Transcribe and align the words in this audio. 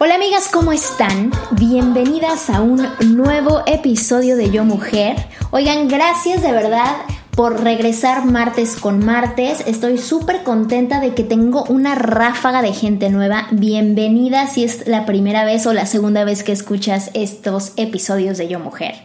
Hola 0.00 0.14
amigas, 0.14 0.48
¿cómo 0.52 0.70
están? 0.70 1.32
Bienvenidas 1.50 2.50
a 2.50 2.60
un 2.60 2.86
nuevo 3.16 3.64
episodio 3.66 4.36
de 4.36 4.48
Yo 4.48 4.64
Mujer. 4.64 5.16
Oigan, 5.50 5.88
gracias 5.88 6.40
de 6.40 6.52
verdad 6.52 6.98
por 7.38 7.62
regresar 7.62 8.24
martes 8.24 8.74
con 8.74 9.06
martes. 9.06 9.62
Estoy 9.64 9.98
súper 9.98 10.42
contenta 10.42 10.98
de 10.98 11.14
que 11.14 11.22
tengo 11.22 11.62
una 11.68 11.94
ráfaga 11.94 12.62
de 12.62 12.72
gente 12.72 13.10
nueva. 13.10 13.46
Bienvenida 13.52 14.48
si 14.48 14.64
es 14.64 14.88
la 14.88 15.06
primera 15.06 15.44
vez 15.44 15.64
o 15.68 15.72
la 15.72 15.86
segunda 15.86 16.24
vez 16.24 16.42
que 16.42 16.50
escuchas 16.50 17.12
estos 17.14 17.74
episodios 17.76 18.38
de 18.38 18.48
Yo 18.48 18.58
Mujer. 18.58 18.96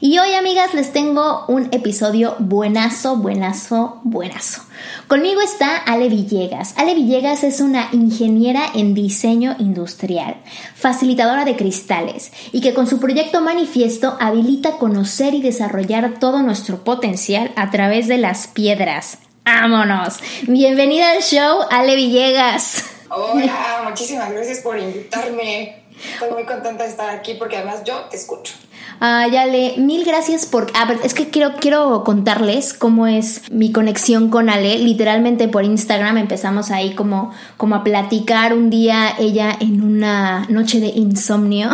Y 0.00 0.20
hoy 0.20 0.34
amigas 0.34 0.72
les 0.72 0.92
tengo 0.92 1.44
un 1.48 1.66
episodio 1.72 2.36
buenazo, 2.38 3.16
buenazo, 3.16 4.00
buenazo. 4.04 4.62
Conmigo 5.08 5.40
está 5.40 5.76
Ale 5.76 6.08
Villegas. 6.08 6.74
Ale 6.76 6.94
Villegas 6.94 7.42
es 7.42 7.60
una 7.60 7.88
ingeniera 7.90 8.62
en 8.72 8.94
diseño 8.94 9.56
industrial, 9.58 10.36
facilitadora 10.76 11.44
de 11.44 11.56
cristales 11.56 12.30
y 12.52 12.60
que 12.60 12.72
con 12.72 12.86
su 12.86 13.00
proyecto 13.00 13.40
manifiesto 13.40 14.16
habilita 14.20 14.78
conocer 14.78 15.34
y 15.34 15.42
desarrollar 15.42 16.20
todo 16.20 16.42
nuestro 16.42 16.84
potencial 16.84 17.50
a 17.56 17.70
través 17.70 17.79
de 17.88 18.18
las 18.18 18.46
piedras. 18.46 19.18
¡Vámonos! 19.42 20.20
Bienvenida 20.42 21.12
al 21.12 21.22
show, 21.22 21.62
Ale 21.70 21.96
Villegas. 21.96 22.84
Hola, 23.08 23.84
muchísimas 23.88 24.30
gracias 24.30 24.60
por 24.60 24.78
invitarme. 24.78 25.79
Estoy 26.14 26.30
muy 26.30 26.44
contenta 26.44 26.84
de 26.84 26.90
estar 26.90 27.10
aquí 27.10 27.34
porque 27.34 27.56
además 27.56 27.82
yo 27.84 28.00
te 28.10 28.16
escucho. 28.16 28.54
Ah, 29.02 29.26
ya 29.32 29.46
le, 29.46 29.78
mil 29.78 30.04
gracias 30.04 30.44
por. 30.44 30.66
A 30.74 30.84
ver, 30.84 30.98
es 31.02 31.14
que 31.14 31.30
quiero, 31.30 31.54
quiero 31.58 32.04
contarles 32.04 32.74
cómo 32.74 33.06
es 33.06 33.50
mi 33.50 33.72
conexión 33.72 34.28
con 34.28 34.50
Ale. 34.50 34.78
Literalmente 34.78 35.48
por 35.48 35.64
Instagram 35.64 36.18
empezamos 36.18 36.70
ahí 36.70 36.94
como, 36.94 37.32
como 37.56 37.76
a 37.76 37.84
platicar 37.84 38.52
un 38.52 38.68
día 38.68 39.14
ella 39.18 39.56
en 39.58 39.82
una 39.82 40.46
noche 40.50 40.80
de 40.80 40.88
insomnio. 40.88 41.70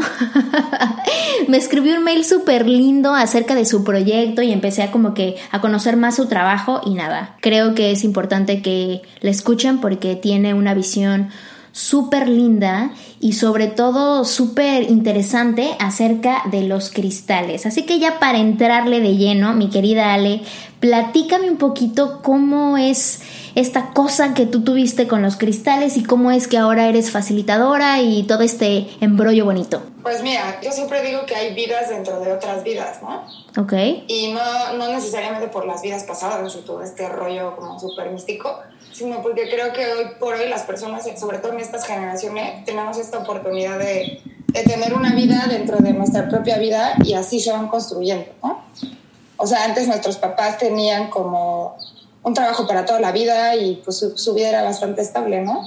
Me 1.48 1.56
escribió 1.56 1.96
un 1.96 2.04
mail 2.04 2.24
súper 2.24 2.68
lindo 2.68 3.14
acerca 3.14 3.54
de 3.54 3.64
su 3.64 3.82
proyecto 3.82 4.42
y 4.42 4.52
empecé 4.52 4.84
a 4.84 4.92
como 4.92 5.12
que 5.12 5.36
a 5.50 5.60
conocer 5.60 5.96
más 5.96 6.16
su 6.16 6.26
trabajo 6.26 6.80
y 6.84 6.94
nada. 6.94 7.36
Creo 7.40 7.74
que 7.74 7.90
es 7.90 8.04
importante 8.04 8.62
que 8.62 9.02
la 9.20 9.30
escuchen 9.30 9.80
porque 9.80 10.14
tiene 10.14 10.54
una 10.54 10.74
visión 10.74 11.30
súper 11.76 12.26
linda 12.26 12.90
y 13.20 13.34
sobre 13.34 13.66
todo 13.66 14.24
súper 14.24 14.84
interesante 14.84 15.76
acerca 15.78 16.44
de 16.50 16.62
los 16.62 16.88
cristales. 16.90 17.66
Así 17.66 17.84
que 17.84 17.98
ya 17.98 18.18
para 18.18 18.38
entrarle 18.38 19.00
de 19.00 19.16
lleno, 19.16 19.52
mi 19.52 19.68
querida 19.68 20.14
Ale, 20.14 20.40
platícame 20.80 21.50
un 21.50 21.58
poquito 21.58 22.22
cómo 22.22 22.78
es 22.78 23.20
esta 23.54 23.90
cosa 23.90 24.32
que 24.32 24.46
tú 24.46 24.64
tuviste 24.64 25.06
con 25.06 25.20
los 25.20 25.36
cristales 25.36 25.98
y 25.98 26.02
cómo 26.02 26.30
es 26.30 26.48
que 26.48 26.56
ahora 26.56 26.88
eres 26.88 27.10
facilitadora 27.10 28.00
y 28.00 28.22
todo 28.22 28.40
este 28.40 28.88
embrollo 29.02 29.44
bonito. 29.44 29.82
Pues 30.02 30.22
mira, 30.22 30.58
yo 30.62 30.72
siempre 30.72 31.02
digo 31.02 31.26
que 31.26 31.34
hay 31.34 31.54
vidas 31.54 31.90
dentro 31.90 32.20
de 32.20 32.32
otras 32.32 32.64
vidas, 32.64 33.02
¿no? 33.02 33.26
Ok. 33.60 33.74
Y 34.08 34.32
no, 34.32 34.78
no 34.78 34.88
necesariamente 34.92 35.48
por 35.48 35.66
las 35.66 35.82
vidas 35.82 36.04
pasadas 36.04 36.56
y 36.56 36.64
todo 36.64 36.82
este 36.82 37.06
rollo 37.10 37.54
como 37.54 37.78
súper 37.78 38.10
místico, 38.12 38.60
sino 38.96 39.22
porque 39.22 39.48
creo 39.50 39.72
que 39.72 39.86
hoy 39.92 40.04
por 40.18 40.34
hoy 40.34 40.48
las 40.48 40.62
personas, 40.62 41.06
sobre 41.18 41.38
todo 41.38 41.52
en 41.52 41.60
estas 41.60 41.84
generaciones, 41.84 42.64
tenemos 42.64 42.96
esta 42.96 43.18
oportunidad 43.18 43.78
de, 43.78 44.22
de 44.46 44.62
tener 44.62 44.94
una 44.94 45.14
vida 45.14 45.46
dentro 45.48 45.78
de 45.78 45.92
nuestra 45.92 46.28
propia 46.28 46.56
vida 46.56 46.94
y 47.04 47.12
así 47.12 47.38
se 47.38 47.52
van 47.52 47.68
construyendo, 47.68 48.26
¿no? 48.42 48.64
O 49.36 49.46
sea, 49.46 49.64
antes 49.64 49.86
nuestros 49.86 50.16
papás 50.16 50.56
tenían 50.56 51.10
como 51.10 51.76
un 52.22 52.32
trabajo 52.32 52.66
para 52.66 52.86
toda 52.86 52.98
la 52.98 53.12
vida 53.12 53.54
y 53.54 53.82
pues 53.84 53.98
su, 53.98 54.16
su, 54.16 54.32
vida 54.32 54.48
era 54.48 54.62
bastante 54.62 55.02
estable, 55.02 55.42
¿no? 55.42 55.60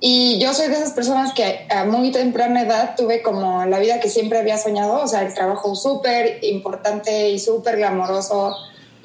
Y 0.00 0.38
yo 0.40 0.52
soy 0.52 0.66
de 0.66 0.74
esas 0.74 0.92
personas 0.92 1.32
que 1.32 1.66
a 1.70 1.84
muy 1.84 2.10
temprana 2.10 2.62
edad 2.62 2.96
tuve 2.96 3.22
como 3.22 3.64
la 3.64 3.78
vida 3.78 4.00
que 4.00 4.08
siempre 4.08 4.38
había 4.38 4.58
soñado, 4.58 5.02
o 5.02 5.06
sea, 5.06 5.22
el 5.22 5.32
trabajo 5.32 5.74
súper 5.76 6.44
importante 6.44 7.30
y 7.30 7.38
súper 7.38 7.76
glamoroso, 7.76 8.54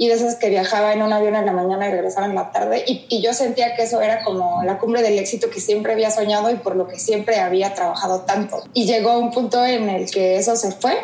y 0.01 0.07
de 0.07 0.15
esas 0.15 0.33
que 0.33 0.49
viajaba 0.49 0.93
en 0.93 1.03
un 1.03 1.13
avión 1.13 1.35
en 1.35 1.45
la 1.45 1.51
mañana 1.51 1.87
y 1.87 1.91
regresaba 1.91 2.25
en 2.25 2.33
la 2.33 2.51
tarde. 2.51 2.83
Y, 2.87 3.05
y, 3.07 3.21
yo 3.21 3.35
sentía 3.35 3.75
que 3.75 3.83
eso 3.83 4.01
era 4.01 4.23
como 4.23 4.63
la 4.63 4.79
cumbre 4.79 5.03
del 5.03 5.19
éxito 5.19 5.51
que 5.51 5.59
siempre 5.59 5.93
había 5.93 6.09
soñado 6.09 6.49
y 6.49 6.55
por 6.55 6.75
lo 6.75 6.87
que 6.87 6.97
siempre 6.97 7.39
había 7.39 7.75
trabajado 7.75 8.21
tanto. 8.21 8.63
Y 8.73 8.85
llegó 8.85 9.19
un 9.19 9.29
punto 9.29 9.63
en 9.63 9.89
el 9.89 10.09
que 10.09 10.37
eso 10.37 10.55
se 10.55 10.71
fue, 10.71 10.97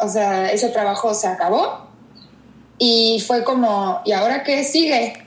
o 0.00 0.08
sea, 0.08 0.50
ese 0.50 0.70
trabajo 0.70 1.12
se 1.12 1.26
acabó. 1.26 1.88
Y 2.78 3.22
fue 3.26 3.44
como, 3.44 4.00
¿y 4.06 4.12
ahora 4.12 4.42
qué 4.44 4.64
sigue? 4.64 5.22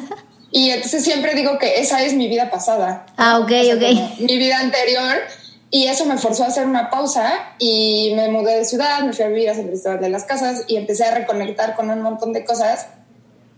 y 0.50 0.68
entonces 0.68 1.02
siempre 1.02 1.34
digo 1.34 1.58
que 1.58 1.80
esa 1.80 2.02
es 2.04 2.12
mi 2.12 2.28
vida 2.28 2.50
pasada. 2.50 3.06
Ah, 3.16 3.38
ok, 3.38 3.52
o 3.52 3.64
sea, 3.64 3.74
ok. 3.76 4.18
Mi 4.18 4.36
vida 4.36 4.58
anterior 4.58 5.16
y 5.70 5.86
eso 5.86 6.04
me 6.04 6.16
forzó 6.16 6.44
a 6.44 6.46
hacer 6.48 6.66
una 6.66 6.90
pausa 6.90 7.32
y 7.58 8.12
me 8.14 8.28
mudé 8.28 8.56
de 8.56 8.64
ciudad, 8.64 9.02
me 9.02 9.12
fui 9.12 9.24
a 9.24 9.28
vivir 9.28 9.50
a 9.50 9.54
San 9.54 9.66
Cristóbal 9.66 10.00
de 10.00 10.08
las 10.08 10.24
Casas 10.24 10.64
y 10.68 10.76
empecé 10.76 11.04
a 11.04 11.14
reconectar 11.14 11.74
con 11.74 11.90
un 11.90 12.02
montón 12.02 12.32
de 12.32 12.44
cosas 12.44 12.86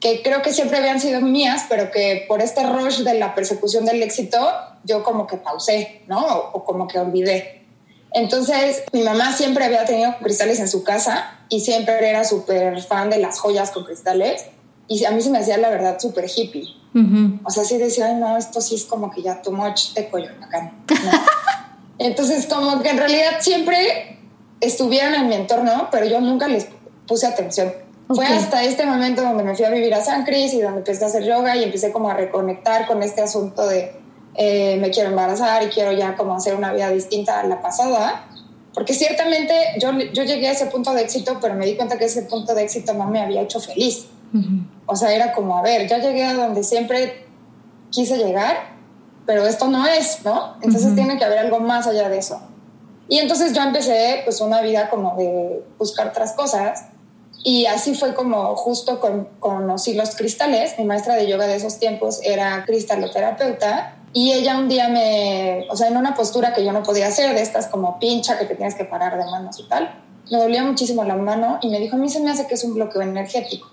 que 0.00 0.22
creo 0.22 0.42
que 0.42 0.52
siempre 0.52 0.78
habían 0.78 1.00
sido 1.00 1.20
mías, 1.20 1.64
pero 1.68 1.90
que 1.90 2.24
por 2.28 2.40
este 2.40 2.64
rush 2.64 3.00
de 3.00 3.14
la 3.14 3.34
persecución 3.34 3.84
del 3.84 4.02
éxito, 4.02 4.38
yo 4.84 5.02
como 5.02 5.26
que 5.26 5.36
pausé, 5.36 6.02
¿no? 6.06 6.24
O, 6.24 6.58
o 6.58 6.64
como 6.64 6.86
que 6.86 6.98
olvidé. 6.98 7.66
Entonces, 8.12 8.84
mi 8.92 9.02
mamá 9.02 9.32
siempre 9.32 9.64
había 9.64 9.84
tenido 9.84 10.16
cristales 10.18 10.60
en 10.60 10.68
su 10.68 10.82
casa 10.82 11.38
y 11.48 11.60
siempre 11.60 12.08
era 12.08 12.24
súper 12.24 12.80
fan 12.82 13.10
de 13.10 13.18
las 13.18 13.38
joyas 13.38 13.70
con 13.70 13.84
cristales. 13.84 14.46
Y 14.86 15.04
a 15.04 15.10
mí 15.10 15.20
se 15.20 15.30
me 15.30 15.38
hacía, 15.38 15.58
la 15.58 15.68
verdad, 15.68 15.98
súper 15.98 16.26
hippie. 16.34 16.64
Uh 16.94 16.98
-huh. 16.98 17.40
O 17.44 17.50
sea, 17.50 17.64
sí 17.64 17.76
decía, 17.76 18.06
ay, 18.06 18.14
no, 18.14 18.36
esto 18.38 18.60
sí 18.60 18.76
es 18.76 18.84
como 18.84 19.10
que 19.10 19.20
ya 19.22 19.42
too 19.42 19.52
much 19.52 19.92
de 19.94 20.08
Coyoacán. 20.08 20.84
¿no? 20.88 21.10
Entonces, 21.98 22.46
como 22.46 22.80
que 22.82 22.90
en 22.90 22.98
realidad 22.98 23.38
siempre 23.40 24.18
estuvieron 24.60 25.14
en 25.14 25.28
mi 25.28 25.34
entorno, 25.34 25.88
pero 25.90 26.06
yo 26.06 26.20
nunca 26.20 26.48
les 26.48 26.66
puse 27.06 27.26
atención. 27.26 27.72
Okay. 28.08 28.26
Fue 28.26 28.36
hasta 28.36 28.64
este 28.64 28.86
momento 28.86 29.22
donde 29.22 29.44
me 29.44 29.54
fui 29.54 29.64
a 29.64 29.70
vivir 29.70 29.92
a 29.94 30.02
San 30.02 30.24
Cris 30.24 30.54
y 30.54 30.60
donde 30.60 30.78
empecé 30.78 31.04
a 31.04 31.08
hacer 31.08 31.24
yoga 31.24 31.56
y 31.56 31.64
empecé 31.64 31.92
como 31.92 32.08
a 32.10 32.14
reconectar 32.14 32.86
con 32.86 33.02
este 33.02 33.20
asunto 33.20 33.66
de 33.66 33.92
eh, 34.34 34.76
me 34.80 34.90
quiero 34.90 35.10
embarazar 35.10 35.62
y 35.64 35.66
quiero 35.66 35.92
ya 35.92 36.16
como 36.16 36.34
hacer 36.34 36.54
una 36.54 36.72
vida 36.72 36.90
distinta 36.90 37.40
a 37.40 37.46
la 37.46 37.60
pasada. 37.60 38.26
Porque 38.72 38.94
ciertamente 38.94 39.52
yo, 39.80 39.90
yo 40.12 40.22
llegué 40.22 40.48
a 40.48 40.52
ese 40.52 40.66
punto 40.66 40.94
de 40.94 41.02
éxito, 41.02 41.38
pero 41.40 41.54
me 41.54 41.66
di 41.66 41.74
cuenta 41.74 41.98
que 41.98 42.04
ese 42.04 42.22
punto 42.22 42.54
de 42.54 42.62
éxito 42.62 42.94
no 42.94 43.08
me 43.08 43.20
había 43.20 43.42
hecho 43.42 43.60
feliz. 43.60 44.06
Uh 44.32 44.38
-huh. 44.38 44.66
O 44.86 44.94
sea, 44.96 45.12
era 45.12 45.32
como, 45.32 45.58
a 45.58 45.62
ver, 45.62 45.88
ya 45.88 45.98
llegué 45.98 46.24
a 46.24 46.34
donde 46.34 46.62
siempre 46.62 47.26
quise 47.90 48.16
llegar, 48.16 48.77
pero 49.28 49.46
esto 49.46 49.68
no 49.68 49.86
es, 49.86 50.24
¿no? 50.24 50.54
Entonces 50.62 50.86
uh 50.86 50.92
-huh. 50.92 50.94
tiene 50.94 51.18
que 51.18 51.24
haber 51.26 51.40
algo 51.40 51.60
más 51.60 51.86
allá 51.86 52.08
de 52.08 52.16
eso. 52.16 52.40
Y 53.10 53.18
entonces 53.18 53.52
yo 53.52 53.60
empecé 53.60 54.22
pues 54.24 54.40
una 54.40 54.62
vida 54.62 54.88
como 54.88 55.16
de 55.16 55.62
buscar 55.78 56.08
otras 56.08 56.32
cosas 56.32 56.86
y 57.44 57.66
así 57.66 57.94
fue 57.94 58.14
como 58.14 58.56
justo 58.56 59.00
con, 59.00 59.28
conocí 59.38 59.92
los 59.92 60.16
cristales. 60.16 60.78
Mi 60.78 60.86
maestra 60.86 61.14
de 61.14 61.28
yoga 61.28 61.46
de 61.46 61.56
esos 61.56 61.78
tiempos 61.78 62.20
era 62.22 62.64
cristaloterapeuta 62.64 63.96
y 64.14 64.32
ella 64.32 64.56
un 64.56 64.70
día 64.70 64.88
me, 64.88 65.66
o 65.68 65.76
sea, 65.76 65.88
en 65.88 65.98
una 65.98 66.14
postura 66.14 66.54
que 66.54 66.64
yo 66.64 66.72
no 66.72 66.82
podía 66.82 67.08
hacer, 67.08 67.34
de 67.34 67.42
estas 67.42 67.66
como 67.66 67.98
pincha 67.98 68.38
que 68.38 68.46
te 68.46 68.54
tienes 68.54 68.76
que 68.76 68.86
parar 68.86 69.18
de 69.18 69.26
manos 69.26 69.60
y 69.60 69.68
tal, 69.68 69.90
me 70.30 70.38
dolía 70.38 70.64
muchísimo 70.64 71.04
la 71.04 71.16
mano 71.16 71.58
y 71.60 71.68
me 71.68 71.78
dijo, 71.80 71.96
a 71.96 71.98
mí 71.98 72.08
se 72.08 72.20
me 72.20 72.30
hace 72.30 72.46
que 72.46 72.54
es 72.54 72.64
un 72.64 72.72
bloqueo 72.72 73.02
energético. 73.02 73.68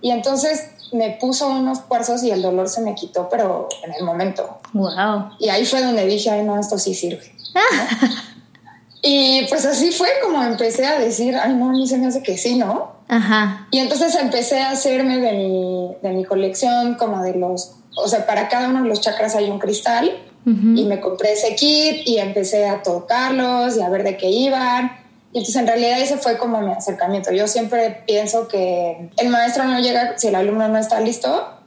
Y 0.00 0.10
entonces 0.10 0.71
me 0.92 1.16
puso 1.20 1.48
unos 1.48 1.80
cuarzos 1.80 2.22
y 2.22 2.30
el 2.30 2.42
dolor 2.42 2.68
se 2.68 2.80
me 2.80 2.94
quitó, 2.94 3.28
pero 3.28 3.68
en 3.84 3.94
el 3.94 4.04
momento. 4.04 4.58
Wow. 4.72 5.30
Y 5.38 5.48
ahí 5.48 5.64
fue 5.64 5.82
donde 5.82 6.06
dije, 6.06 6.30
ay, 6.30 6.44
no, 6.44 6.58
esto 6.58 6.78
sí 6.78 6.94
sirve. 6.94 7.32
y 9.02 9.46
pues 9.48 9.64
así 9.64 9.92
fue 9.92 10.08
como 10.22 10.42
empecé 10.42 10.86
a 10.86 10.98
decir, 10.98 11.36
ay, 11.36 11.54
no, 11.54 11.70
a 11.70 11.72
mí 11.72 11.86
se 11.86 11.98
me 11.98 12.06
hace 12.06 12.22
que 12.22 12.36
sí, 12.36 12.56
¿no? 12.56 12.92
Ajá. 13.08 13.66
Y 13.70 13.78
entonces 13.78 14.14
empecé 14.14 14.60
a 14.60 14.70
hacerme 14.70 15.18
de 15.18 15.32
mi, 15.32 15.96
de 16.02 16.10
mi 16.10 16.24
colección, 16.24 16.94
como 16.94 17.22
de 17.22 17.34
los, 17.34 17.72
o 17.96 18.08
sea, 18.08 18.26
para 18.26 18.48
cada 18.48 18.68
uno 18.68 18.82
de 18.82 18.88
los 18.88 19.00
chakras 19.00 19.34
hay 19.34 19.50
un 19.50 19.58
cristal. 19.58 20.10
Y 20.44 20.86
me 20.86 20.98
compré 20.98 21.34
ese 21.34 21.54
kit 21.54 22.02
y 22.04 22.18
empecé 22.18 22.68
a 22.68 22.82
tocarlos 22.82 23.76
y 23.76 23.80
a 23.80 23.88
ver 23.88 24.02
de 24.02 24.16
qué 24.16 24.28
iban. 24.28 24.90
Y 25.32 25.38
entonces 25.38 25.56
en 25.56 25.66
realidad 25.66 25.98
ese 26.00 26.18
fue 26.18 26.36
como 26.36 26.60
mi 26.60 26.72
acercamiento. 26.72 27.32
Yo 27.32 27.48
siempre 27.48 28.02
pienso 28.06 28.48
que 28.48 29.10
el 29.16 29.28
maestro 29.30 29.64
no 29.64 29.80
llega 29.80 30.18
si 30.18 30.28
el 30.28 30.34
alumno 30.34 30.68
no 30.68 30.78
está 30.78 31.00
listo. 31.00 31.58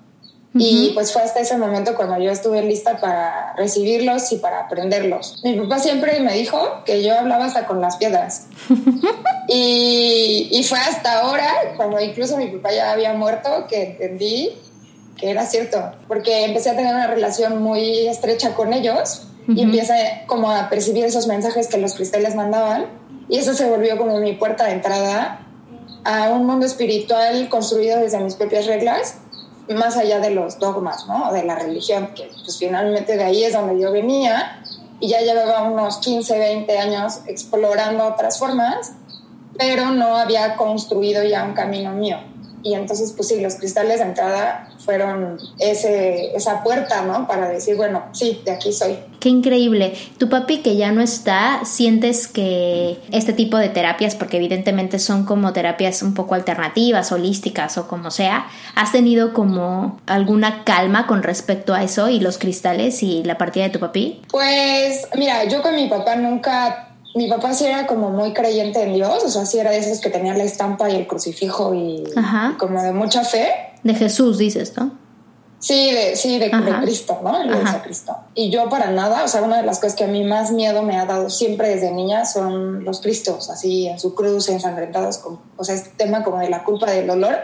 Y 0.57 0.91
pues 0.93 1.11
fue 1.11 1.21
hasta 1.21 1.41
ese 1.41 1.57
momento 1.57 1.95
cuando 1.97 2.17
yo 2.17 2.31
estuve 2.31 2.61
lista 2.61 3.01
para 3.01 3.53
recibirlos 3.57 4.31
y 4.31 4.37
para 4.37 4.61
aprenderlos. 4.61 5.41
Mi 5.43 5.59
papá 5.59 5.79
siempre 5.79 6.17
me 6.21 6.31
dijo 6.31 6.81
que 6.85 7.03
yo 7.03 7.19
hablaba 7.19 7.43
hasta 7.43 7.65
con 7.65 7.81
las 7.81 7.97
piedras. 7.97 8.47
y, 9.49 10.47
y 10.49 10.63
fue 10.63 10.79
hasta 10.79 11.19
ahora, 11.19 11.49
cuando 11.75 11.99
incluso 11.99 12.37
mi 12.37 12.47
papá 12.47 12.71
ya 12.71 12.93
había 12.93 13.11
muerto, 13.11 13.67
que 13.67 13.83
entendí 13.83 14.53
que 15.17 15.29
era 15.29 15.45
cierto, 15.45 15.91
porque 16.07 16.45
empecé 16.45 16.69
a 16.69 16.75
tener 16.75 16.93
una 16.93 17.07
relación 17.07 17.61
muy 17.61 18.07
estrecha 18.07 18.53
con 18.53 18.73
ellos 18.73 19.27
y 19.47 19.61
empecé 19.61 20.23
como 20.27 20.51
a 20.51 20.69
percibir 20.69 21.05
esos 21.05 21.27
mensajes 21.27 21.67
que 21.67 21.77
los 21.77 21.93
cristales 21.93 22.35
mandaban 22.35 22.87
y 23.29 23.37
eso 23.37 23.53
se 23.53 23.69
volvió 23.69 23.97
como 23.97 24.19
mi 24.19 24.33
puerta 24.33 24.65
de 24.65 24.73
entrada 24.73 25.41
a 26.03 26.29
un 26.29 26.45
mundo 26.45 26.65
espiritual 26.65 27.49
construido 27.49 27.99
desde 27.99 28.19
mis 28.19 28.35
propias 28.35 28.67
reglas, 28.67 29.17
más 29.67 29.97
allá 29.97 30.19
de 30.19 30.29
los 30.29 30.59
dogmas, 30.59 31.07
¿no? 31.07 31.31
De 31.33 31.43
la 31.43 31.55
religión, 31.55 32.11
que 32.15 32.29
pues 32.43 32.57
finalmente 32.59 33.17
de 33.17 33.23
ahí 33.23 33.43
es 33.43 33.53
donde 33.53 33.81
yo 33.81 33.91
venía 33.91 34.61
y 34.99 35.09
ya 35.09 35.21
llevaba 35.21 35.67
unos 35.69 35.97
15, 35.97 36.37
20 36.37 36.77
años 36.77 37.21
explorando 37.25 38.05
otras 38.05 38.37
formas, 38.37 38.93
pero 39.57 39.91
no 39.91 40.17
había 40.17 40.55
construido 40.55 41.23
ya 41.23 41.43
un 41.43 41.53
camino 41.53 41.91
mío. 41.93 42.17
Y 42.61 42.75
entonces, 42.75 43.13
pues 43.15 43.27
sí, 43.27 43.41
los 43.41 43.55
cristales 43.55 43.99
de 43.99 44.05
entrada 44.05 44.69
fueron 44.85 45.39
ese, 45.59 46.35
esa 46.35 46.63
puerta, 46.63 47.01
¿no? 47.01 47.27
Para 47.27 47.49
decir, 47.49 47.75
bueno, 47.75 48.03
sí, 48.13 48.41
de 48.45 48.51
aquí 48.51 48.71
soy. 48.71 48.97
Qué 49.19 49.29
increíble. 49.29 49.95
Tu 50.19 50.29
papi 50.29 50.59
que 50.59 50.75
ya 50.75 50.91
no 50.91 51.01
está, 51.01 51.61
¿sientes 51.65 52.27
que 52.27 52.99
este 53.11 53.33
tipo 53.33 53.57
de 53.57 53.69
terapias, 53.69 54.15
porque 54.15 54.37
evidentemente 54.37 54.99
son 54.99 55.25
como 55.25 55.51
terapias 55.51 56.03
un 56.03 56.13
poco 56.13 56.35
alternativas, 56.35 57.11
holísticas 57.11 57.77
o 57.79 57.87
como 57.87 58.11
sea, 58.11 58.47
has 58.75 58.91
tenido 58.91 59.33
como 59.33 59.99
alguna 60.05 60.63
calma 60.63 61.07
con 61.07 61.23
respecto 61.23 61.73
a 61.73 61.83
eso 61.83 62.07
y 62.09 62.19
los 62.19 62.37
cristales 62.37 63.01
y 63.01 63.23
la 63.23 63.37
partida 63.37 63.63
de 63.63 63.71
tu 63.71 63.79
papi? 63.79 64.21
Pues 64.29 65.07
mira, 65.15 65.45
yo 65.45 65.63
con 65.63 65.75
mi 65.75 65.87
papá 65.87 66.15
nunca 66.15 66.84
mi 67.15 67.29
papá 67.29 67.53
sí 67.53 67.65
era 67.65 67.87
como 67.87 68.09
muy 68.09 68.33
creyente 68.33 68.83
en 68.83 68.93
Dios, 68.93 69.23
o 69.23 69.29
sea, 69.29 69.45
sí 69.45 69.57
era 69.57 69.71
de 69.71 69.77
esos 69.77 70.01
que 70.01 70.09
tenía 70.09 70.35
la 70.35 70.43
estampa 70.43 70.89
y 70.89 70.97
el 70.97 71.07
crucifijo 71.07 71.73
y, 71.73 72.03
como 72.57 72.83
de 72.83 72.91
mucha 72.91 73.23
fe. 73.23 73.47
De 73.83 73.95
Jesús, 73.95 74.37
dices, 74.37 74.73
¿no? 74.75 74.91
Sí, 75.59 75.91
de, 75.93 76.17
sí, 76.17 76.37
de, 76.37 76.51
Cristo, 76.81 77.21
¿no? 77.23 77.39
De 77.39 77.79
Cristo. 77.83 78.15
Y 78.35 78.51
yo 78.51 78.69
para 78.69 78.91
nada, 78.91 79.23
o 79.23 79.27
sea, 79.29 79.41
una 79.41 79.57
de 79.57 79.63
las 79.63 79.79
cosas 79.79 79.95
que 79.95 80.03
a 80.03 80.07
mí 80.07 80.25
más 80.25 80.51
miedo 80.51 80.83
me 80.83 80.97
ha 80.97 81.05
dado 81.05 81.29
siempre 81.29 81.69
desde 81.69 81.91
niña 81.91 82.25
son 82.25 82.83
los 82.83 82.99
Cristos, 82.99 83.49
así 83.49 83.87
en 83.87 83.97
su 83.97 84.13
cruz, 84.13 84.49
ensangrentados, 84.49 85.17
con, 85.17 85.39
o 85.55 85.63
sea, 85.63 85.73
este 85.73 85.91
tema 85.97 86.21
como 86.21 86.39
de 86.39 86.49
la 86.49 86.65
culpa 86.65 86.91
del 86.91 87.07
dolor, 87.07 87.37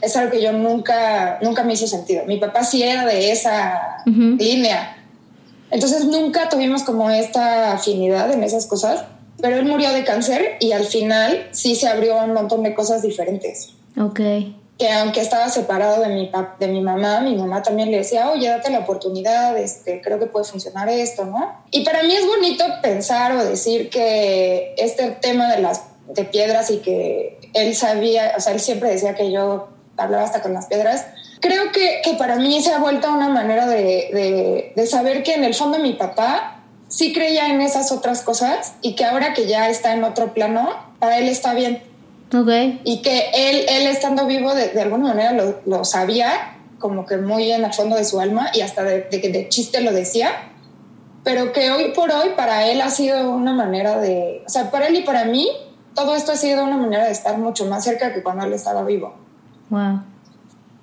es 0.00 0.16
algo 0.16 0.32
que 0.32 0.42
yo 0.42 0.52
nunca, 0.52 1.38
nunca 1.42 1.64
me 1.64 1.74
hizo 1.74 1.86
sentido. 1.86 2.24
Mi 2.24 2.38
papá 2.38 2.64
sí 2.64 2.82
era 2.82 3.04
de 3.04 3.30
esa 3.30 4.02
línea. 4.06 4.96
Entonces 5.70 6.06
nunca 6.06 6.48
tuvimos 6.48 6.82
como 6.82 7.10
esta 7.10 7.72
afinidad 7.72 8.32
en 8.32 8.42
esas 8.42 8.66
cosas 8.66 9.04
pero 9.40 9.56
él 9.56 9.64
murió 9.64 9.92
de 9.92 10.04
cáncer 10.04 10.56
y 10.60 10.72
al 10.72 10.84
final 10.84 11.48
sí 11.52 11.74
se 11.74 11.88
abrió 11.88 12.16
un 12.16 12.32
montón 12.32 12.62
de 12.62 12.74
cosas 12.74 13.02
diferentes. 13.02 13.70
Ok. 14.00 14.20
Que 14.78 14.90
aunque 14.92 15.20
estaba 15.20 15.48
separado 15.48 16.02
de 16.02 16.08
mi, 16.08 16.30
de 16.60 16.68
mi 16.68 16.80
mamá, 16.80 17.20
mi 17.20 17.34
mamá 17.34 17.62
también 17.62 17.90
le 17.90 17.98
decía, 17.98 18.30
oye, 18.30 18.48
date 18.48 18.70
la 18.70 18.80
oportunidad, 18.80 19.56
este, 19.58 20.00
creo 20.00 20.18
que 20.18 20.26
puede 20.26 20.44
funcionar 20.44 20.88
esto, 20.88 21.24
¿no? 21.24 21.64
Y 21.70 21.84
para 21.84 22.02
mí 22.02 22.14
es 22.14 22.26
bonito 22.26 22.64
pensar 22.82 23.32
o 23.32 23.44
decir 23.44 23.90
que 23.90 24.74
este 24.76 25.10
tema 25.20 25.52
de 25.52 25.62
las 25.62 25.82
de 26.08 26.24
piedras 26.24 26.70
y 26.70 26.78
que 26.78 27.38
él 27.54 27.74
sabía, 27.74 28.34
o 28.36 28.40
sea, 28.40 28.52
él 28.52 28.60
siempre 28.60 28.90
decía 28.90 29.14
que 29.14 29.30
yo 29.30 29.68
hablaba 29.96 30.24
hasta 30.24 30.42
con 30.42 30.54
las 30.54 30.66
piedras, 30.66 31.06
creo 31.40 31.70
que, 31.72 32.00
que 32.02 32.14
para 32.14 32.36
mí 32.36 32.62
se 32.62 32.72
ha 32.72 32.78
vuelto 32.78 33.12
una 33.12 33.28
manera 33.28 33.66
de, 33.66 34.10
de, 34.12 34.72
de 34.74 34.86
saber 34.86 35.22
que 35.22 35.34
en 35.34 35.44
el 35.44 35.54
fondo 35.54 35.78
mi 35.78 35.94
papá 35.94 36.57
sí 36.88 37.12
creía 37.12 37.48
en 37.48 37.60
esas 37.60 37.92
otras 37.92 38.22
cosas 38.22 38.74
y 38.82 38.94
que 38.94 39.04
ahora 39.04 39.34
que 39.34 39.46
ya 39.46 39.68
está 39.68 39.94
en 39.94 40.04
otro 40.04 40.34
plano, 40.34 40.70
para 40.98 41.18
él 41.18 41.28
está 41.28 41.54
bien. 41.54 41.82
Ok. 42.34 42.80
Y 42.84 43.02
que 43.02 43.30
él, 43.34 43.64
él 43.68 43.86
estando 43.86 44.26
vivo, 44.26 44.54
de, 44.54 44.80
alguna 44.80 45.08
manera 45.08 45.32
lo, 45.32 45.60
lo, 45.64 45.84
sabía, 45.84 46.56
como 46.78 47.06
que 47.06 47.16
muy 47.16 47.50
en 47.50 47.64
el 47.64 47.72
fondo 47.72 47.96
de 47.96 48.04
su 48.04 48.20
alma 48.20 48.50
y 48.52 48.60
hasta 48.60 48.82
de, 48.82 49.02
de, 49.02 49.18
de 49.18 49.48
chiste 49.48 49.80
lo 49.80 49.92
decía, 49.92 50.30
pero 51.24 51.52
que 51.52 51.70
hoy 51.70 51.92
por 51.94 52.10
hoy 52.10 52.30
para 52.36 52.68
él 52.68 52.80
ha 52.80 52.90
sido 52.90 53.30
una 53.30 53.52
manera 53.52 53.98
de, 53.98 54.42
o 54.46 54.48
sea, 54.48 54.70
para 54.70 54.88
él 54.88 54.96
y 54.96 55.02
para 55.02 55.24
mí, 55.24 55.48
todo 55.94 56.14
esto 56.14 56.32
ha 56.32 56.36
sido 56.36 56.64
una 56.64 56.76
manera 56.76 57.04
de 57.04 57.12
estar 57.12 57.38
mucho 57.38 57.66
más 57.66 57.84
cerca 57.84 58.12
que 58.12 58.22
cuando 58.22 58.44
él 58.44 58.52
estaba 58.52 58.84
vivo. 58.84 59.14
Wow. 59.70 60.00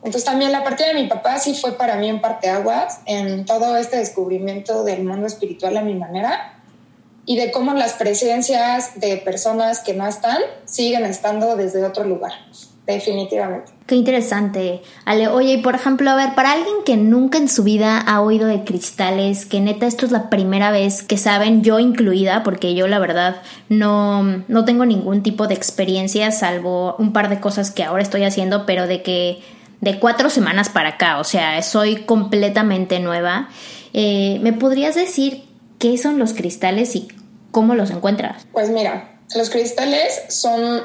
Entonces 0.05 0.23
también 0.23 0.51
la 0.51 0.63
partida 0.63 0.89
de 0.89 0.93
mi 0.93 1.07
papá 1.07 1.39
sí 1.39 1.55
fue 1.55 1.71
para 1.71 1.95
mí 1.95 2.11
un 2.11 2.21
parteaguas 2.21 2.99
en 3.07 3.43
todo 3.43 3.75
este 3.75 3.97
descubrimiento 3.97 4.83
del 4.83 5.03
mundo 5.03 5.25
espiritual 5.25 5.75
a 5.77 5.81
mi 5.81 5.95
manera 5.95 6.61
y 7.25 7.37
de 7.37 7.49
cómo 7.49 7.73
las 7.73 7.93
presencias 7.93 8.99
de 8.99 9.17
personas 9.17 9.79
que 9.79 9.95
no 9.95 10.07
están 10.07 10.37
siguen 10.65 11.05
estando 11.05 11.55
desde 11.55 11.83
otro 11.83 12.03
lugar, 12.03 12.33
definitivamente. 12.85 13.71
Qué 13.87 13.95
interesante, 13.95 14.83
Ale. 15.05 15.27
Oye, 15.27 15.53
y 15.53 15.57
por 15.63 15.73
ejemplo, 15.73 16.11
a 16.11 16.15
ver, 16.15 16.35
para 16.35 16.51
alguien 16.51 16.75
que 16.85 16.97
nunca 16.97 17.39
en 17.39 17.49
su 17.49 17.63
vida 17.63 17.97
ha 17.97 18.21
oído 18.21 18.45
de 18.45 18.63
cristales, 18.63 19.47
que 19.47 19.59
neta 19.59 19.87
esto 19.87 20.05
es 20.05 20.11
la 20.11 20.29
primera 20.29 20.69
vez 20.69 21.01
que 21.01 21.17
saben, 21.17 21.63
yo 21.63 21.79
incluida, 21.79 22.43
porque 22.43 22.75
yo 22.75 22.87
la 22.87 22.99
verdad 22.99 23.41
no, 23.69 24.21
no 24.47 24.65
tengo 24.65 24.85
ningún 24.85 25.23
tipo 25.23 25.47
de 25.47 25.55
experiencia, 25.55 26.31
salvo 26.31 26.95
un 26.99 27.11
par 27.11 27.29
de 27.29 27.39
cosas 27.39 27.71
que 27.71 27.83
ahora 27.83 28.03
estoy 28.03 28.23
haciendo, 28.23 28.67
pero 28.67 28.85
de 28.85 29.01
que 29.01 29.41
de 29.85 29.99
cuatro 29.99 30.31
semanas 30.31 30.67
para 30.69 30.89
acá, 30.89 31.19
o 31.19 31.23
sea, 31.23 31.61
soy 31.61 31.97
completamente 31.97 32.99
nueva. 32.99 33.49
Eh, 33.93 34.39
¿Me 34.41 34.51
podrías 34.51 34.95
decir 34.95 35.43
qué 35.77 35.99
son 35.99 36.17
los 36.17 36.33
cristales 36.33 36.95
y 36.95 37.07
cómo 37.51 37.75
los 37.75 37.91
encuentras? 37.91 38.47
Pues 38.51 38.71
mira, 38.71 39.19
los 39.35 39.51
cristales 39.51 40.23
son 40.27 40.81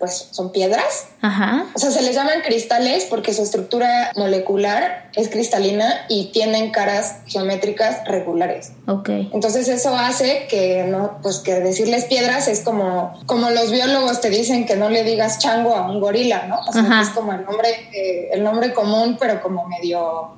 pues 0.00 0.28
son 0.30 0.50
piedras. 0.50 1.08
Ajá. 1.20 1.66
O 1.74 1.78
sea, 1.78 1.90
se 1.90 2.02
les 2.02 2.16
llaman 2.16 2.40
cristales 2.40 3.06
porque 3.08 3.34
su 3.34 3.42
estructura 3.42 4.10
molecular 4.16 5.10
es 5.14 5.28
cristalina 5.28 6.06
y 6.08 6.32
tienen 6.32 6.70
caras 6.70 7.18
geométricas 7.26 8.04
regulares. 8.06 8.72
Ok. 8.86 9.10
Entonces 9.32 9.68
eso 9.68 9.94
hace 9.94 10.46
que 10.48 10.84
no, 10.84 11.18
pues 11.22 11.38
que 11.38 11.60
decirles 11.60 12.06
piedras 12.06 12.48
es 12.48 12.60
como, 12.60 13.20
como 13.26 13.50
los 13.50 13.70
biólogos 13.70 14.20
te 14.22 14.30
dicen 14.30 14.66
que 14.66 14.76
no 14.76 14.88
le 14.88 15.04
digas 15.04 15.38
chango 15.38 15.76
a 15.76 15.90
un 15.90 16.00
gorila, 16.00 16.46
¿no? 16.46 16.60
O 16.66 16.72
sea, 16.72 17.02
es 17.02 17.10
como 17.10 17.32
el 17.32 17.44
nombre, 17.44 17.68
eh, 17.92 18.30
el 18.32 18.42
nombre 18.42 18.72
común, 18.72 19.18
pero 19.20 19.42
como 19.42 19.68
medio, 19.68 20.30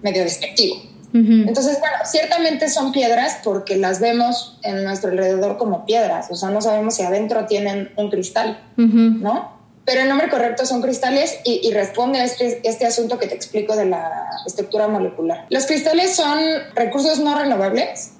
medio 0.00 0.22
despectivo. 0.22 0.87
Entonces, 1.12 1.80
bueno, 1.80 1.96
ciertamente 2.04 2.68
son 2.68 2.92
piedras 2.92 3.38
porque 3.42 3.76
las 3.76 4.00
vemos 4.00 4.58
en 4.62 4.84
nuestro 4.84 5.10
alrededor 5.10 5.56
como 5.56 5.86
piedras, 5.86 6.28
o 6.30 6.34
sea, 6.34 6.50
no 6.50 6.60
sabemos 6.60 6.96
si 6.96 7.02
adentro 7.02 7.46
tienen 7.46 7.92
un 7.96 8.10
cristal, 8.10 8.60
¿no? 8.76 9.56
Pero 9.84 10.02
el 10.02 10.08
nombre 10.10 10.28
correcto 10.28 10.66
son 10.66 10.82
cristales 10.82 11.38
y, 11.44 11.70
responde 11.72 12.20
a 12.20 12.24
este, 12.24 12.60
este, 12.68 12.84
asunto 12.84 13.18
que 13.18 13.26
te 13.26 13.34
explico 13.34 13.74
de 13.74 13.86
la 13.86 14.28
estructura 14.46 14.86
molecular. 14.86 15.46
Los 15.48 15.64
cristales 15.64 16.14
son 16.14 16.38
recursos 16.74 17.20
no 17.20 17.38
renovables 17.38 18.12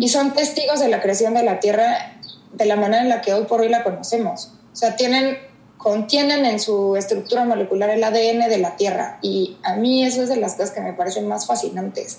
y 0.00 0.08
son 0.08 0.32
testigos 0.32 0.80
de 0.80 0.88
la 0.88 1.02
creación 1.02 1.34
de 1.34 1.42
la 1.42 1.60
Tierra 1.60 2.16
de 2.52 2.64
la 2.64 2.76
manera 2.76 3.02
en 3.02 3.10
la 3.10 3.20
que 3.20 3.34
hoy 3.34 3.44
por 3.44 3.60
hoy 3.60 3.68
la 3.68 3.84
conocemos. 3.84 4.54
O 4.72 4.76
sea, 4.76 4.96
tienen 4.96 5.36
contienen 5.80 6.44
en 6.44 6.60
su 6.60 6.94
estructura 6.94 7.46
molecular 7.46 7.88
el 7.88 8.04
ADN 8.04 8.50
de 8.50 8.58
la 8.58 8.76
Tierra 8.76 9.18
y 9.22 9.56
a 9.62 9.76
mí 9.76 10.04
eso 10.04 10.22
es 10.22 10.28
de 10.28 10.36
las 10.36 10.52
cosas 10.52 10.72
que 10.72 10.82
me 10.82 10.92
parecen 10.92 11.26
más 11.26 11.46
fascinantes. 11.46 12.18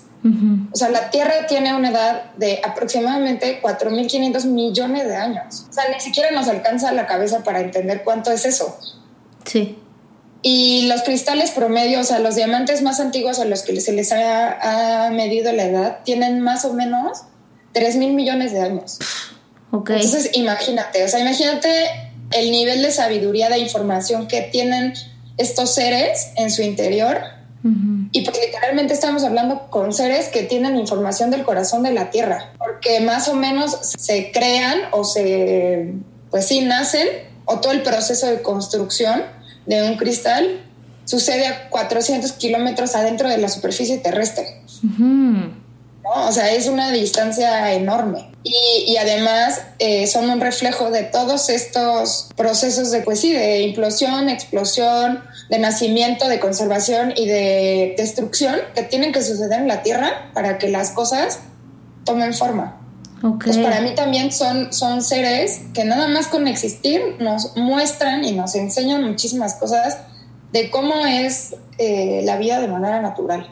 O 0.72 0.76
sea, 0.76 0.88
la 0.88 1.10
Tierra 1.10 1.46
tiene 1.46 1.72
una 1.72 1.90
edad 1.90 2.32
de 2.36 2.60
aproximadamente 2.64 3.62
4.500 3.62 4.46
millones 4.46 5.06
de 5.06 5.14
años. 5.14 5.66
O 5.70 5.72
sea, 5.72 5.84
ni 5.94 6.00
siquiera 6.00 6.32
nos 6.32 6.48
alcanza 6.48 6.90
la 6.90 7.06
cabeza 7.06 7.44
para 7.44 7.60
entender 7.60 8.02
cuánto 8.02 8.32
es 8.32 8.44
eso. 8.46 8.76
Sí. 9.44 9.78
Y 10.42 10.88
los 10.88 11.02
cristales 11.02 11.52
promedio, 11.52 12.00
o 12.00 12.04
sea, 12.04 12.18
los 12.18 12.34
diamantes 12.34 12.82
más 12.82 12.98
antiguos 12.98 13.38
a 13.38 13.44
los 13.44 13.62
que 13.62 13.80
se 13.80 13.92
les 13.92 14.10
ha, 14.10 15.08
medido 15.12 15.52
la 15.52 15.64
edad, 15.66 15.98
tienen 16.02 16.40
más 16.40 16.64
o 16.64 16.72
menos 16.72 17.22
3.000 17.74 18.12
millones 18.12 18.50
de 18.50 18.60
años. 18.60 18.98
Ok. 19.70 19.90
Entonces, 19.90 20.30
imagínate, 20.32 21.04
o 21.04 21.08
sea, 21.08 21.20
imagínate 21.20 22.11
el 22.34 22.50
nivel 22.50 22.82
de 22.82 22.90
sabiduría, 22.90 23.48
de 23.48 23.58
información 23.58 24.28
que 24.28 24.42
tienen 24.42 24.94
estos 25.36 25.74
seres 25.74 26.32
en 26.36 26.50
su 26.50 26.62
interior 26.62 27.18
Y 28.10 28.22
pues 28.22 28.36
literalmente 28.44 28.92
estamos 28.92 29.22
hablando 29.22 29.70
con 29.70 29.92
seres 29.92 30.28
que 30.28 30.42
tienen 30.42 30.76
información 30.76 31.30
del 31.30 31.44
corazón 31.44 31.84
de 31.84 31.92
la 31.92 32.10
Tierra, 32.10 32.52
porque 32.58 33.00
más 33.00 33.28
o 33.28 33.34
menos 33.34 33.78
se 33.82 34.32
crean 34.32 34.80
o 34.90 35.04
se, 35.04 35.94
pues 36.30 36.46
sí, 36.46 36.62
nacen, 36.62 37.06
o 37.44 37.60
todo 37.60 37.72
el 37.72 37.82
proceso 37.82 38.26
de 38.26 38.42
construcción 38.42 39.22
de 39.66 39.84
un 39.84 39.96
cristal 39.96 40.60
sucede 41.04 41.46
a 41.46 41.68
400 41.70 42.32
kilómetros 42.32 42.96
adentro 42.96 43.28
de 43.28 43.38
la 43.38 43.48
superficie 43.48 43.98
terrestre. 43.98 44.60
O 46.02 46.32
sea, 46.32 46.52
es 46.52 46.66
una 46.66 46.90
distancia 46.90 47.72
enorme. 47.72 48.31
Y, 48.44 48.96
además 48.96 49.62
eh, 49.78 50.06
son 50.06 50.28
un 50.28 50.40
reflejo 50.40 50.90
de 50.90 51.04
todos 51.04 51.48
estos 51.48 52.28
procesos 52.36 52.90
de, 52.90 53.00
pues 53.02 53.20
sí, 53.20 53.32
de 53.32 53.60
implosión, 53.62 54.28
explosión, 54.28 55.22
de 55.48 55.58
nacimiento, 55.58 56.28
de 56.28 56.40
conservación 56.40 57.12
y 57.16 57.26
de 57.26 57.94
destrucción 57.96 58.56
que 58.74 58.82
tienen 58.82 59.12
que 59.12 59.22
suceder 59.22 59.60
en 59.60 59.68
la 59.68 59.82
Tierra 59.82 60.30
para 60.34 60.58
que 60.58 60.68
las 60.68 60.90
cosas 60.90 61.38
tomen 62.04 62.34
forma. 62.34 62.78
Pues 63.44 63.56
para 63.58 63.80
mí 63.80 63.94
también 63.94 64.32
son, 64.32 64.72
son 64.72 65.00
seres 65.00 65.60
que 65.74 65.84
nada 65.84 66.08
más 66.08 66.26
con 66.26 66.48
existir 66.48 67.00
nos 67.20 67.56
muestran 67.56 68.24
y 68.24 68.32
nos 68.32 68.56
enseñan 68.56 69.04
muchísimas 69.04 69.54
cosas 69.54 69.98
de 70.52 70.70
cómo 70.70 71.06
es 71.06 71.56
eh, 71.78 72.22
la 72.24 72.36
vida 72.36 72.60
de 72.60 72.68
manera 72.68 73.00
natural. 73.00 73.48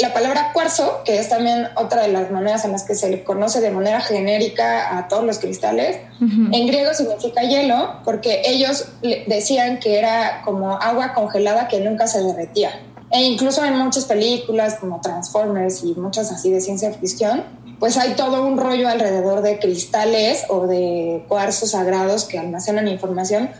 la 0.00 0.14
palabra 0.14 0.52
cuarzo, 0.52 1.02
que 1.04 1.18
es 1.18 1.28
también 1.28 1.66
otra 1.74 2.02
de 2.02 2.08
las 2.08 2.30
maneras 2.30 2.64
en 2.64 2.72
las 2.72 2.84
que 2.84 2.94
se 2.94 3.10
le 3.10 3.24
conoce 3.24 3.60
de 3.60 3.70
manera 3.70 4.00
genérica 4.00 4.96
a 4.96 5.08
todos 5.08 5.24
los 5.24 5.38
cristales, 5.38 5.98
en 6.20 6.66
griego 6.66 6.94
significa 6.94 7.42
hielo 7.42 8.00
porque 8.04 8.42
ellos 8.46 8.86
decían 9.26 9.80
que 9.80 9.98
era 9.98 10.42
como 10.44 10.72
agua 10.80 11.12
congelada 11.14 11.66
que 11.66 11.80
nunca 11.80 12.06
se 12.06 12.22
derretía. 12.22 12.70
E 13.10 13.22
incluso 13.22 13.64
en 13.64 13.76
muchas 13.78 14.04
películas 14.04 14.76
como 14.76 15.00
Transformers 15.00 15.82
y 15.84 15.94
muchas 15.94 16.32
así 16.32 16.50
de 16.50 16.60
ciencia 16.60 16.92
ficción, 16.92 17.44
pues 17.78 17.96
hay 17.98 18.14
todo 18.14 18.46
un 18.46 18.56
rollo 18.56 18.88
alrededor 18.88 19.42
de 19.42 19.58
cristales 19.58 20.44
o 20.48 20.66
de 20.66 21.24
cuarzos 21.28 21.72
sagrados 21.72 22.24
que 22.24 22.38
almacenan 22.38 22.88
información 22.88 23.50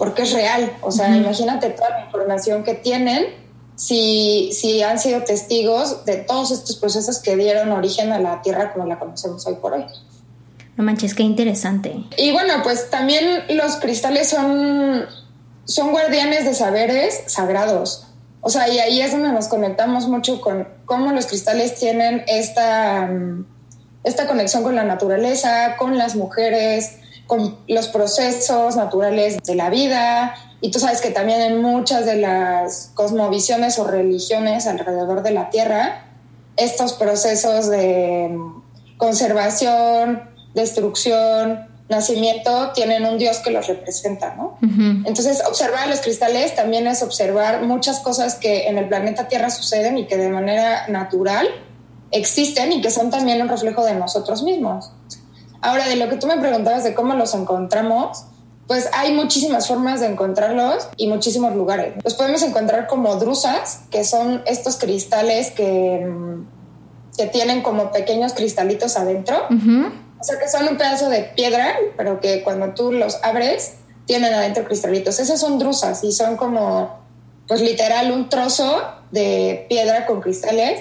porque 0.00 0.22
es 0.22 0.32
real. 0.32 0.72
O 0.80 0.90
sea, 0.90 1.14
imagínate 1.14 1.68
toda 1.68 1.90
la 1.90 2.06
información 2.06 2.64
que 2.64 2.72
tienen 2.72 3.26
si, 3.76 4.50
si 4.50 4.82
han 4.82 4.98
sido 4.98 5.24
testigos 5.24 6.06
de 6.06 6.16
todos 6.16 6.52
estos 6.52 6.76
procesos 6.76 7.18
que 7.18 7.36
dieron 7.36 7.70
origen 7.70 8.10
a 8.10 8.18
la 8.18 8.40
Tierra 8.40 8.72
como 8.72 8.86
la 8.86 8.98
conocemos 8.98 9.46
hoy 9.46 9.56
por 9.56 9.74
hoy. 9.74 9.84
No 10.78 10.84
manches, 10.84 11.14
qué 11.14 11.22
interesante. 11.22 12.02
Y 12.16 12.32
bueno, 12.32 12.54
pues 12.62 12.88
también 12.88 13.42
los 13.50 13.76
cristales 13.76 14.30
son, 14.30 15.04
son 15.66 15.90
guardianes 15.90 16.46
de 16.46 16.54
saberes 16.54 17.20
sagrados. 17.26 18.06
O 18.40 18.48
sea, 18.48 18.70
y 18.70 18.78
ahí 18.78 19.02
es 19.02 19.12
donde 19.12 19.30
nos 19.32 19.48
conectamos 19.48 20.08
mucho 20.08 20.40
con 20.40 20.66
cómo 20.86 21.12
los 21.12 21.26
cristales 21.26 21.74
tienen 21.78 22.24
esta, 22.26 23.10
esta 24.04 24.26
conexión 24.26 24.62
con 24.62 24.76
la 24.76 24.84
naturaleza, 24.84 25.76
con 25.76 25.98
las 25.98 26.16
mujeres, 26.16 26.99
con 27.30 27.56
los 27.68 27.86
procesos 27.86 28.74
naturales 28.74 29.38
de 29.44 29.54
la 29.54 29.70
vida. 29.70 30.34
Y 30.60 30.72
tú 30.72 30.80
sabes 30.80 31.00
que 31.00 31.10
también 31.10 31.40
en 31.40 31.62
muchas 31.62 32.04
de 32.04 32.16
las 32.16 32.90
cosmovisiones 32.94 33.78
o 33.78 33.84
religiones 33.84 34.66
alrededor 34.66 35.22
de 35.22 35.30
la 35.30 35.48
Tierra, 35.48 36.06
estos 36.56 36.92
procesos 36.94 37.70
de 37.70 38.36
conservación, 38.96 40.24
destrucción, 40.54 41.68
nacimiento, 41.88 42.72
tienen 42.72 43.04
un 43.04 43.16
Dios 43.16 43.38
que 43.38 43.52
los 43.52 43.68
representa, 43.68 44.34
¿no? 44.34 44.58
Entonces, 45.06 45.40
observar 45.46 45.86
los 45.86 46.00
cristales 46.00 46.56
también 46.56 46.88
es 46.88 47.00
observar 47.00 47.62
muchas 47.62 48.00
cosas 48.00 48.34
que 48.34 48.66
en 48.66 48.76
el 48.76 48.88
planeta 48.88 49.28
Tierra 49.28 49.50
suceden 49.50 49.98
y 49.98 50.08
que 50.08 50.16
de 50.16 50.30
manera 50.30 50.88
natural 50.88 51.46
existen 52.10 52.72
y 52.72 52.80
que 52.80 52.90
son 52.90 53.08
también 53.08 53.40
un 53.40 53.48
reflejo 53.48 53.84
de 53.84 53.94
nosotros 53.94 54.42
mismos. 54.42 54.90
Ahora, 55.62 55.88
de 55.88 55.96
lo 55.96 56.08
que 56.08 56.16
tú 56.16 56.26
me 56.26 56.38
preguntabas 56.38 56.84
de 56.84 56.94
cómo 56.94 57.14
los 57.14 57.34
encontramos, 57.34 58.24
pues 58.66 58.88
hay 58.92 59.12
muchísimas 59.14 59.66
formas 59.66 60.00
de 60.00 60.06
encontrarlos 60.06 60.88
y 60.96 61.08
muchísimos 61.08 61.54
lugares. 61.56 61.94
Los 62.04 62.14
podemos 62.14 62.42
encontrar 62.42 62.86
como 62.86 63.16
drusas, 63.16 63.80
que 63.90 64.04
son 64.04 64.42
estos 64.46 64.76
cristales 64.76 65.50
que, 65.50 66.06
mm, 66.06 66.46
que 67.16 67.26
tienen 67.26 67.62
como 67.62 67.90
pequeños 67.90 68.32
cristalitos 68.32 68.96
adentro. 68.96 69.36
O 69.48 70.22
sea, 70.24 70.38
que 70.38 70.48
son 70.48 70.68
un 70.68 70.76
pedazo 70.76 71.08
de 71.08 71.22
piedra, 71.34 71.74
pero 71.96 72.20
que 72.20 72.42
cuando 72.42 72.72
tú 72.74 72.92
los 72.92 73.18
abres, 73.24 73.74
tienen 74.06 74.32
adentro 74.34 74.64
cristalitos. 74.64 75.18
Esas 75.18 75.40
son 75.40 75.58
drusas 75.58 76.04
y 76.04 76.12
son 76.12 76.36
como, 76.36 76.96
pues 77.48 77.60
literal, 77.62 78.12
un 78.12 78.28
trozo 78.28 78.82
de 79.10 79.66
piedra 79.68 80.06
con 80.06 80.20
cristales 80.20 80.80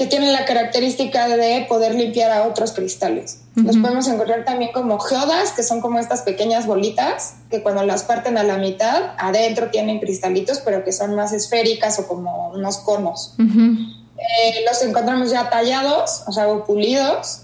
que 0.00 0.06
tienen 0.06 0.32
la 0.32 0.46
característica 0.46 1.28
de 1.28 1.66
poder 1.68 1.94
limpiar 1.94 2.30
a 2.30 2.46
otros 2.46 2.72
cristales. 2.72 3.42
Los 3.54 3.76
podemos 3.76 4.08
encontrar 4.08 4.46
también 4.46 4.72
como 4.72 4.98
geodas, 4.98 5.52
que 5.52 5.62
son 5.62 5.82
como 5.82 5.98
estas 5.98 6.22
pequeñas 6.22 6.66
bolitas 6.66 7.34
que 7.50 7.62
cuando 7.62 7.84
las 7.84 8.04
parten 8.04 8.38
a 8.38 8.42
la 8.42 8.56
mitad, 8.56 9.10
adentro 9.18 9.68
tienen 9.68 10.00
cristalitos, 10.00 10.60
pero 10.60 10.84
que 10.84 10.92
son 10.92 11.14
más 11.16 11.34
esféricas 11.34 11.98
o 11.98 12.08
como 12.08 12.48
unos 12.48 12.78
conos. 12.78 13.34
Eh, 13.38 14.64
los 14.66 14.80
encontramos 14.80 15.30
ya 15.30 15.50
tallados, 15.50 16.22
o 16.26 16.32
sea, 16.32 16.48
o 16.48 16.64
pulidos, 16.64 17.42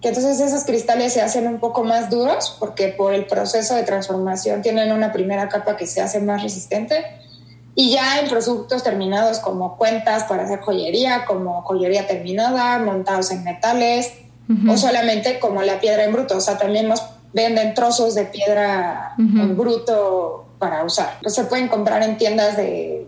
que 0.00 0.08
entonces 0.08 0.40
esos 0.40 0.64
cristales 0.64 1.12
se 1.12 1.20
hacen 1.20 1.46
un 1.46 1.60
poco 1.60 1.84
más 1.84 2.08
duros 2.08 2.56
porque 2.58 2.88
por 2.88 3.12
el 3.12 3.26
proceso 3.26 3.74
de 3.74 3.82
transformación 3.82 4.62
tienen 4.62 4.90
una 4.90 5.12
primera 5.12 5.50
capa 5.50 5.76
que 5.76 5.86
se 5.86 6.00
hace 6.00 6.18
más 6.20 6.42
resistente 6.42 7.04
y 7.74 7.92
ya 7.92 8.20
en 8.20 8.28
productos 8.28 8.82
terminados 8.82 9.38
como 9.38 9.76
cuentas 9.76 10.24
para 10.24 10.44
hacer 10.44 10.60
joyería, 10.60 11.24
como 11.24 11.62
joyería 11.62 12.06
terminada, 12.06 12.78
montados 12.78 13.30
en 13.30 13.44
metales, 13.44 14.12
o 14.68 14.76
solamente 14.76 15.38
como 15.38 15.62
la 15.62 15.78
piedra 15.78 16.04
en 16.04 16.12
bruto. 16.12 16.36
O 16.36 16.40
sea, 16.40 16.58
también 16.58 16.88
nos 16.88 17.02
venden 17.32 17.72
trozos 17.74 18.16
de 18.16 18.24
piedra 18.24 19.14
en 19.16 19.56
bruto 19.56 20.46
para 20.58 20.84
usar. 20.84 21.18
Pues 21.22 21.34
se 21.34 21.44
pueden 21.44 21.68
comprar 21.68 22.02
en 22.02 22.18
tiendas 22.18 22.56
de, 22.56 23.06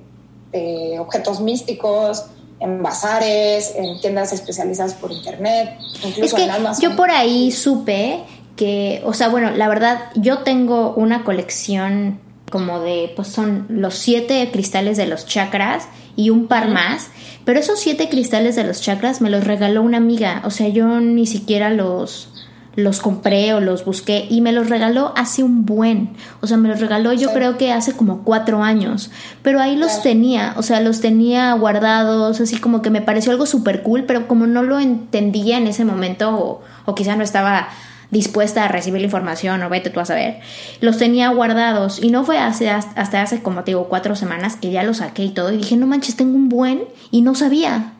objetos 0.98 1.40
místicos, 1.40 2.26
en 2.60 2.82
bazares, 2.82 3.74
en 3.74 4.00
tiendas 4.00 4.32
especializadas 4.32 4.94
por 4.94 5.10
internet, 5.10 5.76
incluso 6.04 6.36
es 6.36 6.42
en 6.42 6.50
Amazon. 6.50 6.82
Yo 6.90 6.96
por 6.96 7.10
ahí 7.10 7.50
supe 7.50 8.20
que, 8.54 9.02
o 9.04 9.14
sea, 9.14 9.28
bueno, 9.28 9.50
la 9.50 9.66
verdad, 9.66 9.98
yo 10.14 10.38
tengo 10.38 10.92
una 10.94 11.24
colección 11.24 12.20
como 12.52 12.80
de, 12.80 13.10
pues 13.16 13.28
son 13.28 13.64
los 13.70 13.94
siete 13.94 14.48
cristales 14.52 14.98
de 14.98 15.06
los 15.06 15.26
chakras 15.26 15.88
y 16.14 16.28
un 16.28 16.46
par 16.46 16.68
más, 16.68 17.08
pero 17.46 17.58
esos 17.58 17.80
siete 17.80 18.10
cristales 18.10 18.54
de 18.54 18.64
los 18.64 18.82
chakras 18.82 19.22
me 19.22 19.30
los 19.30 19.44
regaló 19.44 19.82
una 19.82 19.96
amiga, 19.96 20.42
o 20.44 20.50
sea, 20.50 20.68
yo 20.68 21.00
ni 21.00 21.26
siquiera 21.26 21.70
los 21.70 22.28
los 22.74 23.00
compré 23.00 23.52
o 23.52 23.60
los 23.60 23.84
busqué 23.84 24.26
y 24.30 24.40
me 24.40 24.50
los 24.50 24.70
regaló 24.70 25.12
hace 25.14 25.42
un 25.42 25.66
buen, 25.66 26.14
o 26.40 26.46
sea, 26.46 26.56
me 26.56 26.68
los 26.68 26.80
regaló 26.80 27.12
yo 27.12 27.32
creo 27.32 27.58
que 27.58 27.72
hace 27.72 27.92
como 27.94 28.22
cuatro 28.22 28.62
años, 28.62 29.10
pero 29.42 29.60
ahí 29.60 29.76
los 29.76 30.02
tenía, 30.02 30.54
o 30.56 30.62
sea, 30.62 30.80
los 30.80 31.00
tenía 31.00 31.52
guardados, 31.54 32.40
así 32.40 32.56
como 32.58 32.80
que 32.80 32.90
me 32.90 33.02
pareció 33.02 33.32
algo 33.32 33.46
súper 33.46 33.82
cool, 33.82 34.04
pero 34.04 34.26
como 34.28 34.46
no 34.46 34.62
lo 34.62 34.78
entendía 34.80 35.58
en 35.58 35.66
ese 35.66 35.84
momento 35.84 36.34
o, 36.34 36.62
o 36.86 36.94
quizá 36.94 37.14
no 37.16 37.24
estaba 37.24 37.68
dispuesta 38.12 38.64
a 38.64 38.68
recibir 38.68 39.00
la 39.00 39.06
información 39.06 39.60
o 39.62 39.68
vete 39.68 39.90
tú 39.90 39.98
a 39.98 40.04
saber, 40.04 40.38
los 40.80 40.98
tenía 40.98 41.30
guardados. 41.30 42.00
Y 42.00 42.10
no 42.10 42.24
fue 42.24 42.38
hace, 42.38 42.70
hasta 42.70 43.22
hace 43.22 43.42
como 43.42 43.64
te 43.64 43.72
digo 43.72 43.88
cuatro 43.88 44.14
semanas 44.14 44.54
que 44.54 44.70
ya 44.70 44.84
los 44.84 44.98
saqué 44.98 45.24
y 45.24 45.30
todo 45.30 45.50
y 45.52 45.56
dije 45.56 45.76
no 45.76 45.88
manches 45.88 46.14
tengo 46.14 46.36
un 46.36 46.48
buen 46.48 46.84
y 47.10 47.22
no 47.22 47.34
sabía, 47.34 47.94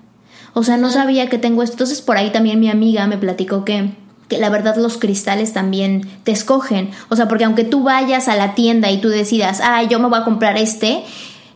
o 0.52 0.62
sea 0.62 0.76
no 0.76 0.90
sabía 0.90 1.28
que 1.28 1.38
tengo 1.38 1.62
esto, 1.62 1.74
entonces 1.74 2.02
por 2.02 2.18
ahí 2.18 2.30
también 2.30 2.60
mi 2.60 2.70
amiga 2.70 3.08
me 3.08 3.18
platicó 3.18 3.64
que 3.64 3.90
que 4.28 4.38
la 4.38 4.48
verdad 4.48 4.76
los 4.76 4.96
cristales 4.96 5.52
también 5.52 6.08
te 6.24 6.32
escogen. 6.32 6.90
O 7.10 7.16
sea, 7.16 7.28
porque 7.28 7.44
aunque 7.44 7.64
tú 7.64 7.82
vayas 7.82 8.28
a 8.28 8.36
la 8.36 8.54
tienda 8.54 8.90
y 8.90 8.98
tú 8.98 9.10
decidas, 9.10 9.60
ah, 9.62 9.82
yo 9.82 9.98
me 9.98 10.08
voy 10.08 10.20
a 10.20 10.24
comprar 10.24 10.56
este, 10.56 11.04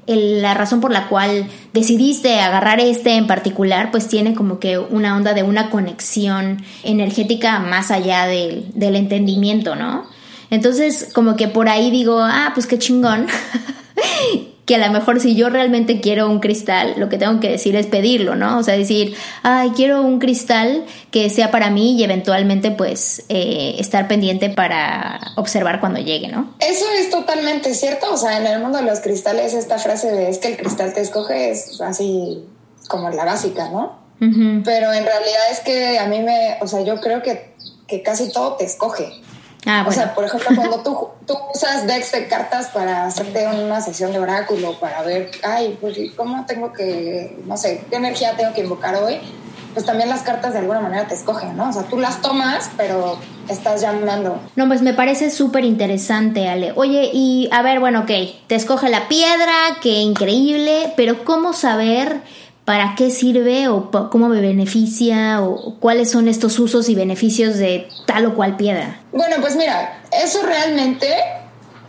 la 0.06 0.54
razón 0.54 0.80
por 0.80 0.92
la 0.92 1.08
cual 1.08 1.48
decidiste 1.72 2.40
agarrar 2.40 2.80
este 2.80 3.16
en 3.16 3.26
particular, 3.26 3.90
pues 3.90 4.08
tiene 4.08 4.34
como 4.34 4.58
que 4.58 4.78
una 4.78 5.16
onda 5.16 5.34
de 5.34 5.42
una 5.42 5.70
conexión 5.70 6.62
energética 6.84 7.58
más 7.58 7.90
allá 7.90 8.26
del, 8.26 8.66
del 8.75 8.96
entendimiento, 8.96 9.75
¿no? 9.75 10.04
Entonces, 10.50 11.10
como 11.12 11.36
que 11.36 11.48
por 11.48 11.68
ahí 11.68 11.90
digo, 11.90 12.20
ah, 12.20 12.52
pues 12.54 12.66
qué 12.66 12.78
chingón. 12.78 13.26
que 14.66 14.75
a 14.75 14.78
lo 14.78 14.92
mejor 14.92 15.20
si 15.20 15.37
yo 15.37 15.49
realmente 15.49 16.00
quiero 16.00 16.28
un 16.28 16.40
cristal, 16.40 16.94
lo 16.96 17.08
que 17.08 17.18
tengo 17.18 17.38
que 17.38 17.49
decir 17.49 17.76
es 17.76 17.87
pedirlo, 17.87 18.35
¿no? 18.35 18.58
O 18.58 18.62
sea, 18.64 18.76
decir, 18.76 19.14
ay, 19.44 19.70
quiero 19.76 20.02
un 20.02 20.18
cristal 20.18 20.85
que 21.12 21.30
sea 21.30 21.52
para 21.52 21.70
mí 21.70 21.96
y 21.96 22.02
eventualmente 22.02 22.73
pues 22.73 23.25
eh, 23.28 23.76
estar 23.78 24.08
pendiente 24.08 24.50
para 24.50 25.20
observar 25.37 25.78
cuando 25.78 26.00
llegue, 26.00 26.28
¿no? 26.28 26.52
Eso 26.58 26.85
es 26.99 27.11
totalmente 27.11 27.75
cierto, 27.75 28.12
o 28.12 28.16
sea, 28.16 28.38
en 28.38 28.46
el 28.46 28.61
mundo 28.61 28.78
de 28.78 28.85
los 28.85 28.99
cristales 28.99 29.54
esta 29.54 29.78
frase 29.78 30.11
de 30.11 30.28
es 30.28 30.38
que 30.38 30.49
el 30.49 30.56
cristal 30.56 30.92
te 30.92 31.00
escoge 31.00 31.50
es 31.50 31.80
así 31.80 32.44
como 32.88 33.08
la 33.11 33.25
básica, 33.25 33.68
¿no? 33.70 34.04
Pero 34.18 34.92
en 34.92 35.04
realidad 35.04 35.50
es 35.52 35.61
que 35.61 35.99
a 35.99 36.06
mí 36.06 36.23
me, 36.23 36.56
o 36.61 36.66
sea, 36.66 36.80
yo 36.80 37.00
creo 37.00 37.23
que, 37.23 37.54
que 37.87 38.02
casi 38.02 38.32
todo 38.32 38.54
te 38.54 38.64
escoge. 38.64 39.12
Ah, 39.66 39.85
O 39.87 39.92
sea, 39.92 40.14
por 40.14 40.25
ejemplo, 40.25 40.49
cuando 40.54 40.78
tú, 40.85 41.08
tú 41.26 41.35
usas 41.54 41.87
decks 41.87 42.12
de 42.12 42.28
cartas 42.28 42.68
para 42.68 43.06
hacerte 43.06 43.46
una 43.49 43.80
sesión 43.80 44.12
de 44.12 44.20
oráculo, 44.20 44.78
para 44.78 45.02
ver, 45.02 45.30
ay, 45.42 45.76
pues, 45.80 45.99
¿cómo 46.16 46.46
tengo 46.46 46.73
que, 46.73 47.37
no 47.46 47.56
sé, 47.56 47.85
qué 47.90 47.96
energía 47.96 48.37
tengo 48.37 48.54
que 48.54 48.61
invocar 48.62 48.94
hoy? 48.94 49.18
Pues 49.75 49.85
también 49.85 50.08
las 50.08 50.23
cartas 50.23 50.54
de 50.54 50.61
alguna 50.61 50.80
manera 50.80 51.06
te 51.06 51.14
escogen, 51.14 51.54
¿no? 51.56 51.68
O 51.68 51.73
sea, 51.73 51.82
tú 51.82 51.99
las 51.99 52.23
tomas, 52.23 52.70
pero 52.78 53.18
estás 53.49 53.82
llamando. 53.82 54.40
No, 54.54 54.66
pues 54.68 54.80
me 54.80 54.94
parece 54.94 55.30
súper 55.30 55.64
interesante, 55.66 56.49
Ale. 56.49 56.73
Oye, 56.76 57.11
y 57.12 57.49
a 57.52 57.61
ver, 57.61 57.78
bueno, 57.80 58.00
ok, 58.00 58.11
te 58.46 58.54
escoge 58.54 58.88
la 58.88 59.06
piedra, 59.08 59.52
qué 59.82 60.00
increíble, 60.00 60.94
pero 60.96 61.25
¿cómo 61.25 61.52
saber 61.52 62.23
para 62.66 62.96
qué 62.96 63.11
sirve 63.11 63.68
o 63.68 63.90
cómo 64.11 64.28
me 64.28 64.40
beneficia 64.40 65.40
o 65.40 65.76
cuáles 65.78 66.11
son 66.11 66.26
estos 66.26 66.58
usos 66.58 66.88
y 66.88 66.96
beneficios 66.96 67.56
de 67.56 67.88
tal 68.06 68.26
o 68.26 68.35
cual 68.35 68.56
piedra? 68.56 69.00
Bueno, 69.12 69.37
pues 69.40 69.54
mira, 69.54 70.02
eso 70.11 70.42
realmente, 70.42 71.08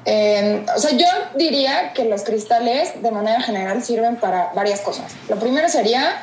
eh, 0.06 0.64
o 0.74 0.80
sea, 0.80 0.92
yo 0.92 1.08
diría 1.36 1.94
que 1.94 2.06
los 2.06 2.22
cristales 2.22 3.02
de 3.02 3.12
manera 3.12 3.42
general 3.42 3.84
sirven 3.84 4.18
para 4.18 4.52
varias 4.54 4.82
cosas. 4.82 5.16
Lo 5.28 5.38
primero 5.38 5.68
sería 5.68 6.22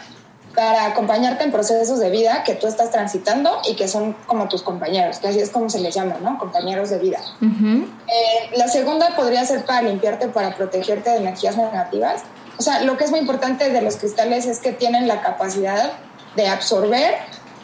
para 0.54 0.86
acompañarte 0.86 1.42
en 1.42 1.50
procesos 1.50 1.98
de 1.98 2.10
vida 2.10 2.44
que 2.44 2.54
tú 2.54 2.68
estás 2.68 2.92
transitando 2.92 3.60
y 3.68 3.74
que 3.74 3.88
son 3.88 4.12
como 4.28 4.48
tus 4.48 4.62
compañeros, 4.62 5.18
que 5.18 5.26
así 5.26 5.40
es 5.40 5.50
como 5.50 5.68
se 5.68 5.80
les 5.80 5.92
llama, 5.92 6.18
¿no? 6.22 6.38
Compañeros 6.38 6.90
de 6.90 7.00
vida. 7.00 7.18
Eh, 7.42 8.56
la 8.56 8.68
segunda 8.68 9.16
podría 9.16 9.44
ser 9.44 9.64
para 9.64 9.82
limpiarte, 9.82 10.28
para 10.28 10.54
protegerte 10.54 11.10
de 11.10 11.16
energías 11.16 11.56
negativas. 11.56 12.22
O 12.58 12.62
sea, 12.62 12.82
lo 12.82 12.96
que 12.96 13.04
es 13.04 13.10
muy 13.10 13.20
importante 13.20 13.70
de 13.70 13.82
los 13.82 13.96
cristales 13.96 14.46
es 14.46 14.58
que 14.60 14.72
tienen 14.72 15.08
la 15.08 15.22
capacidad 15.22 15.92
de 16.36 16.48
absorber, 16.48 17.14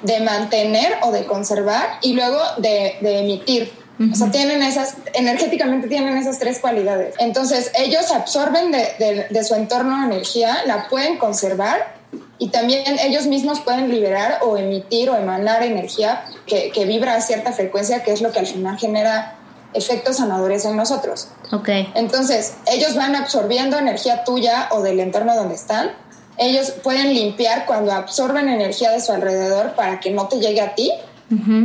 de 0.03 0.21
mantener 0.21 0.95
o 1.03 1.13
de 1.13 1.27
conservar 1.27 1.99
y 2.03 2.15
luego 2.15 2.39
de, 2.59 2.97
de 3.01 3.21
emitir. 3.21 3.73
O 4.13 4.15
sea, 4.17 4.31
tienen 4.31 4.63
esas, 4.63 4.95
energéticamente 5.13 5.87
tienen 5.87 6.17
esas 6.17 6.39
tres 6.39 6.59
cualidades. 6.59 7.15
Entonces, 7.19 7.71
ellos 7.75 8.11
absorben 8.11 8.73
de, 8.73 8.79
de- 8.99 9.27
de 9.29 9.45
su 9.45 9.55
entorno 9.55 10.03
energía, 10.05 10.57
la 10.65 10.89
pueden 10.89 11.19
conservar 11.19 11.95
y 12.39 12.49
también 12.49 12.99
ellos 12.99 13.27
mismos 13.27 13.61
pueden 13.61 13.91
liberar 13.91 14.39
o 14.41 14.57
emitir 14.57 15.11
o 15.11 15.17
emanar 15.17 15.63
energía 15.63 16.25
que, 16.47 16.71
que 16.71 16.87
vibra 16.87 17.15
a 17.15 17.21
cierta 17.21 17.53
frecuencia, 17.53 18.03
que 18.03 18.13
es 18.13 18.23
lo 18.23 18.33
que 18.33 18.39
al 18.39 18.47
final 18.47 18.79
genera 18.79 19.35
efectos 19.75 20.17
sanadores 20.17 20.65
en 20.65 20.77
nosotros. 20.77 21.29
Ok. 21.53 21.69
Entonces, 21.95 22.55
ellos 22.67 22.95
van 22.97 23.17
absorbiendo 23.17 23.79
energía 23.79 24.25
tuya 24.25 24.69
o 24.73 24.83
del 24.83 25.01
entorno 25.01 25.35
donde 25.35 25.55
están. 25.55 25.93
Ellos 26.37 26.73
pueden 26.83 27.13
limpiar 27.13 27.67
cuando 27.67 27.93
absorben 27.93 28.49
energía 28.49 28.91
de 28.91 29.01
su 29.01 29.13
alrededor 29.13 29.75
para 29.75 30.01
que 30.01 30.11
no 30.11 30.29
te 30.29 30.39
llegue 30.39 30.61
a 30.61 30.75
ti. 30.75 30.93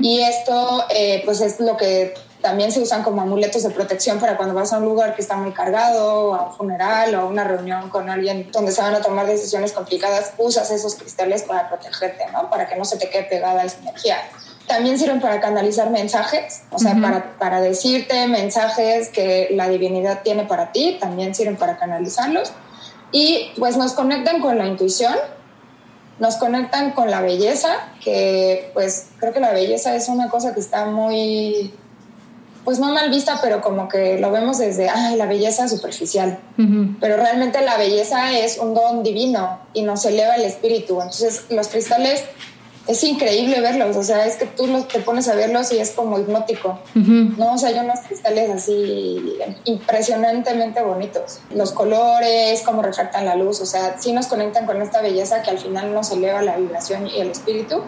Y 0.03 0.21
esto, 0.21 0.85
eh, 0.91 1.23
pues, 1.25 1.41
es 1.41 1.59
lo 1.59 1.75
que 1.75 2.13
también 2.45 2.71
se 2.71 2.79
usan 2.79 3.01
como 3.01 3.23
amuletos 3.23 3.63
de 3.63 3.71
protección 3.71 4.19
para 4.19 4.37
cuando 4.37 4.53
vas 4.53 4.71
a 4.71 4.77
un 4.77 4.85
lugar 4.85 5.15
que 5.15 5.23
está 5.23 5.35
muy 5.35 5.51
cargado, 5.51 6.35
a 6.35 6.49
un 6.49 6.53
funeral 6.53 7.15
o 7.15 7.21
a 7.21 7.25
una 7.25 7.43
reunión 7.43 7.89
con 7.89 8.07
alguien 8.07 8.51
donde 8.51 8.71
se 8.71 8.83
van 8.83 8.93
a 8.93 9.01
tomar 9.01 9.25
decisiones 9.25 9.73
complicadas, 9.73 10.33
usas 10.37 10.69
esos 10.69 10.93
cristales 10.93 11.41
para 11.41 11.67
protegerte, 11.67 12.23
¿no? 12.31 12.47
Para 12.51 12.67
que 12.67 12.75
no 12.75 12.85
se 12.85 12.97
te 12.97 13.09
quede 13.09 13.23
pegada 13.23 13.63
esa 13.63 13.79
energía. 13.79 14.17
También 14.67 14.97
sirven 14.97 15.21
para 15.21 15.39
canalizar 15.39 15.91
mensajes, 15.91 16.63
o 16.71 16.79
sea, 16.79 16.95
para, 16.99 17.37
para 17.37 17.61
decirte 17.61 18.27
mensajes 18.27 19.09
que 19.09 19.49
la 19.51 19.69
divinidad 19.69 20.23
tiene 20.23 20.45
para 20.45 20.71
ti, 20.71 20.97
también 20.99 21.35
sirven 21.35 21.55
para 21.55 21.77
canalizarlos. 21.77 22.51
Y 23.11 23.51
pues 23.59 23.77
nos 23.77 23.93
conectan 23.93 24.41
con 24.41 24.57
la 24.57 24.65
intuición, 24.65 25.13
nos 26.19 26.37
conectan 26.37 26.91
con 26.91 27.11
la 27.11 27.21
belleza, 27.21 27.69
que 28.03 28.71
pues 28.73 29.07
creo 29.19 29.33
que 29.33 29.39
la 29.39 29.51
belleza 29.51 29.95
es 29.95 30.07
una 30.07 30.29
cosa 30.29 30.53
que 30.53 30.59
está 30.59 30.85
muy, 30.85 31.73
pues 32.63 32.79
no 32.79 32.91
mal 32.91 33.09
vista, 33.09 33.39
pero 33.41 33.61
como 33.61 33.87
que 33.87 34.17
lo 34.17 34.31
vemos 34.31 34.57
desde, 34.57 34.89
ay, 34.89 35.15
la 35.15 35.27
belleza 35.27 35.67
superficial. 35.67 36.39
Pero 36.99 37.17
realmente 37.17 37.61
la 37.61 37.77
belleza 37.77 38.31
es 38.37 38.57
un 38.57 38.73
don 38.73 39.03
divino 39.03 39.59
y 39.73 39.83
nos 39.83 40.05
eleva 40.05 40.35
el 40.35 40.43
espíritu. 40.43 40.95
Entonces 40.95 41.45
los 41.49 41.67
cristales 41.67 42.23
es 42.87 43.03
increíble 43.03 43.61
verlos, 43.61 43.95
o 43.95 44.03
sea, 44.03 44.25
es 44.25 44.35
que 44.35 44.45
tú 44.45 44.67
los, 44.67 44.87
te 44.87 44.99
pones 44.99 45.27
a 45.27 45.35
verlos 45.35 45.71
y 45.71 45.79
es 45.79 45.91
como 45.91 46.19
hipnótico. 46.19 46.79
No, 46.93 47.53
o 47.53 47.57
sea, 47.57 47.69
hay 47.69 47.79
unos 47.79 47.99
cristales 48.01 48.49
así 48.51 49.37
impresionantemente 49.63 50.81
bonitos. 50.81 51.39
Los 51.49 51.71
colores, 51.71 52.61
cómo 52.63 52.83
refractan 52.83 53.25
la 53.25 53.35
luz, 53.35 53.59
o 53.61 53.65
sea, 53.65 53.95
sí 53.99 54.11
nos 54.11 54.27
conectan 54.27 54.67
con 54.67 54.81
esta 54.81 55.01
belleza 55.01 55.41
que 55.41 55.49
al 55.49 55.57
final 55.57 55.93
nos 55.93 56.11
eleva 56.11 56.43
la 56.43 56.57
vibración 56.57 57.07
y 57.07 57.19
el 57.19 57.31
espíritu. 57.31 57.81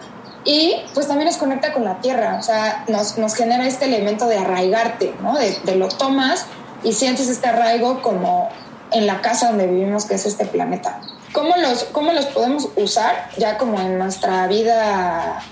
Y 0.44 0.74
pues 0.94 1.06
también 1.06 1.26
nos 1.26 1.36
conecta 1.36 1.72
con 1.72 1.84
la 1.84 2.00
tierra, 2.00 2.36
o 2.38 2.42
sea, 2.42 2.84
nos, 2.88 3.18
nos 3.18 3.34
genera 3.34 3.66
este 3.66 3.84
elemento 3.84 4.26
de 4.26 4.38
arraigarte, 4.38 5.14
¿no? 5.22 5.38
De, 5.38 5.56
de 5.64 5.76
lo 5.76 5.88
tomas 5.88 6.46
y 6.82 6.92
sientes 6.92 7.28
este 7.28 7.48
arraigo 7.48 8.02
como 8.02 8.48
en 8.90 9.06
la 9.06 9.20
casa 9.20 9.48
donde 9.48 9.66
vivimos, 9.66 10.06
que 10.06 10.14
es 10.14 10.26
este 10.26 10.46
planeta. 10.46 11.00
¿Cómo 11.32 11.56
los, 11.56 11.84
cómo 11.84 12.12
los 12.12 12.26
podemos 12.26 12.68
usar 12.76 13.30
ya 13.36 13.58
como 13.58 13.80
en 13.80 13.98
nuestra 13.98 14.46
vida 14.46 15.42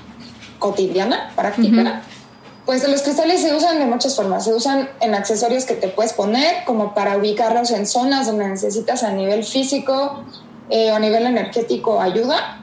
cotidiana, 0.59 1.33
práctica? 1.37 2.03
Pues 2.65 2.87
los 2.89 3.03
cristales 3.03 3.43
se 3.43 3.55
usan 3.55 3.79
de 3.79 3.85
muchas 3.85 4.17
formas. 4.17 4.45
Se 4.45 4.53
usan 4.53 4.89
en 5.01 5.15
accesorios 5.15 5.65
que 5.65 5.75
te 5.75 5.89
puedes 5.89 6.13
poner, 6.13 6.65
como 6.65 6.95
para 6.95 7.17
ubicarlos 7.17 7.71
en 7.71 7.87
zonas 7.87 8.27
donde 8.27 8.49
necesitas 8.49 9.05
a 9.05 9.13
nivel 9.13 9.45
físico 9.45 10.25
eh, 10.71 10.91
o 10.91 10.97
a 10.97 10.99
nivel 10.99 11.27
energético 11.27 12.01
ayuda. 12.01 12.63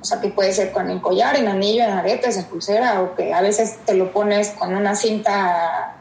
O 0.00 0.04
sea, 0.04 0.20
que 0.20 0.28
puede 0.28 0.52
ser 0.52 0.72
con 0.72 0.88
el 0.88 1.00
collar, 1.00 1.36
en 1.36 1.48
anillo, 1.48 1.82
en 1.82 1.90
aretes, 1.90 2.36
en 2.36 2.44
pulsera, 2.44 3.02
o 3.02 3.14
que 3.14 3.34
a 3.34 3.40
veces 3.40 3.78
te 3.84 3.94
lo 3.94 4.12
pones 4.12 4.50
con 4.50 4.74
una 4.74 4.94
cinta, 4.94 5.96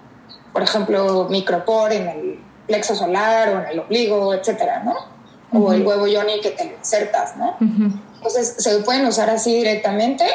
por 0.53 0.63
ejemplo, 0.63 1.27
micropor 1.29 1.91
en 1.91 2.07
el 2.07 2.39
plexo 2.67 2.95
solar 2.95 3.49
o 3.49 3.59
en 3.63 3.65
el 3.65 3.79
ombligo, 3.79 4.33
etcétera, 4.33 4.83
¿no? 4.83 5.18
O 5.51 5.73
el 5.73 5.85
huevo 5.85 6.07
yoni 6.07 6.41
que 6.41 6.51
te 6.51 6.75
insertas, 6.77 7.35
¿no? 7.37 7.57
Entonces 7.59 8.55
se 8.57 8.79
pueden 8.79 9.05
usar 9.05 9.29
así 9.29 9.55
directamente. 9.55 10.25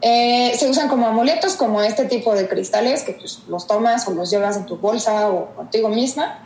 Eh, 0.00 0.52
se 0.58 0.68
usan 0.68 0.88
como 0.88 1.06
amuletos, 1.06 1.54
como 1.54 1.80
este 1.80 2.06
tipo 2.06 2.34
de 2.34 2.48
cristales 2.48 3.02
que 3.04 3.12
pues, 3.12 3.42
los 3.48 3.66
tomas 3.66 4.06
o 4.08 4.12
los 4.12 4.30
llevas 4.30 4.56
en 4.56 4.66
tu 4.66 4.76
bolsa 4.76 5.28
o 5.30 5.54
contigo 5.54 5.88
misma. 5.88 6.40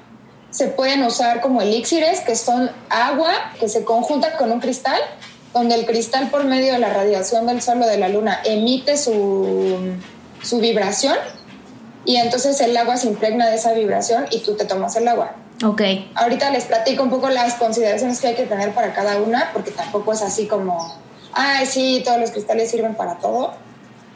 Se 0.51 0.69
pueden 0.69 1.03
usar 1.03 1.41
como 1.41 1.63
elixires, 1.63 2.21
que 2.21 2.37
son 2.37 2.71
agua 2.91 3.33
que 3.59 3.69
se 3.69 3.85
conjunta 3.85 4.37
con 4.37 4.53
un 4.53 4.61
cristal, 4.61 5.01
donde 5.53 5.75
el 5.75 5.87
cristal 5.87 6.31
por 6.31 6.45
medio 6.45 6.75
de 6.75 6.79
la 6.79 6.93
radiación 6.93 7.47
del 7.47 7.63
sol 7.63 7.81
o 7.83 7.87
de 7.87 7.97
la 7.97 8.09
luna 8.09 8.41
emite 8.45 8.97
su, 8.99 9.79
su 10.43 10.59
vibración 10.59 11.17
y 12.07 12.17
entonces 12.17 12.61
el 12.61 12.77
agua 12.77 12.97
se 12.97 13.09
impregna 13.09 13.49
de 13.49 13.57
esa 13.57 13.73
vibración 13.73 14.27
y 14.31 14.39
tú 14.39 14.55
te 14.55 14.65
tomas 14.65 14.95
el 14.97 15.09
agua. 15.09 15.35
Ok. 15.65 15.83
Ahorita 16.15 16.51
les 16.51 16.65
platico 16.65 17.03
un 17.03 17.11
poco 17.11 17.29
las 17.31 17.55
consideraciones 17.55 18.21
que 18.21 18.29
hay 18.29 18.35
que 18.35 18.45
tener 18.45 18.73
para 18.73 18.93
cada 18.93 19.21
una, 19.21 19.51
porque 19.53 19.71
tampoco 19.71 20.13
es 20.13 20.23
así 20.23 20.47
como, 20.47 20.95
ay, 21.33 21.67
sí, 21.67 22.03
todos 22.05 22.21
los 22.21 22.31
cristales 22.31 22.71
sirven 22.71 22.95
para 22.95 23.19
todo. 23.19 23.55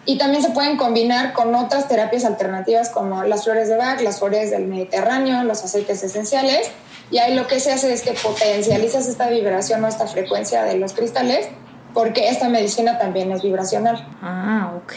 Y 0.06 0.18
también 0.18 0.42
se 0.42 0.50
pueden 0.50 0.76
combinar 0.76 1.32
con 1.32 1.54
otras 1.54 1.86
terapias 1.88 2.24
alternativas 2.24 2.88
como 2.88 3.22
las 3.22 3.44
flores 3.44 3.68
de 3.68 3.76
Bach, 3.76 4.00
las 4.00 4.18
flores 4.18 4.50
del 4.50 4.66
Mediterráneo, 4.66 5.44
los 5.44 5.62
aceites 5.62 6.02
esenciales. 6.02 6.70
Y 7.10 7.18
ahí 7.18 7.34
lo 7.34 7.46
que 7.46 7.60
se 7.60 7.72
hace 7.72 7.92
es 7.92 8.02
que 8.02 8.12
potencializas 8.12 9.06
esta 9.08 9.28
vibración 9.28 9.84
o 9.84 9.88
esta 9.88 10.06
frecuencia 10.06 10.62
de 10.64 10.78
los 10.78 10.92
cristales, 10.92 11.48
porque 11.92 12.28
esta 12.28 12.48
medicina 12.48 12.98
también 12.98 13.32
es 13.32 13.42
vibracional. 13.42 14.06
Ah, 14.22 14.72
ok. 14.76 14.92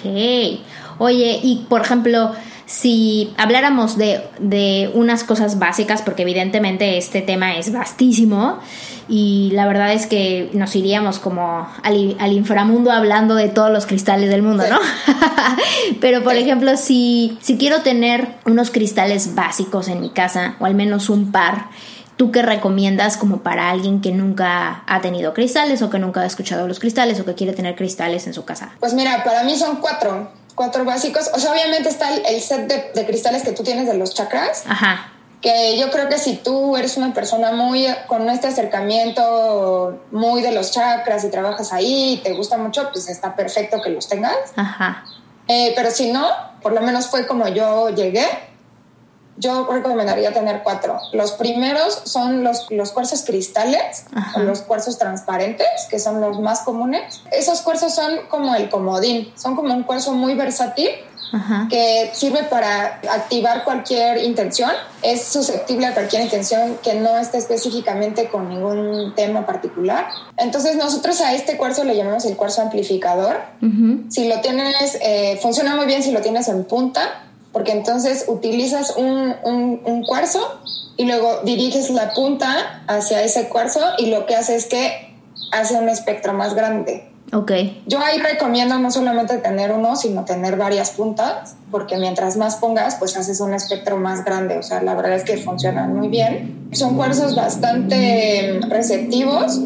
Oye, 0.98 1.40
y 1.42 1.66
por 1.70 1.82
ejemplo, 1.82 2.32
si 2.66 3.34
habláramos 3.38 3.98
de, 3.98 4.22
de 4.40 4.90
unas 4.94 5.24
cosas 5.24 5.60
básicas, 5.60 6.02
porque 6.02 6.24
evidentemente 6.24 6.98
este 6.98 7.22
tema 7.22 7.56
es 7.58 7.72
vastísimo 7.72 8.60
y 9.10 9.52
la 9.54 9.68
verdad 9.68 9.92
es 9.92 10.08
que 10.08 10.50
nos 10.54 10.76
iríamos 10.76 11.20
como 11.20 11.68
al, 11.84 12.16
al 12.20 12.32
inframundo 12.32 12.92
hablando 12.92 13.36
de 13.36 13.50
todos 13.50 13.70
los 13.70 13.86
cristales 13.86 14.30
del 14.30 14.42
mundo, 14.42 14.64
¿no? 14.70 14.80
Pero 16.02 16.24
por 16.24 16.36
ejemplo, 16.36 16.78
si, 16.78 17.38
si 17.42 17.58
quiero 17.58 17.82
tener 17.82 18.36
unos 18.46 18.72
cristales 18.72 19.36
básicos 19.36 19.90
en 19.90 20.00
mi 20.00 20.10
casa, 20.10 20.56
o 20.60 20.66
al 20.66 20.76
menos 20.76 21.10
un 21.10 21.32
par, 21.32 21.68
¿Tú 22.16 22.32
qué 22.32 22.44
recomiendas 22.44 23.18
como 23.18 23.42
para 23.42 23.72
alguien 23.72 24.00
que 24.00 24.12
nunca 24.12 24.84
ha 24.86 25.02
tenido 25.02 25.34
cristales 25.34 25.82
o 25.82 25.90
que 25.90 25.98
nunca 25.98 26.22
ha 26.22 26.26
escuchado 26.28 26.68
los 26.68 26.80
cristales 26.80 27.20
o 27.20 27.26
que 27.26 27.34
quiere 27.34 27.54
tener 27.54 27.76
cristales 27.76 28.28
en 28.28 28.36
su 28.36 28.46
casa? 28.46 28.74
Pues 28.80 28.94
mira, 28.94 29.24
para 29.24 29.44
mí 29.44 29.58
son 29.58 29.78
cuatro, 29.78 30.32
cuatro 30.56 30.86
básicos. 30.86 31.30
O 31.34 31.39
sea, 31.39 31.52
obviamente 31.52 31.89
está 31.89 32.13
el, 32.13 32.26
el 32.26 32.42
set 32.42 32.68
de, 32.68 32.92
de 32.94 33.06
cristales 33.06 33.44
que 33.44 33.52
tú 33.52 33.63
tienes 33.63 33.88
de 33.88 33.96
los 33.96 34.13
chakras, 34.13 34.63
Ajá. 34.68 35.12
que 35.42 35.78
yo 35.78 35.89
creo 35.92 36.10
que 36.10 36.18
si 36.18 36.36
tú 36.38 36.78
eres 36.78 36.98
una 36.98 37.13
persona 37.13 37.52
muy 37.52 37.88
con 38.08 38.30
este 38.30 38.48
acercamiento 38.48 40.02
muy 40.12 40.42
de 40.42 40.52
los 40.52 40.72
chakras 40.72 41.24
y 41.24 41.30
trabajas 41.30 41.74
ahí 41.74 42.13
y 42.13 42.18
te 42.18 42.34
gusta 42.34 42.58
mucho, 42.58 42.89
pues 42.92 43.10
está 43.10 43.36
perfecto 43.36 43.82
que 43.84 43.89
los 43.89 44.08
tengas. 44.08 44.36
Ajá. 44.56 45.04
Eh, 45.48 45.74
pero 45.76 45.92
si 45.92 46.12
no, 46.12 46.26
por 46.62 46.72
lo 46.74 46.82
menos 46.82 47.08
fue 47.08 47.28
como 47.28 47.48
yo 47.50 47.89
llegué. 47.89 48.26
Yo 49.38 49.67
recomendaría 49.72 50.34
tener 50.34 50.62
cuatro. 50.63 51.00
Los 51.12 51.34
primeros 51.34 52.02
son 52.06 52.43
los, 52.43 52.67
los 52.69 52.91
cuarzos 52.91 53.24
cristales 53.24 54.06
o 54.36 54.39
los 54.39 54.62
cuarzos 54.62 54.98
transparentes, 54.98 55.67
que 55.89 56.00
son 56.00 56.22
los 56.22 56.39
más 56.39 56.62
comunes. 56.62 57.24
Esos 57.32 57.62
cuarzos 57.62 57.96
son 57.96 58.28
como 58.30 58.56
el 58.56 58.69
comodín, 58.69 59.32
son 59.36 59.56
como 59.56 59.74
un 59.74 59.84
cuarzo 59.84 60.13
muy 60.13 60.36
versátil 60.36 60.89
que 61.67 62.12
sirve 62.13 62.43
para 62.43 63.00
activar 63.10 63.63
cualquier 63.63 64.24
intención. 64.24 64.69
Es 65.02 65.24
susceptible 65.24 65.88
a 65.88 65.93
cualquier 65.93 66.22
intención 66.22 66.78
que 66.84 66.93
no 66.93 67.17
esté 67.17 67.39
específicamente 67.39 68.30
con 68.30 68.50
ningún 68.50 69.13
tema 69.15 69.46
particular. 69.46 70.08
Entonces 70.38 70.76
nosotros 70.76 71.22
a 71.22 71.34
este 71.34 71.58
cuarzo 71.58 71.84
le 71.86 71.96
llamamos 71.96 72.26
el 72.26 72.36
cuarzo 72.36 72.62
amplificador. 72.62 73.41
Si 74.10 74.28
lo 74.28 74.41
tienes, 74.41 74.98
eh, 75.02 75.39
funciona 75.41 75.76
muy 75.76 75.88
bien 75.88 76.04
si 76.04 76.12
lo 76.12 76.22
tienes 76.22 76.48
en 76.50 76.65
punta 76.65 77.24
porque 77.54 77.72
entonces 77.72 78.26
utilizas 78.28 78.96
un, 78.98 79.36
un, 79.86 80.04
cuarzo 80.06 80.60
y 80.98 81.06
luego 81.06 81.42
diriges 81.44 81.92
la 81.92 82.13
punta 82.13 82.84
hacia 82.88 83.22
ese 83.22 83.48
cuarzo 83.48 83.80
y 84.00 84.08
lo 84.08 84.26
que 84.26 84.36
hace 84.36 84.56
es 84.56 84.66
que 84.66 85.16
hace 85.52 85.76
un 85.76 85.88
espectro 85.88 86.34
más 86.34 86.56
grande. 86.56 87.08
Ok. 87.32 87.52
Yo 87.88 88.00
ahí 88.00 88.20
recomiendo 88.20 88.78
no 88.80 88.92
solamente 88.92 89.38
tener 89.38 89.72
uno, 89.72 89.96
sino 89.96 90.26
tener 90.26 90.58
varias 90.58 90.92
puntas, 90.92 91.56
porque 91.72 91.98
mientras 91.98 92.38
más 92.38 92.58
pongas, 92.58 92.96
pues 92.96 93.16
haces 93.18 93.39
un 93.39 93.54
espectro 93.54 93.98
más 93.98 94.26
grande. 94.26 94.58
O 94.58 94.63
sea, 94.63 94.84
la 94.84 94.94
verdad 94.94 95.13
es 95.16 95.24
que 95.24 95.38
funcionan 95.38 95.96
muy 95.96 96.10
bien. 96.10 96.70
Son 96.74 96.96
cuarzos 96.96 97.36
bastante 97.36 98.60
receptivos 98.68 99.60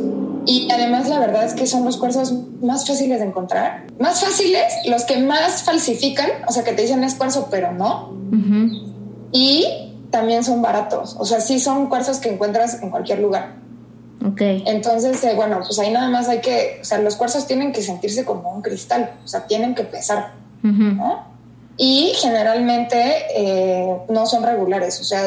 y 0.47 0.71
además 0.71 1.09
la 1.09 1.19
verdad 1.19 1.43
es 1.43 1.53
que 1.53 1.67
son 1.67 1.83
los 1.83 1.97
cuarzos 1.97 2.33
más 2.61 2.87
fáciles 2.87 3.19
de 3.19 3.25
encontrar. 3.25 3.85
Más 3.99 4.21
fáciles, 4.21 4.63
los 4.85 5.03
que 5.03 5.17
más 5.17 5.63
falsifican, 5.63 6.29
o 6.47 6.53
sea, 6.53 6.63
que 6.63 6.71
te 6.71 6.83
dicen 6.83 7.03
es 7.03 7.15
cuarzo, 7.15 7.49
pero 7.51 7.73
no. 7.73 8.13
Y 9.33 9.65
también 10.09 10.45
son 10.45 10.61
baratos. 10.61 11.17
O 11.19 11.25
sea, 11.25 11.41
sí 11.41 11.59
son 11.59 11.87
cuarzos 11.87 12.19
que 12.19 12.29
encuentras 12.29 12.81
en 12.81 12.89
cualquier 12.89 13.19
lugar. 13.19 13.55
Ok. 14.25 14.39
Entonces, 14.39 15.21
eh, 15.25 15.33
bueno, 15.35 15.59
pues 15.59 15.77
ahí 15.79 15.91
nada 15.91 16.09
más 16.09 16.29
hay 16.29 16.39
que, 16.39 16.79
o 16.81 16.85
sea, 16.85 16.99
los 16.99 17.17
cuarzos 17.17 17.45
tienen 17.45 17.73
que 17.73 17.81
sentirse 17.81 18.23
como 18.23 18.49
un 18.55 18.61
cristal, 18.61 19.11
o 19.23 19.27
sea, 19.27 19.47
tienen 19.47 19.75
que 19.75 19.83
pesar, 19.83 20.31
¿no? 20.63 21.25
Y 21.77 22.13
generalmente 22.15 23.25
eh, 23.35 23.97
no 24.09 24.25
son 24.25 24.43
regulares, 24.43 24.99
o 25.01 25.03
sea, 25.03 25.21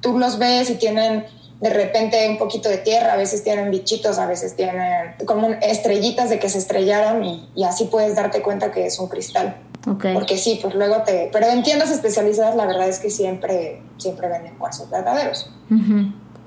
tú 0.00 0.18
los 0.18 0.38
ves 0.38 0.68
y 0.68 0.74
tienen 0.74 1.24
de 1.60 1.70
repente 1.70 2.28
un 2.28 2.36
poquito 2.38 2.68
de 2.68 2.78
tierra, 2.78 3.14
a 3.14 3.16
veces 3.16 3.42
tienen 3.42 3.70
bichitos, 3.70 4.18
a 4.18 4.26
veces 4.26 4.56
tienen 4.56 5.14
como 5.24 5.48
estrellitas 5.62 6.28
de 6.28 6.38
que 6.38 6.48
se 6.48 6.58
estrellaron 6.58 7.24
y, 7.24 7.64
así 7.64 7.84
puedes 7.84 8.14
darte 8.14 8.42
cuenta 8.42 8.70
que 8.70 8.86
es 8.86 8.98
un 8.98 9.08
cristal. 9.08 9.56
Okay. 9.88 10.14
Porque 10.14 10.36
sí, 10.36 10.58
pues 10.60 10.74
luego 10.74 11.02
te... 11.02 11.30
Pero 11.32 11.46
en 11.46 11.62
tiendas 11.62 11.90
especializadas 11.90 12.56
la 12.56 12.66
verdad 12.66 12.88
es 12.88 12.98
que 12.98 13.08
siempre, 13.08 13.80
siempre 13.98 14.28
venden 14.28 14.56
cuarzos 14.56 14.90
verdaderos. 14.90 15.48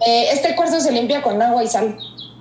Eh, 0.06 0.26
este 0.32 0.56
cuarzo 0.56 0.80
se 0.82 0.92
limpia 0.92 1.22
con 1.22 1.42
agua 1.42 1.64
y 1.64 1.68
sal. 1.68 1.98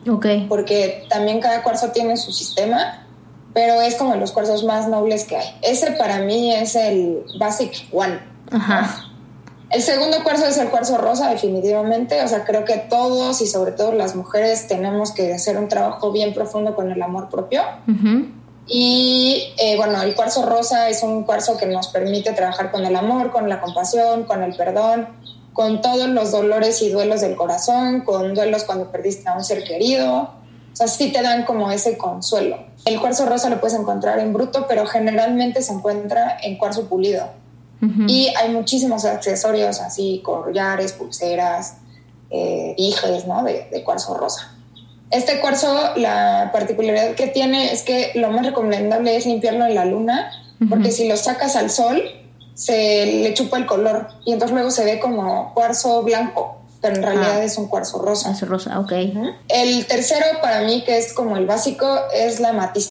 Ok. 0.09 0.27
Porque 0.49 1.07
también 1.09 1.41
cada 1.41 1.63
cuarzo 1.63 1.91
tiene 1.93 2.17
su 2.17 2.33
sistema, 2.33 3.07
pero 3.55 3.81
es 3.81 3.95
como 3.95 4.17
los 4.17 4.33
cuarzos 4.33 4.65
más 4.65 4.89
nobles 4.89 5.25
que 5.25 5.37
hay. 5.37 5.59
Ese 5.63 5.93
para 5.93 6.19
mí 6.19 6.53
es 6.53 6.75
el 6.75 7.25
Basic 7.39 7.87
One. 7.93 8.19
Ajá. 8.51 9.08
El 9.71 9.83
segundo 9.83 10.23
cuarzo 10.23 10.47
es 10.47 10.57
el 10.57 10.71
cuarzo 10.71 10.97
rosa, 10.97 11.31
definitivamente. 11.31 12.23
O 12.23 12.29
sea, 12.29 12.45
creo 12.45 12.65
que 12.65 12.79
todos 12.79 13.41
y 13.43 13.47
sobre 13.47 13.73
todo 13.73 13.93
las 13.93 14.17
mujeres 14.17 14.67
tenemos 14.67 15.13
que 15.13 15.35
hacer 15.35 15.59
un 15.59 15.69
trabajo 15.69 16.11
bien 16.11 16.33
profundo 16.33 16.75
con 16.75 16.91
el 16.91 17.03
amor 17.03 17.29
propio. 17.29 17.63
Y 18.67 19.55
eh, 19.59 19.77
bueno, 19.77 20.01
el 20.03 20.15
cuarzo 20.15 20.45
rosa 20.45 20.89
es 20.89 21.03
un 21.03 21.25
cuarzo 21.25 21.57
que 21.57 21.67
nos 21.67 21.89
permite 21.89 22.33
trabajar 22.33 22.71
con 22.71 22.85
el 22.87 22.97
amor, 22.97 23.31
con 23.31 23.49
la 23.49 23.61
compasión, 23.61 24.25
con 24.25 24.43
el 24.43 24.55
perdón, 24.57 25.09
con 25.53 25.81
todos 25.83 26.09
los 26.09 26.33
dolores 26.33 26.81
y 26.83 26.91
duelos 26.91 27.21
del 27.21 27.37
corazón, 27.37 28.03
con 28.03 28.35
duelos 28.35 28.65
cuando 28.65 28.91
perdiste 28.91 29.29
a 29.29 29.35
un 29.35 29.45
ser 29.45 29.65
querido. 29.65 30.31
O 30.73 30.77
sea, 30.77 30.87
sí 30.87 31.13
te 31.13 31.23
dan 31.23 31.45
como 31.45 31.71
ese 31.71 31.99
consuelo. 31.99 32.59
El 32.85 33.01
cuarzo 33.01 33.27
rosa 33.27 33.51
lo 33.51 33.61
puedes 33.61 33.79
encontrar 33.79 34.19
en 34.19 34.33
bruto, 34.33 34.67
pero 34.69 34.87
generalmente 34.87 35.61
se 35.61 35.73
encuentra 35.73 36.39
en 36.43 36.57
cuarzo 36.57 36.89
pulido. 36.89 37.27
Y 37.81 38.29
hay 38.37 38.51
muchísimos 38.51 39.05
accesorios 39.05 39.81
así, 39.81 40.21
collares, 40.25 40.93
pulseras, 40.93 41.77
eh, 42.31 42.75
dijes, 42.77 43.27
¿no? 43.27 43.45
De, 43.45 43.83
cuarzo 43.85 44.15
rosa. 44.15 44.55
Este 45.11 45.41
cuarzo, 45.41 45.97
la 45.97 46.51
particularidad 46.53 47.15
que 47.15 47.29
tiene 47.29 47.73
es 47.73 47.83
que 47.83 48.13
lo 48.15 48.31
más 48.31 48.45
recomendable 48.45 49.17
es 49.17 49.27
limpiarlo 49.27 49.65
en 49.65 49.75
la 49.75 49.85
luna, 49.85 50.31
porque 50.69 50.91
si 50.91 51.09
lo 51.09 51.17
sacas 51.17 51.55
al 51.55 51.71
sol, 51.71 52.03
se 52.55 53.07
le 53.07 53.33
chupa 53.35 53.57
el 53.57 53.67
color 53.67 54.09
y 54.25 54.33
entonces 54.33 54.53
luego 54.53 54.73
se 54.73 54.85
ve 54.85 54.99
como 54.99 55.55
cuarzo 55.55 56.03
blanco, 56.03 56.59
pero 56.83 56.97
en 56.97 57.03
realidad 57.05 57.39
ah. 57.39 57.45
es 57.45 57.57
un 57.57 57.69
cuarzo 57.69 58.03
rosa. 58.03 58.31
Cuarzo 58.31 58.47
rosa, 58.47 58.81
ok. 58.81 58.93
El 59.49 59.87
tercero 59.87 60.27
para 60.43 60.63
mí, 60.63 60.83
que 60.85 60.99
es 60.99 61.13
como 61.13 61.37
el 61.37 61.47
básico, 61.47 61.87
es 62.13 62.41
la 62.41 62.53
matista. 62.53 62.91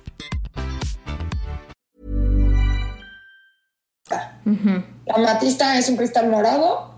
La 5.05 5.17
matista 5.17 5.77
es 5.77 5.89
un 5.89 5.97
cristal 5.97 6.29
morado 6.29 6.91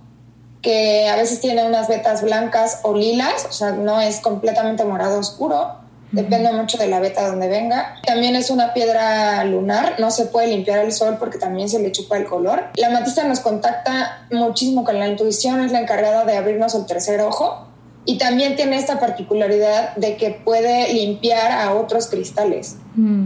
que 0.62 1.10
a 1.10 1.16
veces 1.18 1.42
tiene 1.42 1.66
unas 1.66 1.88
vetas 1.88 2.24
blancas 2.24 2.80
o 2.84 2.96
lilas, 2.96 3.46
o 3.50 3.52
sea, 3.52 3.74
no 3.74 4.00
es 4.00 4.22
completamente 4.22 4.86
morado 4.86 5.20
oscuro, 5.20 5.76
depende 6.14 6.52
mucho 6.54 6.78
de 6.78 6.88
la 6.88 7.00
veta 7.00 7.28
donde 7.28 7.50
venga. 7.50 7.96
También 8.06 8.36
es 8.36 8.50
una 8.50 8.74
piedra 8.74 9.44
lunar, 9.44 9.96
no 10.00 10.10
se 10.10 10.28
puede 10.28 10.48
limpiar 10.48 10.80
el 10.80 10.94
sol 10.94 11.18
porque 11.20 11.38
también 11.38 11.68
se 11.68 11.80
le 11.80 11.92
chupa 11.92 12.18
el 12.18 12.26
color. 12.26 12.64
La 12.76 12.90
matista 12.90 13.26
nos 13.26 13.42
contacta 13.42 14.26
muchísimo 14.32 14.86
con 14.86 14.98
la 14.98 15.08
intuición, 15.08 15.60
es 15.60 15.72
la 15.72 15.82
encargada 15.82 16.24
de 16.24 16.38
abrirnos 16.38 16.76
el 16.76 16.86
tercer 16.86 17.20
ojo 17.20 17.68
y 18.06 18.18
también 18.18 18.56
tiene 18.56 18.78
esta 18.78 19.00
particularidad 19.00 19.96
de 19.96 20.18
que 20.18 20.32
puede 20.32 20.94
limpiar 20.94 21.52
a 21.52 21.74
otros 21.74 22.08
cristales. 22.08 22.78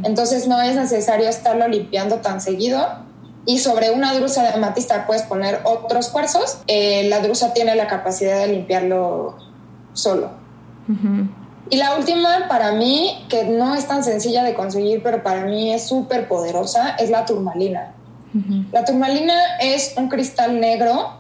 Entonces 0.04 0.47
no 0.47 0.62
es 0.62 0.76
necesario 0.76 1.28
estarlo 1.28 1.67
limpiando 1.67 2.17
tan 2.17 2.41
seguido 2.41 3.06
y 3.48 3.60
sobre 3.60 3.92
una 3.92 4.14
drusa 4.14 4.44
de 4.44 4.50
amatista 4.50 5.08
puedes 5.08 5.24
poner 5.24 5.62
otros 5.64 6.10
cuarzos, 6.10 6.60
eh, 6.68 7.08
la 7.08 7.22
drusa 7.22 7.54
tiene 7.54 7.76
la 7.76 7.88
capacidad 7.88 8.40
de 8.40 8.48
limpiarlo 8.48 9.38
solo. 9.94 10.32
Y 11.70 11.78
la 11.78 11.96
última, 11.96 12.48
para 12.50 12.74
mí, 12.74 13.26
que 13.30 13.46
no 13.46 13.74
es 13.74 13.88
tan 13.88 14.04
sencilla 14.04 14.44
de 14.44 14.54
conseguir, 14.54 15.02
pero 15.02 15.24
para 15.24 15.46
mí 15.46 15.74
es 15.74 15.88
súper 15.88 16.28
poderosa, 16.28 16.90
es 17.00 17.10
la 17.10 17.26
turmalina. 17.26 17.94
La 18.74 18.84
turmalina 18.84 19.34
es 19.62 19.94
un 19.96 20.10
cristal 20.10 20.60
negro. 20.60 21.14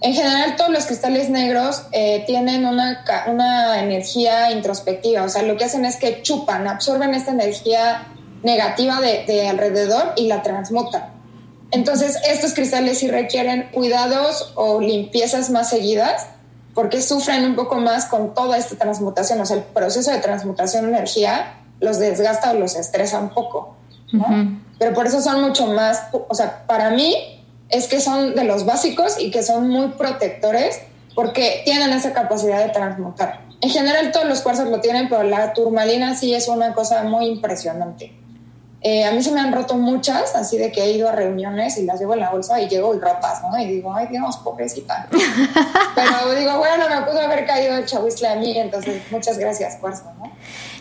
En 0.00 0.14
general, 0.14 0.56
todos 0.56 0.70
los 0.70 0.86
cristales 0.86 1.28
negros 1.28 1.82
eh, 1.92 2.24
tienen 2.26 2.64
una, 2.64 3.04
una 3.26 3.82
energía 3.82 4.50
introspectiva, 4.50 5.24
o 5.24 5.28
sea, 5.28 5.42
lo 5.42 5.58
que 5.58 5.64
hacen 5.64 5.84
es 5.84 5.96
que 5.96 6.22
chupan, 6.22 6.66
absorben 6.66 7.12
esta 7.12 7.32
energía 7.32 8.06
negativa 8.42 8.98
de, 9.02 9.24
de 9.26 9.46
alrededor 9.46 10.14
y 10.16 10.26
la 10.26 10.42
transmutan. 10.42 11.19
Entonces, 11.72 12.18
estos 12.28 12.54
cristales 12.54 12.98
sí 12.98 13.08
requieren 13.08 13.68
cuidados 13.72 14.52
o 14.56 14.80
limpiezas 14.80 15.50
más 15.50 15.70
seguidas 15.70 16.26
porque 16.74 17.02
sufren 17.02 17.44
un 17.44 17.56
poco 17.56 17.76
más 17.76 18.06
con 18.06 18.34
toda 18.34 18.56
esta 18.56 18.76
transmutación. 18.76 19.40
O 19.40 19.46
sea, 19.46 19.56
el 19.56 19.62
proceso 19.62 20.10
de 20.10 20.18
transmutación 20.18 20.84
de 20.84 20.90
energía 20.90 21.54
los 21.80 21.98
desgasta 21.98 22.52
o 22.52 22.54
los 22.54 22.76
estresa 22.76 23.18
un 23.18 23.30
poco. 23.30 23.76
Pero 24.78 24.94
por 24.94 25.06
eso 25.06 25.20
son 25.20 25.40
mucho 25.42 25.66
más, 25.66 26.04
o 26.12 26.34
sea, 26.34 26.66
para 26.66 26.90
mí 26.90 27.44
es 27.68 27.86
que 27.86 28.00
son 28.00 28.34
de 28.34 28.44
los 28.44 28.64
básicos 28.66 29.20
y 29.20 29.30
que 29.30 29.42
son 29.42 29.68
muy 29.68 29.88
protectores 29.88 30.80
porque 31.14 31.62
tienen 31.64 31.92
esa 31.92 32.12
capacidad 32.12 32.64
de 32.64 32.70
transmutar. 32.70 33.42
En 33.60 33.70
general 33.70 34.10
todos 34.10 34.26
los 34.26 34.40
cuarzos 34.40 34.68
lo 34.68 34.80
tienen, 34.80 35.08
pero 35.08 35.22
la 35.22 35.52
turmalina 35.52 36.16
sí 36.16 36.34
es 36.34 36.48
una 36.48 36.72
cosa 36.72 37.02
muy 37.04 37.26
impresionante. 37.26 38.19
Eh, 38.82 39.04
a 39.04 39.12
mí 39.12 39.22
se 39.22 39.30
me 39.30 39.40
han 39.40 39.52
roto 39.52 39.74
muchas, 39.74 40.34
así 40.34 40.56
de 40.56 40.72
que 40.72 40.82
he 40.82 40.92
ido 40.92 41.08
a 41.08 41.12
reuniones 41.12 41.76
y 41.76 41.84
las 41.84 42.00
llevo 42.00 42.14
en 42.14 42.20
la 42.20 42.30
bolsa 42.30 42.60
y 42.62 42.68
llego 42.68 42.94
y 42.94 42.98
rotas, 42.98 43.42
¿no? 43.42 43.58
Y 43.58 43.66
digo, 43.66 43.94
ay 43.94 44.06
Dios, 44.10 44.38
pobrecita. 44.38 45.06
Pero 45.94 46.34
digo, 46.34 46.56
bueno, 46.56 46.84
me 46.88 47.02
pudo 47.02 47.20
haber 47.20 47.44
caído 47.44 47.76
el 47.76 47.84
chahuizle 47.84 48.28
a 48.28 48.36
mí, 48.36 48.56
entonces 48.56 49.02
muchas 49.10 49.36
gracias, 49.36 49.76
Cuarzo, 49.76 50.04
¿no? 50.18 50.32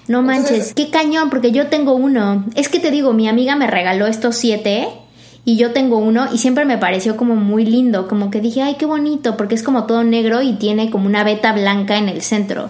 No 0.07 0.21
manches, 0.21 0.73
qué 0.73 0.89
cañón, 0.89 1.29
porque 1.29 1.51
yo 1.51 1.67
tengo 1.67 1.93
uno. 1.93 2.45
Es 2.55 2.69
que 2.69 2.79
te 2.79 2.89
digo, 2.89 3.11
mi 3.11 3.27
amiga 3.27 3.55
me 3.55 3.67
regaló 3.67 4.07
estos 4.07 4.37
siete 4.37 4.87
y 5.43 5.57
yo 5.57 5.73
tengo 5.73 5.97
uno 5.97 6.29
y 6.31 6.37
siempre 6.37 6.63
me 6.63 6.77
pareció 6.77 7.17
como 7.17 7.35
muy 7.35 7.65
lindo, 7.65 8.07
como 8.07 8.31
que 8.31 8.39
dije, 8.39 8.61
ay, 8.61 8.75
qué 8.75 8.85
bonito, 8.85 9.35
porque 9.35 9.55
es 9.55 9.61
como 9.61 9.85
todo 9.85 10.03
negro 10.03 10.41
y 10.41 10.53
tiene 10.53 10.89
como 10.89 11.05
una 11.05 11.23
veta 11.23 11.51
blanca 11.51 11.97
en 11.97 12.07
el 12.07 12.21
centro. 12.21 12.69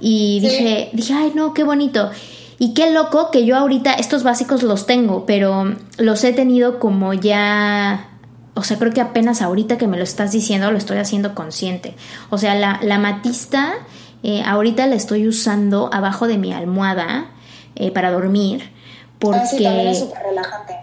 Y 0.00 0.40
dije, 0.40 0.90
dije, 0.92 1.14
ay, 1.14 1.32
no, 1.34 1.54
qué 1.54 1.62
bonito. 1.62 2.10
Y 2.58 2.74
qué 2.74 2.90
loco 2.90 3.30
que 3.30 3.44
yo 3.44 3.56
ahorita 3.56 3.92
estos 3.92 4.22
básicos 4.22 4.62
los 4.62 4.86
tengo, 4.86 5.26
pero 5.26 5.76
los 5.98 6.24
he 6.24 6.32
tenido 6.32 6.78
como 6.78 7.12
ya 7.12 8.10
o 8.54 8.62
sea, 8.62 8.78
creo 8.78 8.90
que 8.92 9.02
apenas 9.02 9.42
ahorita 9.42 9.76
que 9.76 9.86
me 9.86 9.98
lo 9.98 10.02
estás 10.02 10.32
diciendo 10.32 10.70
lo 10.70 10.78
estoy 10.78 10.96
haciendo 10.96 11.34
consciente. 11.34 11.94
O 12.30 12.38
sea, 12.38 12.54
la, 12.54 12.80
la 12.82 12.98
matista 12.98 13.74
eh, 14.22 14.42
ahorita 14.44 14.86
la 14.86 14.94
estoy 14.94 15.28
usando 15.28 15.90
abajo 15.92 16.26
de 16.26 16.38
mi 16.38 16.52
almohada 16.52 17.26
eh, 17.74 17.90
para 17.90 18.10
dormir 18.10 18.70
porque 19.18 19.66
ah, 19.66 19.92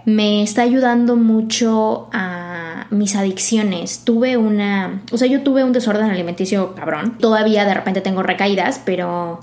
me 0.04 0.42
está 0.42 0.62
ayudando 0.62 1.16
mucho 1.16 2.08
a 2.12 2.86
mis 2.90 3.14
adicciones. 3.16 4.00
Tuve 4.04 4.36
una, 4.36 5.02
o 5.12 5.18
sea, 5.18 5.28
yo 5.28 5.42
tuve 5.42 5.62
un 5.62 5.72
desorden 5.72 6.10
alimenticio 6.10 6.74
cabrón. 6.74 7.18
Todavía 7.18 7.64
de 7.64 7.74
repente 7.74 8.00
tengo 8.00 8.22
recaídas, 8.22 8.80
pero 8.84 9.40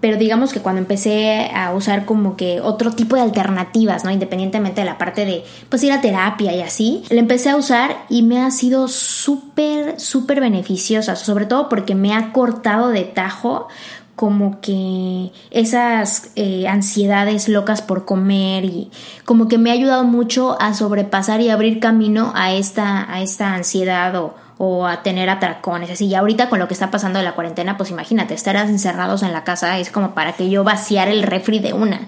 pero 0.00 0.16
digamos 0.16 0.52
que 0.52 0.60
cuando 0.60 0.80
empecé 0.80 1.50
a 1.54 1.72
usar 1.74 2.04
como 2.06 2.36
que 2.36 2.60
otro 2.60 2.92
tipo 2.92 3.16
de 3.16 3.22
alternativas, 3.22 4.04
¿no? 4.04 4.10
Independientemente 4.10 4.80
de 4.80 4.86
la 4.86 4.98
parte 4.98 5.26
de, 5.26 5.44
pues 5.68 5.82
ir 5.84 5.92
a 5.92 6.00
terapia 6.00 6.54
y 6.54 6.62
así, 6.62 7.02
le 7.10 7.18
empecé 7.20 7.50
a 7.50 7.56
usar 7.56 8.04
y 8.08 8.22
me 8.22 8.40
ha 8.40 8.50
sido 8.50 8.88
súper, 8.88 10.00
súper 10.00 10.40
beneficiosa, 10.40 11.16
sobre 11.16 11.46
todo 11.46 11.68
porque 11.68 11.94
me 11.94 12.14
ha 12.14 12.32
cortado 12.32 12.88
de 12.88 13.04
tajo 13.04 13.68
como 14.16 14.60
que 14.60 15.32
esas 15.50 16.30
eh, 16.36 16.68
ansiedades 16.68 17.48
locas 17.48 17.80
por 17.80 18.04
comer 18.04 18.66
y 18.66 18.90
como 19.24 19.48
que 19.48 19.56
me 19.56 19.70
ha 19.70 19.72
ayudado 19.72 20.04
mucho 20.04 20.60
a 20.60 20.74
sobrepasar 20.74 21.40
y 21.40 21.48
abrir 21.48 21.80
camino 21.80 22.30
a 22.34 22.52
esta, 22.52 23.10
a 23.10 23.22
esta 23.22 23.54
ansiedad 23.54 24.14
o, 24.16 24.34
o 24.62 24.86
a 24.86 25.02
tener 25.02 25.30
atracones, 25.30 25.90
así. 25.90 26.04
Y 26.04 26.14
ahorita 26.14 26.50
con 26.50 26.58
lo 26.58 26.68
que 26.68 26.74
está 26.74 26.90
pasando 26.90 27.18
de 27.18 27.24
la 27.24 27.34
cuarentena, 27.34 27.78
pues 27.78 27.90
imagínate, 27.90 28.34
estar 28.34 28.56
encerrados 28.56 29.22
en 29.22 29.32
la 29.32 29.42
casa 29.42 29.78
es 29.78 29.90
como 29.90 30.10
para 30.12 30.34
que 30.34 30.50
yo 30.50 30.64
vaciar 30.64 31.08
el 31.08 31.22
refri 31.22 31.60
de 31.60 31.72
una. 31.72 32.06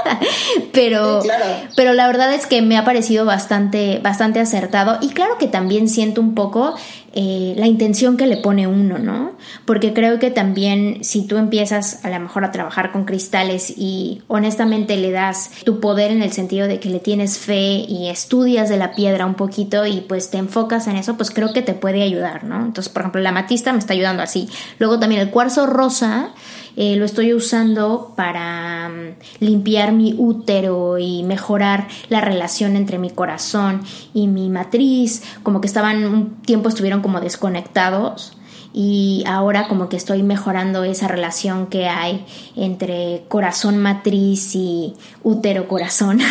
pero, 0.72 1.20
pero 1.76 1.92
la 1.92 2.08
verdad 2.08 2.34
es 2.34 2.46
que 2.46 2.62
me 2.62 2.76
ha 2.76 2.84
parecido 2.84 3.24
bastante, 3.24 4.00
bastante 4.02 4.40
acertado. 4.40 4.98
Y 5.00 5.10
claro 5.10 5.38
que 5.38 5.46
también 5.46 5.88
siento 5.88 6.20
un 6.20 6.34
poco 6.34 6.74
eh, 7.20 7.54
la 7.56 7.66
intención 7.66 8.16
que 8.16 8.28
le 8.28 8.36
pone 8.36 8.68
uno, 8.68 8.96
¿no? 8.96 9.32
Porque 9.64 9.92
creo 9.92 10.20
que 10.20 10.30
también 10.30 11.02
si 11.02 11.26
tú 11.26 11.36
empiezas 11.36 12.04
a 12.04 12.10
lo 12.10 12.20
mejor 12.20 12.44
a 12.44 12.52
trabajar 12.52 12.92
con 12.92 13.06
cristales 13.06 13.74
y 13.76 14.22
honestamente 14.28 14.96
le 14.96 15.10
das 15.10 15.50
tu 15.64 15.80
poder 15.80 16.12
en 16.12 16.22
el 16.22 16.30
sentido 16.30 16.68
de 16.68 16.78
que 16.78 16.90
le 16.90 17.00
tienes 17.00 17.36
fe 17.36 17.84
y 17.88 18.08
estudias 18.08 18.68
de 18.68 18.76
la 18.76 18.92
piedra 18.92 19.26
un 19.26 19.34
poquito 19.34 19.84
y 19.84 20.02
pues 20.02 20.30
te 20.30 20.38
enfocas 20.38 20.86
en 20.86 20.94
eso, 20.94 21.16
pues 21.16 21.32
creo 21.32 21.52
que 21.52 21.60
te 21.60 21.74
puede 21.74 22.04
ayudar, 22.04 22.44
¿no? 22.44 22.64
Entonces, 22.64 22.88
por 22.88 23.02
ejemplo, 23.02 23.20
la 23.20 23.32
matista 23.32 23.72
me 23.72 23.80
está 23.80 23.94
ayudando 23.94 24.22
así. 24.22 24.48
Luego 24.78 25.00
también 25.00 25.20
el 25.20 25.30
cuarzo 25.30 25.66
rosa 25.66 26.30
eh, 26.80 26.94
lo 26.94 27.04
estoy 27.04 27.34
usando 27.34 28.12
para 28.14 28.88
mm, 28.88 29.44
limpiar 29.44 29.90
mi 29.90 30.14
útero 30.16 30.96
y 30.96 31.24
mejorar 31.24 31.88
la 32.08 32.20
relación 32.20 32.76
entre 32.76 32.98
mi 32.98 33.10
corazón 33.10 33.82
y 34.14 34.28
mi 34.28 34.48
matriz, 34.48 35.24
como 35.42 35.60
que 35.60 35.66
estaban 35.66 36.04
un 36.04 36.36
tiempo 36.42 36.68
estuvieron 36.68 37.02
como 37.02 37.20
desconectados 37.20 38.38
y 38.72 39.24
ahora 39.26 39.66
como 39.66 39.88
que 39.88 39.96
estoy 39.96 40.22
mejorando 40.22 40.84
esa 40.84 41.08
relación 41.08 41.66
que 41.66 41.88
hay 41.88 42.24
entre 42.54 43.24
corazón 43.26 43.78
matriz 43.78 44.54
y 44.54 44.94
útero 45.24 45.66
corazón. 45.66 46.20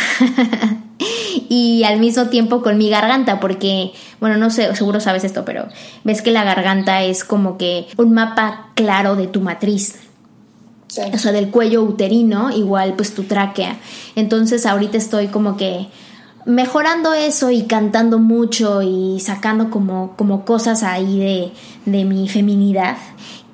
Y 1.50 1.84
al 1.84 2.00
mismo 2.00 2.26
tiempo 2.26 2.64
con 2.64 2.78
mi 2.78 2.90
garganta 2.90 3.40
porque 3.40 3.94
bueno 4.20 4.36
no 4.38 4.50
sé 4.50 4.76
seguro 4.76 5.00
sabes 5.00 5.24
esto 5.24 5.46
pero 5.46 5.68
ves 6.04 6.24
que 6.24 6.32
la 6.32 6.44
garganta 6.44 7.04
es 7.04 7.24
como 7.24 7.58
que 7.58 7.88
un 7.98 8.14
mapa 8.14 8.72
claro 8.74 9.16
de 9.16 9.28
tu 9.28 9.40
matriz 9.40 10.07
o 11.14 11.18
sea, 11.18 11.32
del 11.32 11.50
cuello 11.50 11.84
uterino, 11.84 12.52
igual 12.52 12.94
pues 12.96 13.14
tu 13.14 13.24
tráquea. 13.24 13.78
Entonces 14.16 14.66
ahorita 14.66 14.98
estoy 14.98 15.28
como 15.28 15.58
que 15.58 15.88
mejorando 16.46 17.14
eso 17.14 17.52
y 17.52 17.64
cantando 17.64 18.20
mucho 18.20 18.82
y 18.82 19.20
sacando 19.20 19.70
como, 19.70 20.16
como 20.16 20.46
cosas 20.46 20.82
ahí 20.84 21.20
de, 21.20 21.92
de 21.92 22.06
mi 22.06 22.30
feminidad 22.30 22.98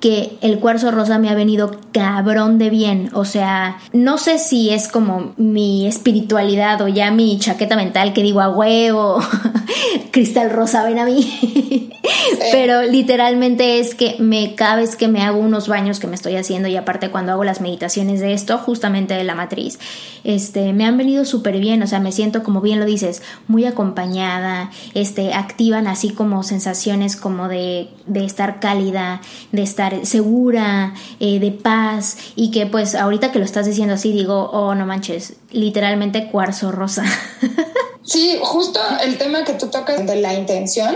que 0.04 0.36
el 0.42 0.58
cuarzo 0.58 0.90
rosa 0.90 1.18
me 1.18 1.30
ha 1.30 1.34
venido 1.34 1.78
cabrón 1.92 2.58
de 2.58 2.68
bien. 2.68 3.08
O 3.14 3.24
sea, 3.24 3.78
no 3.94 4.18
sé 4.18 4.38
si 4.38 4.68
es 4.68 4.86
como 4.86 5.32
mi 5.38 5.86
espiritualidad 5.86 6.82
o 6.82 6.88
ya 6.88 7.10
mi 7.10 7.38
chaqueta 7.38 7.74
mental 7.74 8.12
que 8.12 8.22
digo 8.22 8.42
a 8.42 8.50
huevo, 8.50 9.18
cristal 10.10 10.50
rosa, 10.50 10.84
ven 10.84 10.98
a 10.98 11.06
mí. 11.06 11.88
Pero 12.52 12.82
literalmente 12.82 13.78
es 13.78 13.94
que 13.94 14.16
me 14.18 14.54
cada 14.54 14.76
vez 14.76 14.94
que 14.94 15.08
me 15.08 15.22
hago 15.22 15.38
unos 15.38 15.68
baños 15.68 16.00
que 16.00 16.06
me 16.06 16.14
estoy 16.14 16.36
haciendo 16.36 16.68
y 16.68 16.76
aparte 16.76 17.10
cuando 17.10 17.32
hago 17.32 17.44
las 17.44 17.62
meditaciones 17.62 18.20
de 18.20 18.34
esto, 18.34 18.58
justamente 18.58 19.14
de 19.14 19.24
la 19.24 19.34
matriz, 19.34 19.78
este, 20.22 20.74
me 20.74 20.84
han 20.84 20.98
venido 20.98 21.24
súper 21.24 21.58
bien. 21.60 21.82
O 21.82 21.86
sea, 21.86 22.00
me 22.00 22.12
siento 22.12 22.42
como 22.42 22.60
bien 22.60 22.78
lo 22.78 22.84
dices, 22.84 23.22
muy 23.48 23.64
acompañada, 23.64 24.70
este, 24.92 25.32
activan 25.32 25.86
así 25.86 26.10
como 26.10 26.42
sensaciones 26.42 27.16
como 27.16 27.48
de, 27.48 27.88
de 28.06 28.26
estar 28.26 28.60
cálida, 28.60 29.22
de 29.52 29.62
estar 29.62 29.93
segura, 30.02 30.94
eh, 31.20 31.38
de 31.38 31.50
paz 31.50 32.16
y 32.36 32.50
que 32.50 32.66
pues 32.66 32.94
ahorita 32.94 33.32
que 33.32 33.38
lo 33.38 33.44
estás 33.44 33.66
diciendo 33.66 33.94
así 33.94 34.12
digo, 34.12 34.50
oh 34.52 34.74
no 34.74 34.86
manches, 34.86 35.34
literalmente 35.50 36.30
cuarzo 36.30 36.72
rosa. 36.72 37.04
Sí, 38.06 38.38
justo 38.42 38.78
el 39.02 39.16
tema 39.16 39.44
que 39.44 39.54
tú 39.54 39.68
tocas 39.68 40.06
de 40.06 40.16
la 40.16 40.34
intención 40.34 40.94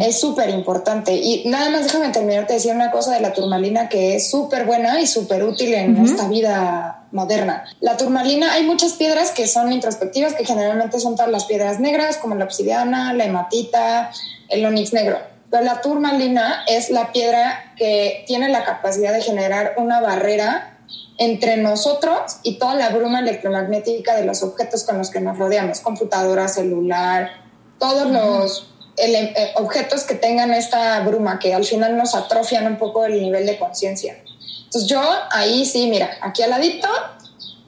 es 0.00 0.18
súper 0.18 0.48
importante. 0.48 1.14
Y 1.14 1.44
nada 1.46 1.68
más 1.68 1.84
déjame 1.84 2.08
terminar 2.08 2.46
de 2.46 2.54
decir 2.54 2.74
una 2.74 2.90
cosa 2.90 3.12
de 3.12 3.20
la 3.20 3.34
turmalina 3.34 3.90
que 3.90 4.16
es 4.16 4.30
súper 4.30 4.64
buena 4.64 4.98
y 5.00 5.06
súper 5.06 5.44
útil 5.44 5.74
en 5.74 6.02
esta 6.02 6.28
vida 6.28 7.04
moderna. 7.12 7.64
La 7.80 7.98
turmalina, 7.98 8.54
hay 8.54 8.64
muchas 8.64 8.94
piedras 8.94 9.32
que 9.32 9.46
son 9.46 9.70
introspectivas, 9.70 10.32
que 10.32 10.46
generalmente 10.46 10.98
son 10.98 11.14
todas 11.14 11.30
las 11.30 11.44
piedras 11.44 11.78
negras, 11.78 12.16
como 12.16 12.34
la 12.34 12.46
obsidiana, 12.46 13.12
la 13.12 13.26
hematita, 13.26 14.10
el 14.48 14.64
onix 14.64 14.94
negro 14.94 15.35
pero 15.50 15.64
la 15.64 15.80
turmalina 15.80 16.64
es 16.66 16.90
la 16.90 17.12
piedra 17.12 17.74
que 17.76 18.24
tiene 18.26 18.48
la 18.48 18.64
capacidad 18.64 19.12
de 19.12 19.22
generar 19.22 19.74
una 19.76 20.00
barrera 20.00 20.78
entre 21.18 21.56
nosotros 21.56 22.38
y 22.42 22.58
toda 22.58 22.74
la 22.74 22.90
bruma 22.90 23.20
electromagnética 23.20 24.16
de 24.16 24.24
los 24.24 24.42
objetos 24.42 24.84
con 24.84 24.98
los 24.98 25.10
que 25.10 25.20
nos 25.20 25.38
rodeamos, 25.38 25.80
computadora, 25.80 26.48
celular, 26.48 27.30
todos 27.78 28.10
los 28.10 28.68
eh, 28.98 29.52
objetos 29.56 30.04
que 30.04 30.14
tengan 30.14 30.52
esta 30.52 31.00
bruma, 31.00 31.38
que 31.38 31.54
al 31.54 31.64
final 31.64 31.96
nos 31.96 32.14
atrofian 32.14 32.66
un 32.66 32.76
poco 32.76 33.04
el 33.04 33.20
nivel 33.20 33.46
de 33.46 33.58
conciencia. 33.58 34.16
Entonces 34.64 34.88
yo 34.90 35.00
ahí 35.30 35.64
sí, 35.64 35.88
mira, 35.88 36.10
aquí 36.22 36.42
al 36.42 36.50
ladito 36.50 36.88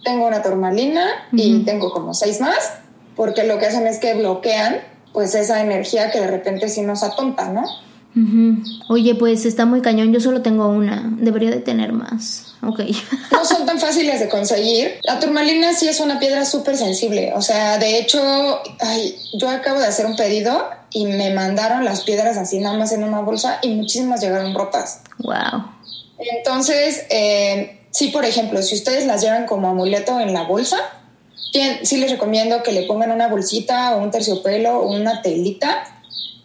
tengo 0.04 0.26
una 0.26 0.42
turmalina 0.42 1.06
y 1.32 1.64
tengo 1.64 1.92
como 1.92 2.14
seis 2.14 2.40
más, 2.40 2.74
porque 3.16 3.44
lo 3.44 3.58
que 3.58 3.66
hacen 3.66 3.86
es 3.86 3.98
que 3.98 4.14
bloquean 4.14 4.80
pues 5.18 5.34
esa 5.34 5.60
energía 5.60 6.12
que 6.12 6.20
de 6.20 6.28
repente 6.28 6.68
sí 6.68 6.82
nos 6.82 7.02
atonta, 7.02 7.48
¿no? 7.48 7.64
Oye, 8.88 9.16
pues 9.16 9.44
está 9.46 9.66
muy 9.66 9.80
cañón, 9.80 10.12
yo 10.12 10.20
solo 10.20 10.42
tengo 10.42 10.68
una, 10.68 11.10
debería 11.18 11.50
de 11.50 11.58
tener 11.58 11.92
más. 11.92 12.54
Ok. 12.64 12.82
no 13.32 13.44
son 13.44 13.66
tan 13.66 13.80
fáciles 13.80 14.20
de 14.20 14.28
conseguir. 14.28 15.00
La 15.02 15.18
turmalina 15.18 15.74
sí 15.74 15.88
es 15.88 15.98
una 15.98 16.20
piedra 16.20 16.44
súper 16.44 16.76
sensible, 16.76 17.32
o 17.34 17.42
sea, 17.42 17.78
de 17.78 17.98
hecho, 17.98 18.20
ay, 18.78 19.18
yo 19.34 19.48
acabo 19.48 19.80
de 19.80 19.86
hacer 19.86 20.06
un 20.06 20.14
pedido 20.14 20.70
y 20.92 21.06
me 21.06 21.34
mandaron 21.34 21.84
las 21.84 22.02
piedras 22.04 22.36
así 22.36 22.60
nada 22.60 22.78
más 22.78 22.92
en 22.92 23.02
una 23.02 23.18
bolsa 23.18 23.58
y 23.60 23.70
muchísimas 23.70 24.20
llegaron 24.20 24.54
rotas. 24.54 25.00
Wow. 25.18 25.64
Entonces, 26.16 27.06
eh, 27.10 27.80
sí, 27.90 28.10
por 28.12 28.24
ejemplo, 28.24 28.62
si 28.62 28.76
ustedes 28.76 29.04
las 29.04 29.20
llevan 29.20 29.46
como 29.46 29.66
amuleto 29.66 30.20
en 30.20 30.32
la 30.32 30.44
bolsa, 30.44 30.78
sí 31.82 31.96
les 31.96 32.10
recomiendo 32.10 32.62
que 32.62 32.72
le 32.72 32.82
pongan 32.82 33.10
una 33.10 33.28
bolsita 33.28 33.96
o 33.96 34.02
un 34.02 34.10
terciopelo 34.10 34.80
o 34.80 34.92
una 34.92 35.22
telita 35.22 35.84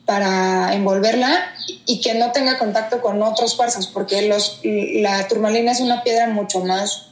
para 0.05 0.73
envolverla 0.73 1.53
y 1.85 2.01
que 2.01 2.13
no 2.15 2.31
tenga 2.31 2.57
contacto 2.57 3.01
con 3.01 3.21
otros 3.21 3.55
cuarzos, 3.55 3.87
porque 3.87 4.27
los, 4.27 4.59
la 4.63 5.27
turmalina 5.27 5.71
es 5.71 5.79
una 5.79 6.03
piedra 6.03 6.27
mucho 6.27 6.59
más, 6.61 7.07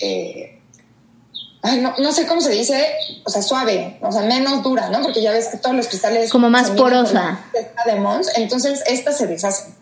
eh, 0.00 0.60
no, 1.98 2.12
sé 2.12 2.26
cómo 2.26 2.40
se 2.40 2.50
dice, 2.50 2.86
o 3.24 3.30
sea, 3.30 3.42
suave, 3.42 3.98
o 4.00 4.10
sea, 4.10 4.22
menos 4.22 4.62
dura, 4.62 4.88
¿no? 4.88 5.02
Porque 5.02 5.20
ya 5.20 5.32
ves 5.32 5.48
que 5.48 5.58
todos 5.58 5.76
los 5.76 5.88
cristales... 5.88 6.30
Como 6.30 6.48
más 6.48 6.70
porosa. 6.70 7.38
De 7.84 7.96
Mons, 7.96 8.30
entonces 8.36 8.82
estas 8.86 9.18
se 9.18 9.26
deshacen. 9.26 9.74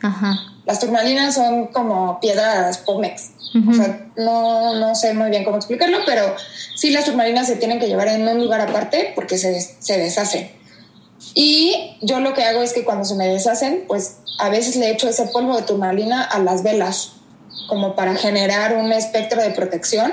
Las 0.68 0.81
turmalinas 0.81 1.35
son 1.35 1.68
como 1.68 2.20
piedras 2.20 2.76
Pomex. 2.78 3.31
O 3.70 3.72
sea, 3.72 4.07
no, 4.16 4.74
no 4.74 4.94
sé 4.94 5.14
muy 5.14 5.31
bien 5.31 5.42
cómo 5.42 5.57
explicarlo, 5.57 6.00
pero 6.04 6.37
sí 6.76 6.90
las 6.90 7.07
turmalinas 7.07 7.46
se 7.46 7.57
tienen 7.57 7.81
que 7.81 7.87
llevar 7.87 8.09
en 8.09 8.28
un 8.28 8.38
lugar 8.38 8.61
aparte 8.61 9.12
porque 9.14 9.38
se, 9.38 9.59
se 9.61 9.98
deshacen. 9.98 10.50
Y 11.35 11.96
yo 12.02 12.20
lo 12.20 12.35
que 12.35 12.44
hago 12.44 12.62
es 12.62 12.74
que 12.74 12.85
cuando 12.85 13.07
se 13.07 13.14
me 13.14 13.26
deshacen, 13.26 13.85
pues 13.88 14.18
a 14.38 14.50
veces 14.50 14.76
le 14.76 14.90
echo 14.90 15.09
ese 15.09 15.24
polvo 15.24 15.57
de 15.57 15.62
turmalina 15.62 16.22
a 16.22 16.38
las 16.38 16.62
velas, 16.62 17.12
como 17.66 17.96
para 17.96 18.14
generar 18.14 18.76
un 18.76 18.92
espectro 18.92 19.40
de 19.40 19.52
protección 19.52 20.12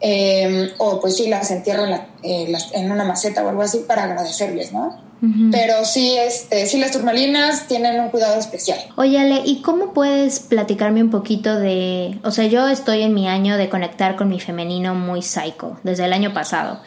Em, 0.00 0.68
o 0.78 1.00
pues 1.00 1.16
sí, 1.16 1.28
las 1.28 1.50
entierro 1.50 1.86
en, 1.86 1.94
eh, 2.22 2.52
en, 2.74 2.90
una 2.92 3.04
maceta 3.04 3.42
o 3.42 3.48
algo 3.48 3.62
así 3.62 3.78
para 3.86 4.04
agradecerles, 4.04 4.72
¿no? 4.72 5.06
Pero 5.50 5.84
sí, 5.86 6.14
este, 6.18 6.66
sí, 6.66 6.78
las 6.78 6.92
turmalinas 6.92 7.66
tienen 7.68 7.98
un 7.98 8.10
cuidado 8.10 8.38
especial. 8.38 8.78
Oye, 8.96 9.18
Ale, 9.18 9.40
¿y 9.46 9.62
cómo 9.62 9.94
puedes 9.94 10.40
platicarme 10.40 11.02
un 11.02 11.10
poquito 11.10 11.58
de... 11.58 12.18
O 12.22 12.30
sea, 12.30 12.44
yo 12.46 12.68
estoy 12.68 13.00
en 13.00 13.14
mi 13.14 13.26
año 13.26 13.56
de 13.56 13.70
conectar 13.70 14.16
con 14.16 14.28
mi 14.28 14.40
femenino 14.40 14.94
muy 14.94 15.22
psycho, 15.22 15.80
desde 15.84 16.04
el 16.04 16.12
año 16.12 16.34
pasado. 16.34 16.80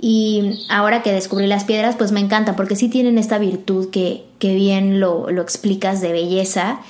Y 0.00 0.64
ahora 0.70 1.02
que 1.02 1.12
descubrí 1.12 1.48
las 1.48 1.64
piedras, 1.64 1.96
pues 1.96 2.12
me 2.12 2.20
encanta, 2.20 2.54
porque 2.54 2.76
sí 2.76 2.88
tienen 2.88 3.18
esta 3.18 3.38
virtud 3.38 3.90
que, 3.90 4.24
que 4.38 4.54
bien 4.54 5.00
lo, 5.00 5.30
lo 5.30 5.42
explicas 5.42 6.00
de 6.00 6.12
belleza, 6.12 6.80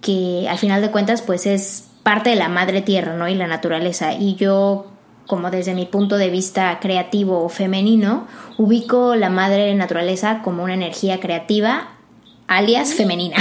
que 0.00 0.46
al 0.48 0.58
final 0.58 0.80
de 0.80 0.92
cuentas, 0.92 1.20
pues 1.20 1.46
es 1.46 1.88
parte 2.04 2.30
de 2.30 2.36
la 2.36 2.48
madre 2.48 2.80
tierra, 2.80 3.16
¿no? 3.16 3.28
Y 3.28 3.34
la 3.34 3.48
naturaleza. 3.48 4.12
Y 4.12 4.36
yo 4.36 4.86
como 5.28 5.50
desde 5.50 5.74
mi 5.74 5.84
punto 5.84 6.16
de 6.16 6.30
vista 6.30 6.80
creativo 6.80 7.44
o 7.44 7.48
femenino, 7.50 8.26
ubico 8.56 9.14
la 9.14 9.28
madre 9.28 9.72
naturaleza 9.74 10.40
como 10.42 10.64
una 10.64 10.74
energía 10.74 11.20
creativa, 11.20 11.90
alias 12.48 12.94
femenina. 12.94 13.36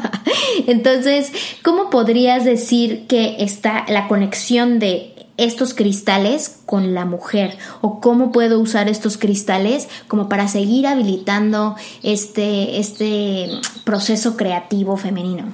Entonces, 0.68 1.32
¿cómo 1.64 1.90
podrías 1.90 2.44
decir 2.44 3.08
que 3.08 3.36
está 3.40 3.84
la 3.88 4.06
conexión 4.06 4.78
de 4.78 5.14
estos 5.36 5.74
cristales 5.74 6.60
con 6.64 6.94
la 6.94 7.04
mujer 7.04 7.58
o 7.80 8.00
cómo 8.00 8.30
puedo 8.30 8.60
usar 8.60 8.88
estos 8.88 9.18
cristales 9.18 9.88
como 10.06 10.28
para 10.28 10.46
seguir 10.46 10.86
habilitando 10.86 11.74
este, 12.04 12.78
este 12.78 13.48
proceso 13.84 14.36
creativo 14.36 14.96
femenino? 14.96 15.52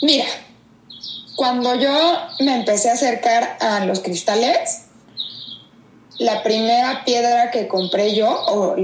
Mira, 0.00 0.24
cuando 1.36 1.74
yo 1.74 1.92
me 2.40 2.56
empecé 2.56 2.88
a 2.88 2.94
acercar 2.94 3.58
a 3.60 3.84
los 3.84 4.00
cristales, 4.00 4.84
la 6.18 6.42
primera 6.42 7.04
piedra 7.04 7.50
que 7.50 7.68
compré 7.68 8.14
yo, 8.14 8.28
o 8.28 8.76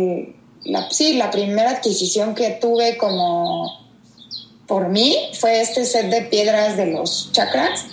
la, 0.65 0.91
sí, 0.91 1.15
la 1.15 1.31
primera 1.31 1.71
adquisición 1.71 2.35
que 2.35 2.51
tuve 2.51 2.97
como 2.97 3.79
por 4.67 4.89
mí 4.89 5.17
fue 5.35 5.61
este 5.61 5.85
set 5.85 6.11
de 6.11 6.23
piedras 6.23 6.77
de 6.77 6.87
los 6.87 7.33
chakras, 7.33 7.87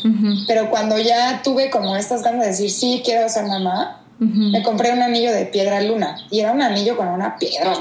pero 0.47 0.69
cuando 0.69 0.97
ya 1.00 1.41
tuve 1.43 1.69
como 1.69 1.95
estas 1.95 2.21
ganas 2.21 2.41
de 2.41 2.47
decir, 2.47 2.69
sí, 2.69 3.02
quiero 3.04 3.28
ser 3.30 3.45
mamá, 3.45 4.04
me 4.19 4.62
compré 4.63 4.91
un 4.91 5.02
anillo 5.02 5.32
de 5.32 5.45
piedra 5.45 5.82
luna 5.82 6.17
y 6.30 6.39
era 6.39 6.52
un 6.52 6.62
anillo 6.62 6.95
con 6.95 7.08
una 7.08 7.38
piedra. 7.38 7.73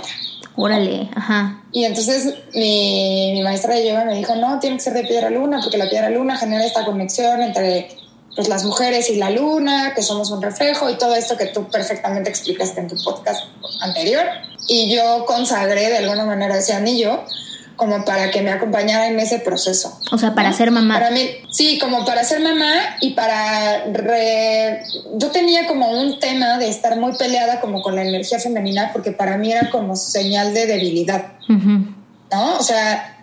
Órale, 0.55 1.11
ajá. 1.14 1.62
Y 1.73 1.85
entonces 1.85 2.35
mi, 2.55 3.33
mi 3.35 3.42
maestra 3.42 3.75
de 3.75 3.87
yoga 3.87 4.07
me 4.07 4.14
dijo, 4.14 4.35
no, 4.37 4.59
tiene 4.59 4.77
que 4.77 4.83
ser 4.83 4.95
de 4.95 5.05
piedra 5.05 5.29
luna, 5.29 5.61
porque 5.62 5.77
la 5.77 5.90
piedra 5.90 6.09
luna 6.09 6.37
genera 6.37 6.64
esta 6.64 6.87
conexión 6.87 7.42
entre 7.42 7.88
pues 8.37 8.49
las 8.49 8.64
mujeres 8.64 9.09
y 9.09 9.16
la 9.16 9.31
luna, 9.31 9.94
que 9.94 10.03
somos 10.03 10.31
un 10.31 10.42
reflejo 10.42 10.90
y 10.90 10.99
todo 10.99 11.16
esto 11.16 11.37
que 11.38 11.46
tú 11.46 11.68
perfectamente 11.68 12.29
explicaste 12.29 12.81
en 12.81 12.88
tu 12.88 13.03
podcast 13.03 13.44
anterior. 13.81 14.25
Y 14.68 14.94
yo 14.94 15.25
consagré 15.27 15.88
de 15.88 15.99
alguna 15.99 16.27
manera 16.27 16.59
ese 16.59 16.75
anillo 16.75 17.25
como 17.77 18.05
para 18.05 18.31
que 18.31 18.42
me 18.42 18.51
acompañara 18.51 19.07
en 19.07 19.20
ese 19.20 19.38
proceso. 19.38 19.99
O 20.11 20.18
sea, 20.18 20.35
para 20.35 20.53
ser 20.53 20.70
mamá. 20.70 20.94
Para 20.94 21.11
mí, 21.11 21.29
sí, 21.51 21.79
como 21.79 22.05
para 22.05 22.25
ser 22.25 22.40
mamá 22.40 22.72
y 23.01 23.11
para... 23.12 23.85
Yo 25.14 25.31
tenía 25.31 25.66
como 25.66 25.90
un 25.90 26.18
tema 26.18 26.59
de 26.59 26.68
estar 26.68 26.99
muy 26.99 27.16
peleada 27.16 27.61
como 27.61 27.83
con 27.83 27.94
la 27.94 28.03
energía 28.03 28.38
femenina 28.38 28.90
porque 28.92 29.12
para 29.12 29.37
mí 29.37 29.53
era 29.53 29.70
como 29.70 29.96
señal 29.96 30.53
de 30.55 30.66
debilidad, 30.66 31.33
¿no? 31.49 32.59
O 32.59 32.62
sea, 32.62 33.18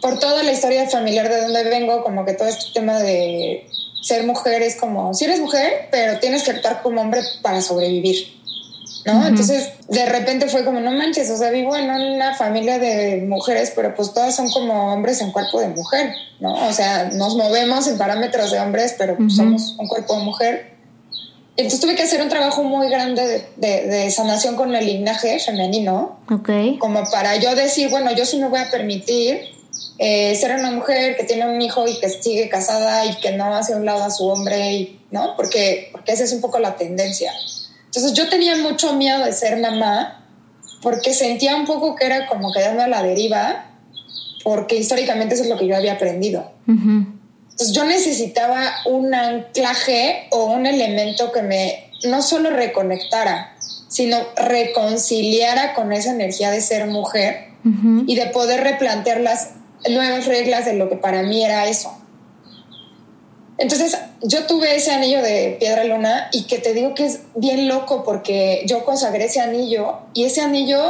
por 0.00 0.18
toda 0.18 0.42
la 0.42 0.52
historia 0.52 0.88
familiar 0.88 1.28
de 1.28 1.42
donde 1.42 1.64
vengo, 1.64 2.02
como 2.02 2.24
que 2.24 2.34
todo 2.34 2.48
este 2.48 2.72
tema 2.74 2.98
de 2.98 3.68
ser 4.02 4.26
mujer 4.26 4.62
es 4.62 4.76
como, 4.76 5.14
si 5.14 5.24
eres 5.24 5.40
mujer, 5.40 5.88
pero 5.90 6.18
tienes 6.18 6.42
que 6.42 6.50
actuar 6.50 6.82
como 6.82 7.00
hombre 7.00 7.20
para 7.40 7.62
sobrevivir, 7.62 8.36
¿no? 9.06 9.26
Entonces, 9.26 9.70
de 9.88 10.04
repente 10.06 10.48
fue 10.48 10.64
como, 10.64 10.80
no 10.80 10.90
manches, 10.90 11.30
o 11.30 11.36
sea, 11.36 11.50
vivo 11.50 11.76
en 11.76 11.88
una 11.88 12.34
familia 12.34 12.80
de 12.80 13.24
mujeres, 13.28 13.72
pero 13.74 13.94
pues 13.94 14.12
todas 14.12 14.34
son 14.34 14.50
como 14.50 14.92
hombres 14.92 15.20
en 15.20 15.30
cuerpo 15.30 15.60
de 15.60 15.68
mujer, 15.68 16.12
¿no? 16.40 16.52
O 16.66 16.72
sea, 16.72 17.10
nos 17.12 17.36
movemos 17.36 17.86
en 17.86 17.96
parámetros 17.96 18.50
de 18.50 18.58
hombres, 18.58 18.96
pero 18.98 19.16
somos 19.30 19.76
un 19.78 19.86
cuerpo 19.86 20.16
de 20.18 20.24
mujer. 20.24 20.72
Entonces 21.56 21.80
tuve 21.80 21.94
que 21.94 22.02
hacer 22.02 22.22
un 22.22 22.28
trabajo 22.28 22.64
muy 22.64 22.88
grande 22.88 23.46
de, 23.56 23.86
de, 23.86 24.10
sanación 24.10 24.56
con 24.56 24.74
el 24.74 24.86
linaje 24.86 25.38
femenino. 25.38 26.18
Ok. 26.28 26.50
Como 26.78 27.04
para 27.10 27.36
yo 27.36 27.54
decir, 27.54 27.90
bueno, 27.90 28.10
yo 28.12 28.24
sí 28.24 28.38
me 28.38 28.48
voy 28.48 28.58
a 28.58 28.70
permitir 28.70 29.61
eh, 29.98 30.34
ser 30.34 30.58
una 30.58 30.70
mujer 30.70 31.16
que 31.16 31.24
tiene 31.24 31.46
un 31.46 31.60
hijo 31.60 31.86
y 31.86 31.98
que 32.00 32.08
sigue 32.08 32.48
casada 32.48 33.06
y 33.06 33.14
que 33.20 33.32
no 33.32 33.54
hace 33.54 33.74
un 33.74 33.84
lado 33.84 34.02
a 34.04 34.10
su 34.10 34.26
hombre, 34.26 34.98
¿no? 35.10 35.36
Porque, 35.36 35.88
porque 35.92 36.12
esa 36.12 36.24
es 36.24 36.32
un 36.32 36.40
poco 36.40 36.58
la 36.58 36.76
tendencia. 36.76 37.32
Entonces 37.86 38.12
yo 38.14 38.28
tenía 38.28 38.56
mucho 38.56 38.94
miedo 38.94 39.24
de 39.24 39.32
ser 39.32 39.58
mamá 39.58 40.26
porque 40.82 41.14
sentía 41.14 41.56
un 41.56 41.66
poco 41.66 41.94
que 41.94 42.06
era 42.06 42.26
como 42.26 42.52
quedarme 42.52 42.82
a 42.82 42.88
la 42.88 43.02
deriva, 43.02 43.66
porque 44.42 44.76
históricamente 44.76 45.34
eso 45.34 45.44
es 45.44 45.48
lo 45.48 45.56
que 45.56 45.66
yo 45.66 45.76
había 45.76 45.92
aprendido. 45.92 46.50
Entonces 46.66 47.72
yo 47.72 47.84
necesitaba 47.84 48.72
un 48.86 49.14
anclaje 49.14 50.26
o 50.30 50.46
un 50.46 50.66
elemento 50.66 51.30
que 51.30 51.42
me 51.42 51.92
no 52.04 52.22
solo 52.22 52.50
reconectara, 52.50 53.54
sino 53.88 54.18
reconciliara 54.36 55.74
con 55.74 55.92
esa 55.92 56.10
energía 56.10 56.50
de 56.50 56.60
ser 56.60 56.86
mujer 56.88 57.52
y 58.06 58.16
de 58.16 58.26
poder 58.26 58.64
replantear 58.64 59.20
las 59.20 59.50
nuevas 59.90 60.26
reglas 60.26 60.64
de 60.64 60.74
lo 60.74 60.88
que 60.88 60.96
para 60.96 61.22
mí 61.22 61.44
era 61.44 61.66
eso. 61.66 61.92
Entonces 63.58 63.96
yo 64.22 64.46
tuve 64.46 64.74
ese 64.76 64.92
anillo 64.92 65.22
de 65.22 65.56
piedra 65.58 65.84
luna 65.84 66.28
y 66.32 66.44
que 66.44 66.58
te 66.58 66.74
digo 66.74 66.94
que 66.94 67.06
es 67.06 67.20
bien 67.34 67.68
loco 67.68 68.02
porque 68.04 68.64
yo 68.66 68.84
consagré 68.84 69.26
ese 69.26 69.40
anillo 69.40 69.98
y 70.14 70.24
ese 70.24 70.40
anillo 70.40 70.80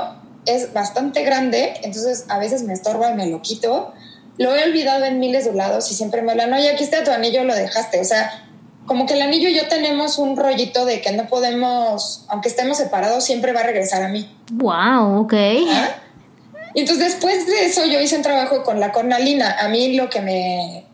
es 0.47 0.73
bastante 0.73 1.23
grande, 1.23 1.75
entonces 1.83 2.25
a 2.29 2.39
veces 2.39 2.63
me 2.63 2.73
estorba 2.73 3.11
y 3.11 3.15
me 3.15 3.27
lo 3.27 3.43
quito. 3.43 3.93
Lo 4.39 4.55
he 4.55 4.65
olvidado 4.65 5.05
en 5.05 5.19
miles 5.19 5.45
de 5.45 5.53
lados 5.53 5.91
y 5.91 5.95
siempre 5.95 6.23
me 6.23 6.33
hablan, 6.33 6.53
oye, 6.53 6.71
aquí 6.71 6.83
está 6.83 7.05
tu 7.05 7.11
anillo, 7.11 7.45
lo 7.45 7.55
dejaste. 7.55 8.01
O 8.01 8.05
sea, 8.05 8.49
como 8.87 9.07
que 9.07 9.15
el 9.15 9.23
anillo 9.23 9.49
y 9.49 9.55
yo 9.55 9.69
tenemos 9.69 10.19
un 10.19 10.37
rollito 10.37 10.85
de 10.85 11.01
que 11.01 11.13
no 11.13 11.29
podemos, 11.29 12.25
aunque 12.29 12.49
estemos 12.49 12.79
separados, 12.79 13.25
siempre 13.25 13.53
va 13.53 13.61
a 13.61 13.65
regresar 13.65 14.03
a 14.03 14.09
mí. 14.09 14.35
Wow, 14.53 15.21
ok. 15.21 15.35
¿Ah? 15.69 16.02
Y 16.75 16.81
entonces 16.81 17.13
después 17.13 17.47
de 17.47 17.67
eso 17.67 17.85
yo 17.87 18.01
hice 18.01 18.17
un 18.17 18.23
trabajo 18.23 18.63
con 18.63 18.81
la 18.81 18.93
cornalina. 18.93 19.57
A 19.61 19.69
mí 19.69 19.95
lo 19.95 20.09
que 20.09 20.21
me... 20.21 20.85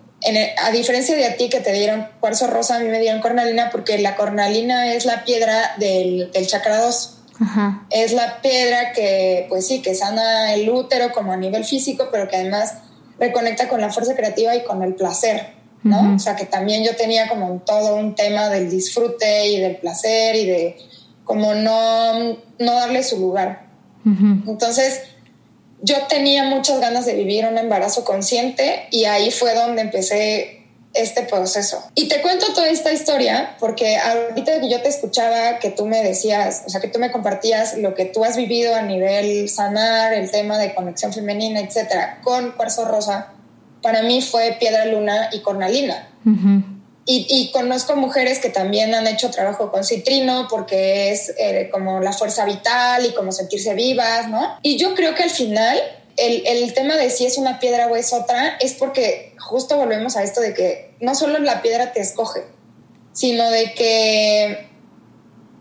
a 0.63 0.71
diferencia 0.71 1.17
de 1.17 1.27
a 1.27 1.37
ti 1.37 1.49
que 1.49 1.61
te 1.61 1.73
dieron 1.73 2.09
cuarzo 2.21 2.47
rosa, 2.47 2.77
a 2.77 2.79
mí 2.81 2.89
me 2.89 3.01
dieron 3.01 3.21
cornalina 3.21 3.71
porque 3.71 3.99
la 3.99 4.17
cornalina 4.17 4.93
es 4.93 5.05
la 5.05 5.25
piedra 5.25 5.75
del, 5.79 6.31
del 6.33 6.47
chakra 6.47 6.79
2. 6.79 7.15
Es 7.91 8.13
la 8.13 8.43
piedra 8.43 8.93
que, 8.93 9.47
pues 9.49 9.67
sí, 9.67 9.81
que 9.81 9.95
sana 9.95 10.55
el 10.55 10.69
útero 10.69 11.13
como 11.13 11.33
a 11.33 11.37
nivel 11.37 11.65
físico, 11.65 12.09
pero 12.11 12.29
que 12.29 12.37
además 12.37 12.75
reconecta 13.19 13.69
con 13.69 13.81
la 13.81 13.91
fuerza 13.91 14.17
creativa 14.17 14.57
y 14.57 14.65
con 14.65 14.83
el 14.83 14.95
placer, 14.95 15.55
¿no? 15.85 16.15
O 16.15 16.19
sea, 16.19 16.35
que 16.35 16.47
también 16.47 16.85
yo 16.85 16.97
tenía 16.97 17.29
como 17.29 17.61
todo 17.65 17.95
un 17.95 18.15
tema 18.15 18.49
del 18.49 18.69
disfrute 18.71 19.49
y 19.49 19.61
del 19.61 19.77
placer 19.77 20.35
y 20.35 20.47
de 20.47 20.77
como 21.25 21.55
no, 21.55 22.39
no 22.59 22.73
darle 22.75 23.03
su 23.03 23.19
lugar. 23.19 23.67
Entonces, 24.05 25.03
yo 25.81 25.97
tenía 26.09 26.45
muchas 26.45 26.81
ganas 26.81 27.07
de 27.07 27.15
vivir 27.15 27.47
un 27.47 27.59
embarazo 27.59 28.05
consciente 28.05 28.87
y 28.91 29.05
ahí 29.05 29.31
fue 29.31 29.55
donde 29.55 29.83
empecé 29.83 30.59
este 30.95 31.23
proceso. 31.23 31.83
Y 31.95 32.09
te 32.09 32.21
cuento 32.23 32.47
toda 32.55 32.69
esta 32.69 32.93
historia 32.93 33.57
porque 33.61 33.97
ahorita 33.97 34.61
que 34.61 34.71
yo 34.71 34.81
te 34.83 34.89
escuchaba 34.89 35.59
que 35.59 35.71
tú 35.71 35.87
me 35.87 36.03
decías, 36.03 36.65
o 36.67 36.71
sea, 36.71 36.81
que 36.81 36.89
tú 36.89 36.99
me 36.99 37.13
compartías 37.13 37.77
lo 37.79 37.95
que 37.95 38.07
tú 38.07 38.25
has 38.25 38.37
vivido 38.37 38.75
a 38.75 38.83
nivel 38.83 39.49
sanar, 39.49 40.15
el 40.15 40.31
tema 40.31 40.59
de 40.59 40.75
conexión 40.75 41.13
femenina, 41.13 41.61
etcétera, 41.61 42.21
con 42.23 42.53
Cuarzo 42.53 42.85
Rosa, 42.85 43.33
para 43.83 44.03
mí 44.03 44.23
fue 44.23 44.57
Piedra 44.59 44.87
Luna 44.87 45.29
y 45.33 45.41
Cornalina. 45.41 46.09
Y, 47.11 47.51
conozco 47.55 47.97
mujeres 47.97 48.39
que 48.39 48.51
también 48.51 48.95
han 48.95 49.07
hecho 49.07 49.31
trabajo 49.31 49.71
con 49.73 49.83
citrino 49.83 50.47
porque 50.51 51.11
es 51.11 51.33
eh, 51.39 51.71
como 51.73 52.01
la 52.01 52.13
fuerza 52.13 52.45
vital 52.45 53.07
y 53.07 53.15
como 53.15 53.33
sentirse 53.33 53.73
vivas, 53.73 54.29
¿no? 54.29 54.59
Y 54.61 54.77
yo 54.77 54.95
creo 54.95 55.15
que 55.15 55.23
al 55.23 55.31
final 55.31 55.81
el, 56.19 56.47
el, 56.47 56.75
tema 56.75 56.97
de 56.97 57.09
si 57.09 57.25
es 57.25 57.39
una 57.39 57.61
piedra 57.61 57.87
o 57.87 57.97
es 57.97 58.13
otra 58.13 58.59
es 58.61 58.75
porque 58.75 59.35
justo 59.39 59.79
volvemos 59.79 60.19
a 60.19 60.23
esto 60.23 60.43
de 60.43 60.53
que 60.53 60.97
no 61.01 61.15
solo 61.15 61.39
la 61.39 61.63
piedra 61.63 61.95
te 61.95 62.01
escoge, 62.01 62.43
sino 63.15 63.49
de 63.49 63.73
que 63.73 64.69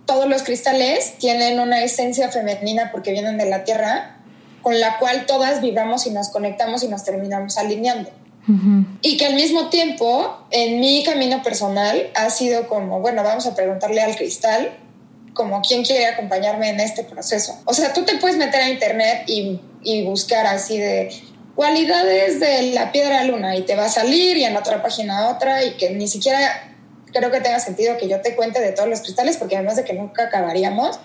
todos 0.06 0.28
los 0.28 0.44
cristales 0.44 1.18
tienen 1.18 1.62
una 1.62 1.82
esencia 1.82 2.30
femenina 2.30 2.92
porque 2.92 3.12
vienen 3.12 3.38
de 3.38 3.46
la 3.46 3.64
tierra, 3.64 4.18
con 4.62 4.82
la 4.82 4.98
cual 5.00 5.26
todas 5.26 5.62
vibramos 5.62 6.08
y 6.08 6.10
nos 6.10 6.28
conectamos 6.28 6.84
y 6.84 6.90
nos 6.90 7.06
terminamos 7.06 7.58
alineando. 7.58 8.10
Y 9.02 9.18
que 9.18 9.26
al 9.26 9.36
mismo 9.36 9.70
tiempo, 9.70 10.46
en 10.52 10.80
mi 10.80 11.04
camino 11.04 11.44
personal, 11.44 12.10
ha 12.16 12.30
sido 12.30 12.68
como, 12.68 13.02
bueno, 13.02 13.24
vamos 13.24 13.46
a 13.46 13.56
preguntarle 13.56 14.02
al 14.02 14.16
cristal 14.16 14.78
como 15.34 15.62
quién 15.62 15.84
quiere 15.84 16.08
acompañarme 16.08 16.70
en 16.70 16.80
este 16.80 17.04
proceso. 17.04 17.60
O 17.66 17.74
sea, 17.74 17.94
tú 17.94 18.04
te 18.04 18.18
puedes 18.18 18.38
meter 18.38 18.62
a 18.62 18.70
internet 18.70 19.24
y, 19.28 19.60
y 19.84 20.04
buscar 20.04 20.48
así 20.48 20.78
de 20.78 21.10
cualidades 21.56 22.40
de 22.40 22.72
la 22.74 22.92
piedra 22.92 23.24
luna 23.24 23.56
y 23.56 23.64
te 23.64 23.76
va 23.76 23.86
a 23.86 23.90
salir 23.90 24.38
y 24.38 24.44
en 24.44 24.56
otra 24.56 24.82
página 24.82 25.30
otra 25.30 25.64
y 25.64 25.76
que 25.76 25.90
ni 25.90 26.08
siquiera 26.08 26.76
creo 27.12 27.32
que 27.32 27.42
tenga 27.42 27.60
sentido 27.60 27.98
que 27.98 28.08
yo 28.08 28.22
te 28.22 28.36
cuente 28.36 28.62
de 28.62 28.72
todos 28.72 28.90
los 28.90 29.02
cristales, 29.02 29.38
porque 29.38 29.56
además 29.56 29.76
de 29.76 29.84
que 29.84 29.94
nunca 29.94 30.26
acabaríamos, 30.26 31.00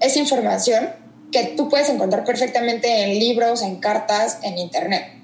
es 0.00 0.16
información 0.16 0.90
que 1.32 1.54
tú 1.56 1.68
puedes 1.68 1.88
encontrar 1.88 2.24
perfectamente 2.24 3.02
en 3.02 3.18
libros, 3.18 3.62
en 3.62 3.76
cartas, 3.76 4.38
en 4.42 4.58
internet. 4.58 5.15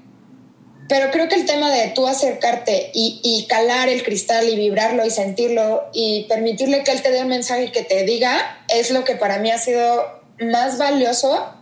Pero 0.89 1.11
creo 1.11 1.29
que 1.29 1.37
el 1.37 1.47
tema 1.47 1.71
de 1.71 1.89
tú 1.89 2.07
acercarte 2.07 2.91
y, 2.93 3.21
y, 3.23 3.47
calar 3.47 3.89
el 3.89 4.03
cristal 4.03 4.49
y 4.49 4.57
vibrarlo 4.57 5.07
y 5.07 5.11
sentirlo 5.11 5.85
y 5.93 6.27
permitirle 6.29 6.83
que 6.83 6.93
él 6.93 7.03
te 7.03 7.11
dé 7.11 7.23
un 7.23 7.29
mensaje 7.29 7.65
y 7.65 7.73
que 7.73 7.83
te 7.83 8.05
diga 8.05 8.65
es 8.69 8.91
lo 8.91 9.05
que 9.05 9.17
para 9.17 9.39
mí 9.39 9.51
ha 9.51 9.59
sido 9.59 10.23
más 10.41 10.79
valioso 10.79 11.55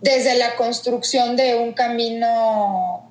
desde 0.00 0.36
la 0.36 0.56
construcción 0.56 1.36
de 1.36 1.56
un 1.56 1.72
camino 1.72 3.10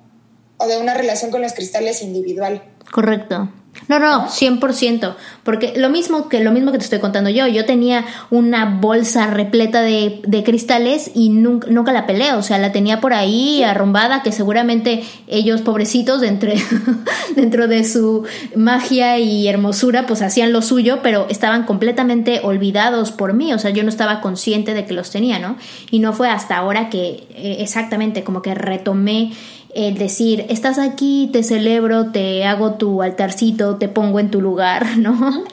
o 0.56 0.66
de 0.66 0.78
una 0.78 0.94
relación 0.94 1.30
con 1.30 1.42
los 1.42 1.52
cristales 1.52 2.02
individual. 2.02 2.62
Correcto. 2.90 3.48
No, 3.88 3.98
no, 3.98 4.26
100%, 4.26 5.14
porque 5.42 5.72
lo 5.76 5.90
mismo 5.90 6.28
que 6.28 6.42
lo 6.42 6.50
mismo 6.52 6.70
que 6.70 6.78
te 6.78 6.84
estoy 6.84 6.98
contando 6.98 7.30
yo, 7.30 7.46
yo 7.46 7.64
tenía 7.64 8.04
una 8.30 8.64
bolsa 8.64 9.28
repleta 9.28 9.80
de, 9.80 10.20
de 10.26 10.44
cristales 10.44 11.10
y 11.14 11.28
nunca, 11.30 11.68
nunca, 11.70 11.92
la 11.92 12.06
peleé, 12.06 12.34
o 12.34 12.42
sea, 12.42 12.58
la 12.58 12.72
tenía 12.72 13.00
por 13.00 13.14
ahí 13.14 13.62
arrumbada, 13.62 14.22
que 14.22 14.32
seguramente 14.32 15.04
ellos 15.28 15.62
pobrecitos 15.62 16.20
dentro, 16.20 16.52
dentro 17.36 17.68
de 17.68 17.84
su 17.84 18.24
magia 18.54 19.18
y 19.18 19.48
hermosura 19.48 20.06
pues 20.06 20.22
hacían 20.22 20.52
lo 20.52 20.62
suyo, 20.62 20.98
pero 21.02 21.26
estaban 21.28 21.64
completamente 21.64 22.40
olvidados 22.42 23.12
por 23.12 23.34
mí, 23.34 23.52
o 23.52 23.58
sea, 23.58 23.70
yo 23.70 23.82
no 23.82 23.88
estaba 23.88 24.20
consciente 24.20 24.74
de 24.74 24.84
que 24.84 24.94
los 24.94 25.10
tenía, 25.10 25.38
¿no? 25.38 25.56
Y 25.90 26.00
no 26.00 26.12
fue 26.12 26.28
hasta 26.28 26.56
ahora 26.56 26.90
que 26.90 27.24
eh, 27.34 27.56
exactamente 27.60 28.24
como 28.24 28.42
que 28.42 28.54
retomé 28.54 29.32
el 29.74 29.98
decir, 29.98 30.46
estás 30.48 30.78
aquí, 30.78 31.28
te 31.32 31.42
celebro, 31.42 32.10
te 32.10 32.44
hago 32.44 32.74
tu 32.74 33.02
altarcito, 33.02 33.76
te 33.76 33.88
pongo 33.88 34.18
en 34.18 34.30
tu 34.30 34.40
lugar, 34.40 34.86
¿no? 34.98 35.44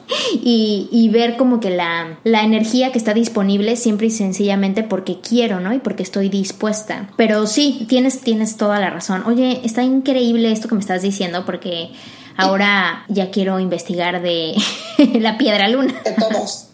Y, 0.44 0.90
y, 0.92 1.10
ver 1.10 1.38
como 1.38 1.60
que 1.60 1.70
la, 1.70 2.20
la 2.24 2.44
energía 2.44 2.92
que 2.92 2.98
está 2.98 3.14
disponible 3.14 3.76
siempre 3.76 4.08
y 4.08 4.12
sencillamente 4.12 4.84
porque 4.84 5.20
quiero, 5.20 5.60
¿no? 5.60 5.74
Y 5.74 5.80
porque 5.80 6.04
estoy 6.04 6.30
dispuesta. 6.30 7.10
Pero 7.16 7.48
sí, 7.48 7.86
tienes, 7.88 8.22
tienes 8.22 8.58
toda 8.58 8.80
la 8.80 8.90
razón. 8.90 9.24
Oye, 9.26 9.62
está 9.64 9.84
increíble 9.84 10.52
esto 10.52 10.68
que 10.68 10.76
me 10.76 10.82
estás 10.82 11.02
diciendo 11.02 11.46
porque 11.46 11.90
ahora 12.36 13.06
ya 13.08 13.32
quiero 13.32 13.60
investigar 13.60 14.22
de 14.22 14.56
la 15.20 15.38
piedra 15.38 15.68
luna. 15.68 15.94
De 16.04 16.12
todos. 16.12 16.64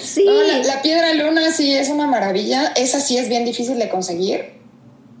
Sí. 0.00 0.24
la, 0.24 0.58
la 0.58 0.82
piedra 0.82 1.12
luna 1.14 1.50
sí 1.50 1.72
es 1.72 1.88
una 1.88 2.06
maravilla. 2.06 2.68
Esa 2.76 3.00
sí 3.00 3.18
es 3.18 3.28
bien 3.28 3.44
difícil 3.44 3.76
de 3.76 3.88
conseguir 3.88 4.57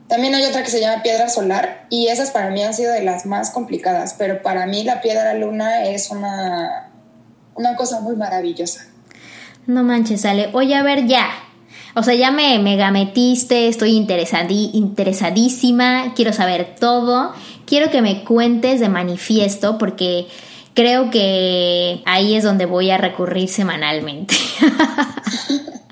también 0.08 0.34
hay 0.34 0.44
otra 0.44 0.62
que 0.62 0.70
se 0.70 0.80
llama 0.80 1.02
piedra 1.02 1.28
solar 1.28 1.86
y 1.90 2.08
esas 2.08 2.30
para 2.30 2.50
mí 2.50 2.62
han 2.62 2.72
sido 2.72 2.92
de 2.92 3.02
las 3.02 3.26
más 3.26 3.50
complicadas, 3.50 4.14
pero 4.18 4.42
para 4.42 4.66
mí 4.66 4.82
la 4.82 5.02
piedra 5.02 5.34
luna 5.34 5.84
es 5.84 6.10
una, 6.10 6.90
una 7.54 7.76
cosa 7.76 8.00
muy 8.00 8.16
maravillosa. 8.16 8.86
No 9.66 9.84
manches, 9.84 10.24
Ale. 10.24 10.48
Oye, 10.54 10.74
a 10.74 10.82
ver, 10.82 11.06
ya. 11.06 11.28
O 11.94 12.02
sea, 12.02 12.14
ya 12.14 12.30
me 12.30 12.58
megametiste, 12.58 13.68
estoy 13.68 13.96
interesadísima, 13.96 16.14
quiero 16.14 16.32
saber 16.32 16.76
todo. 16.80 17.34
Quiero 17.66 17.90
que 17.90 18.00
me 18.00 18.24
cuentes 18.24 18.80
de 18.80 18.88
manifiesto 18.88 19.76
porque 19.76 20.26
creo 20.72 21.10
que 21.10 22.02
ahí 22.06 22.34
es 22.34 22.44
donde 22.44 22.64
voy 22.64 22.90
a 22.90 22.96
recurrir 22.96 23.50
semanalmente. 23.50 24.34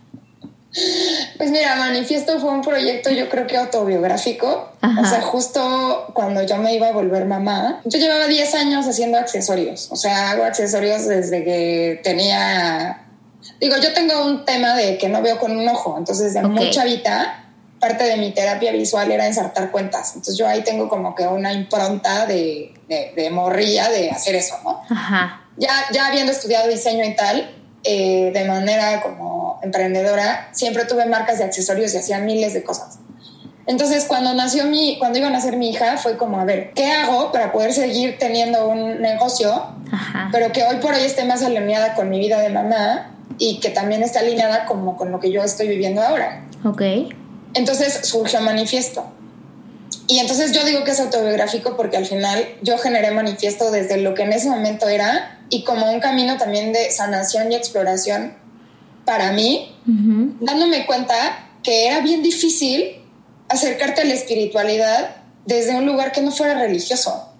Pues 1.39 1.51
mira, 1.51 1.77
Manifiesto 1.77 2.39
fue 2.39 2.51
un 2.51 2.63
proyecto 2.63 3.11
yo 3.11 3.29
creo 3.29 3.47
que 3.47 3.57
autobiográfico. 3.57 4.73
O 4.83 5.05
sea, 5.05 5.21
justo 5.23 6.11
cuando 6.13 6.43
yo 6.43 6.57
me 6.59 6.75
iba 6.75 6.89
a 6.89 6.93
volver 6.93 7.25
mamá, 7.27 7.81
yo 7.85 7.99
llevaba 7.99 8.27
10 8.27 8.55
años 8.55 8.87
haciendo 8.87 9.19
accesorios. 9.19 9.89
O 9.91 9.97
sea, 9.97 10.31
hago 10.31 10.45
accesorios 10.45 11.07
desde 11.07 11.45
que 11.45 12.01
tenía... 12.03 13.03
Digo, 13.61 13.77
yo 13.83 13.93
tengo 13.93 14.25
un 14.25 14.45
tema 14.45 14.75
de 14.75 14.99
que 14.99 15.09
no 15.09 15.23
veo 15.23 15.39
con 15.39 15.57
un 15.57 15.69
ojo, 15.69 15.97
entonces 15.97 16.35
de 16.35 16.41
okay. 16.41 16.51
muy 16.51 16.71
chavita, 16.71 17.45
parte 17.81 18.05
de 18.05 18.17
mi 18.17 18.33
terapia 18.33 18.73
visual 18.73 19.11
era 19.11 19.27
ensartar 19.27 19.71
cuentas. 19.71 20.09
Entonces 20.15 20.37
yo 20.37 20.47
ahí 20.47 20.63
tengo 20.63 20.89
como 20.89 21.15
que 21.15 21.27
una 21.27 21.53
impronta 21.53 22.27
de, 22.27 22.75
de, 22.89 23.13
de 23.15 23.31
morrilla 23.31 23.89
de 23.89 24.11
hacer 24.11 24.35
eso, 24.35 24.57
¿no? 24.65 24.83
Ajá. 24.91 25.43
Ya, 25.57 25.71
ya 25.93 26.07
habiendo 26.07 26.33
estudiado 26.33 26.69
diseño 26.69 27.05
y 27.05 27.15
tal, 27.15 27.51
eh, 27.89 28.33
de 28.35 28.45
manera 28.45 29.01
como 29.01 29.36
emprendedora, 29.67 30.49
siempre 30.53 30.85
tuve 30.85 31.07
marcas 31.07 31.39
de 31.39 31.45
accesorios 31.45 31.95
y 31.95 31.99
hacía 31.99 32.19
miles 32.19 32.55
de 32.55 32.63
cosas. 32.63 32.99
Entonces, 33.67 34.05
cuando 34.05 34.33
nació 34.33 34.65
mi, 34.65 34.97
cuando 34.99 35.19
iba 35.19 35.27
a 35.27 35.31
nacer 35.31 35.57
mi 35.57 35.71
hija, 35.71 35.97
fue 35.97 36.17
como, 36.17 36.39
a 36.39 36.45
ver, 36.45 36.73
¿qué 36.75 36.87
hago 36.87 37.33
para 37.33 37.53
poder 37.53 37.73
seguir 37.73 38.17
teniendo 38.19 38.69
un 38.69 39.03
negocio, 39.03 39.53
Ajá. 39.91 40.29
pero 40.33 40.53
que 40.53 40.63
hoy 40.63 40.77
por 40.77 40.95
hoy 40.95 41.03
esté 41.03 41.25
más 41.25 41.43
alineada 41.43 41.95
con 41.95 42.09
mi 42.09 42.21
vida 42.21 42.41
de 42.41 42.49
mamá 42.49 43.13
y 43.39 43.59
que 43.59 43.71
también 43.71 44.03
esté 44.03 44.21
alineada 44.21 44.67
como 44.67 44.97
con 44.97 45.11
lo 45.11 45.19
que 45.19 45.33
yo 45.33 45.43
estoy 45.43 45.67
viviendo 45.67 46.01
ahora? 46.01 46.45
Ok. 46.65 46.83
Entonces 47.55 48.01
surgió 48.07 48.41
Manifiesto. 48.41 49.05
Y 50.09 50.21
entonces 50.21 50.53
yo 50.53 50.65
digo 50.65 50.85
que 50.85 50.93
es 50.93 51.01
autobiográfico 51.01 51.77
porque 51.77 51.97
al 51.97 52.07
final 52.07 52.47
yo 52.63 52.79
generé 52.79 53.11
Manifiesto 53.11 53.73
desde 53.73 53.97
lo 53.97 54.15
que 54.15 54.23
en 54.23 54.33
ese 54.33 54.49
momento 54.49 54.89
era 54.89 55.41
y 55.51 55.65
como 55.65 55.91
un 55.91 55.99
camino 55.99 56.37
también 56.37 56.73
de 56.73 56.93
sanación 56.93 57.51
y 57.51 57.57
exploración 57.57 58.35
para 59.07 59.33
mí, 59.33 59.75
uh 59.87 59.91
-huh. 59.91 60.37
dándome 60.41 60.85
cuenta 60.85 61.15
que 61.63 61.87
era 61.87 62.01
bien 62.01 62.23
difícil 62.23 63.01
acercarte 63.49 64.03
a 64.03 64.05
la 64.05 64.13
espiritualidad 64.13 65.17
desde 65.47 65.75
un 65.77 65.87
lugar 65.87 66.13
que 66.13 66.21
no 66.21 66.31
fuera 66.31 66.55
religioso. 66.61 67.31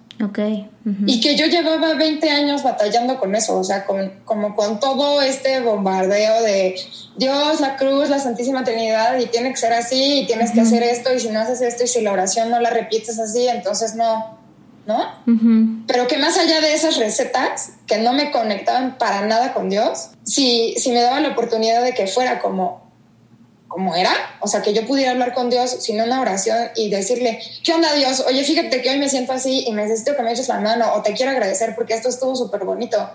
Uh 0.85 0.89
-huh. 0.91 1.03
Y 1.05 1.19
que 1.21 1.35
yo 1.35 1.45
llevaba 1.45 1.93
20 1.93 2.27
años 2.31 2.63
batallando 2.63 3.19
con 3.19 3.35
eso, 3.35 3.59
o 3.59 3.63
sea, 3.63 3.85
con, 3.85 4.11
como 4.25 4.55
con 4.55 4.79
todo 4.79 5.21
este 5.21 5.59
bombardeo 5.59 6.41
de 6.41 6.75
Dios, 7.17 7.59
la 7.59 7.75
cruz, 7.75 8.09
la 8.09 8.17
Santísima 8.17 8.63
Trinidad, 8.63 9.19
y 9.19 9.27
tiene 9.27 9.51
que 9.51 9.57
ser 9.57 9.73
así, 9.73 10.21
y 10.21 10.25
tienes 10.25 10.49
uh 10.49 10.51
-huh. 10.51 10.55
que 10.55 10.61
hacer 10.61 10.83
esto, 10.83 11.13
y 11.13 11.19
si 11.19 11.29
no 11.29 11.39
haces 11.39 11.61
esto, 11.61 11.83
y 11.83 11.87
si 11.87 12.01
la 12.01 12.13
oración 12.13 12.49
no 12.49 12.59
la 12.59 12.71
repites 12.71 13.19
así, 13.19 13.47
entonces 13.47 13.93
no, 13.95 14.36
¿no? 14.87 14.97
Uh 15.27 15.31
-huh. 15.31 15.83
Pero 15.85 16.07
que 16.07 16.17
más 16.17 16.37
allá 16.37 16.61
de 16.61 16.73
esas 16.73 16.97
recetas 16.97 17.73
que 17.85 17.97
no 17.97 18.13
me 18.13 18.31
conectaban 18.31 18.97
para 18.97 19.25
nada 19.25 19.53
con 19.53 19.69
Dios, 19.69 20.11
si, 20.23 20.73
si 20.77 20.91
me 20.91 21.01
daban 21.01 21.23
la 21.23 21.29
oportunidad 21.29 21.83
de 21.83 21.93
que 21.93 22.07
fuera 22.07 22.39
como, 22.39 22.81
como 23.67 23.95
era, 23.95 24.13
o 24.39 24.47
sea, 24.47 24.61
que 24.61 24.73
yo 24.73 24.87
pudiera 24.87 25.11
hablar 25.11 25.33
con 25.33 25.49
Dios 25.49 25.69
sin 25.81 26.01
una 26.01 26.21
oración 26.21 26.69
y 26.75 26.89
decirle, 26.89 27.39
¿qué 27.63 27.73
onda 27.73 27.93
Dios? 27.93 28.23
Oye, 28.27 28.43
fíjate 28.43 28.81
que 28.81 28.89
hoy 28.89 28.97
me 28.97 29.09
siento 29.09 29.33
así 29.33 29.65
y 29.67 29.71
necesito 29.73 30.15
que 30.15 30.23
me 30.23 30.31
eches 30.31 30.47
la 30.47 30.61
mano 30.61 30.85
o 30.93 31.01
te 31.01 31.13
quiero 31.13 31.31
agradecer 31.31 31.75
porque 31.75 31.93
esto 31.93 32.07
estuvo 32.07 32.35
súper 32.35 32.63
bonito, 32.63 33.09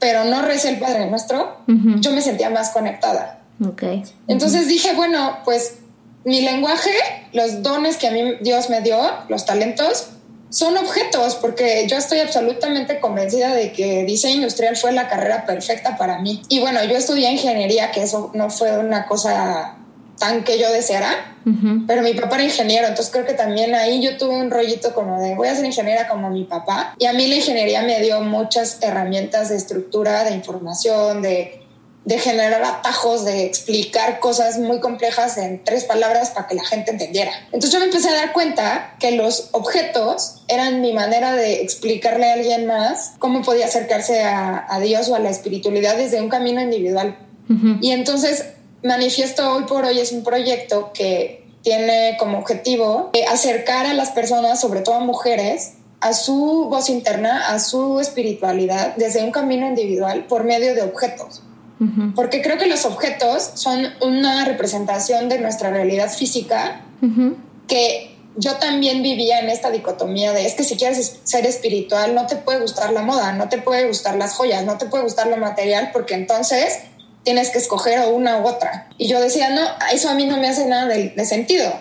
pero 0.00 0.24
no 0.24 0.42
recé 0.42 0.70
el 0.70 0.78
Padre 0.80 1.06
Nuestro, 1.08 1.58
uh 1.68 1.72
-huh. 1.72 2.00
yo 2.00 2.10
me 2.10 2.20
sentía 2.20 2.50
más 2.50 2.70
conectada. 2.70 3.38
Okay. 3.64 4.02
Entonces 4.26 4.62
uh 4.62 4.64
-huh. 4.64 4.68
dije, 4.68 4.94
bueno, 4.94 5.38
pues 5.44 5.76
mi 6.24 6.40
lenguaje, 6.40 6.90
los 7.32 7.62
dones 7.62 7.98
que 7.98 8.08
a 8.08 8.10
mí 8.10 8.34
Dios 8.40 8.68
me 8.68 8.80
dio, 8.80 8.98
los 9.28 9.44
talentos, 9.44 10.08
son 10.54 10.76
objetos, 10.76 11.34
porque 11.34 11.84
yo 11.88 11.96
estoy 11.96 12.20
absolutamente 12.20 13.00
convencida 13.00 13.52
de 13.52 13.72
que 13.72 14.04
diseño 14.04 14.36
industrial 14.36 14.76
fue 14.76 14.92
la 14.92 15.08
carrera 15.08 15.46
perfecta 15.46 15.96
para 15.96 16.20
mí. 16.20 16.42
Y 16.48 16.60
bueno, 16.60 16.82
yo 16.84 16.96
estudié 16.96 17.28
ingeniería, 17.32 17.90
que 17.90 18.04
eso 18.04 18.30
no 18.34 18.50
fue 18.50 18.78
una 18.78 19.06
cosa 19.06 19.78
tan 20.16 20.44
que 20.44 20.60
yo 20.60 20.70
deseara, 20.70 21.34
uh 21.44 21.50
-huh. 21.50 21.84
pero 21.88 22.02
mi 22.02 22.14
papá 22.14 22.36
era 22.36 22.44
ingeniero, 22.44 22.86
entonces 22.86 23.12
creo 23.12 23.26
que 23.26 23.34
también 23.34 23.74
ahí 23.74 24.00
yo 24.00 24.16
tuve 24.16 24.36
un 24.36 24.48
rollito 24.48 24.94
como 24.94 25.20
de 25.20 25.34
voy 25.34 25.48
a 25.48 25.56
ser 25.56 25.64
ingeniera 25.64 26.06
como 26.06 26.30
mi 26.30 26.44
papá. 26.44 26.94
Y 27.00 27.06
a 27.06 27.12
mí 27.12 27.26
la 27.26 27.34
ingeniería 27.34 27.82
me 27.82 28.00
dio 28.00 28.20
muchas 28.20 28.78
herramientas 28.80 29.48
de 29.48 29.56
estructura, 29.56 30.22
de 30.22 30.36
información, 30.36 31.20
de 31.20 31.63
de 32.04 32.18
generar 32.18 32.62
atajos, 32.62 33.24
de 33.24 33.46
explicar 33.46 34.20
cosas 34.20 34.58
muy 34.58 34.80
complejas 34.80 35.38
en 35.38 35.64
tres 35.64 35.84
palabras 35.84 36.30
para 36.30 36.46
que 36.46 36.54
la 36.54 36.64
gente 36.64 36.90
entendiera. 36.90 37.32
Entonces 37.46 37.72
yo 37.72 37.78
me 37.78 37.86
empecé 37.86 38.10
a 38.10 38.14
dar 38.14 38.32
cuenta 38.32 38.94
que 39.00 39.12
los 39.12 39.48
objetos 39.52 40.42
eran 40.48 40.82
mi 40.82 40.92
manera 40.92 41.32
de 41.34 41.62
explicarle 41.62 42.30
a 42.30 42.34
alguien 42.34 42.66
más 42.66 43.12
cómo 43.18 43.42
podía 43.42 43.66
acercarse 43.66 44.22
a, 44.22 44.66
a 44.68 44.80
Dios 44.80 45.08
o 45.08 45.14
a 45.14 45.18
la 45.18 45.30
espiritualidad 45.30 45.96
desde 45.96 46.20
un 46.20 46.28
camino 46.28 46.60
individual. 46.60 47.16
Uh 47.48 47.52
-huh. 47.52 47.78
Y 47.80 47.92
entonces 47.92 48.44
Manifiesto 48.82 49.50
Hoy 49.50 49.64
por 49.64 49.86
Hoy 49.86 49.98
es 49.98 50.12
un 50.12 50.22
proyecto 50.22 50.92
que 50.92 51.42
tiene 51.62 52.16
como 52.18 52.38
objetivo 52.38 53.10
acercar 53.30 53.86
a 53.86 53.94
las 53.94 54.10
personas, 54.10 54.60
sobre 54.60 54.82
todo 54.82 54.96
a 54.96 55.00
mujeres, 55.00 55.72
a 56.00 56.12
su 56.12 56.66
voz 56.68 56.90
interna, 56.90 57.48
a 57.48 57.58
su 57.60 57.98
espiritualidad 57.98 58.94
desde 58.96 59.24
un 59.24 59.30
camino 59.30 59.66
individual 59.66 60.26
por 60.26 60.44
medio 60.44 60.74
de 60.74 60.82
objetos. 60.82 61.42
Uh 61.80 61.84
-huh. 61.84 62.14
Porque 62.14 62.40
creo 62.40 62.56
que 62.56 62.66
los 62.66 62.84
objetos 62.84 63.50
son 63.54 63.86
una 64.00 64.44
representación 64.44 65.28
de 65.28 65.38
nuestra 65.38 65.70
realidad 65.70 66.08
física 66.10 66.82
uh 67.02 67.06
-huh. 67.06 67.36
que 67.66 68.16
yo 68.36 68.54
también 68.56 69.02
vivía 69.02 69.40
en 69.40 69.48
esta 69.48 69.70
dicotomía 69.70 70.32
de 70.32 70.46
es 70.46 70.54
que 70.54 70.64
si 70.64 70.76
quieres 70.76 71.20
ser 71.24 71.46
espiritual 71.46 72.14
no 72.14 72.26
te 72.26 72.36
puede 72.36 72.60
gustar 72.60 72.92
la 72.92 73.02
moda, 73.02 73.32
no 73.32 73.48
te 73.48 73.58
puede 73.58 73.86
gustar 73.86 74.16
las 74.16 74.34
joyas, 74.34 74.64
no 74.64 74.76
te 74.78 74.86
puede 74.86 75.04
gustar 75.04 75.28
lo 75.28 75.36
material 75.36 75.90
porque 75.92 76.14
entonces 76.14 76.80
tienes 77.22 77.50
que 77.50 77.58
escoger 77.58 78.00
una 78.12 78.38
u 78.38 78.46
otra. 78.46 78.88
Y 78.98 79.08
yo 79.08 79.20
decía, 79.20 79.50
no, 79.50 79.62
eso 79.92 80.10
a 80.10 80.14
mí 80.14 80.26
no 80.26 80.36
me 80.36 80.48
hace 80.48 80.66
nada 80.66 80.86
de, 80.86 81.10
de 81.10 81.24
sentido. 81.24 81.72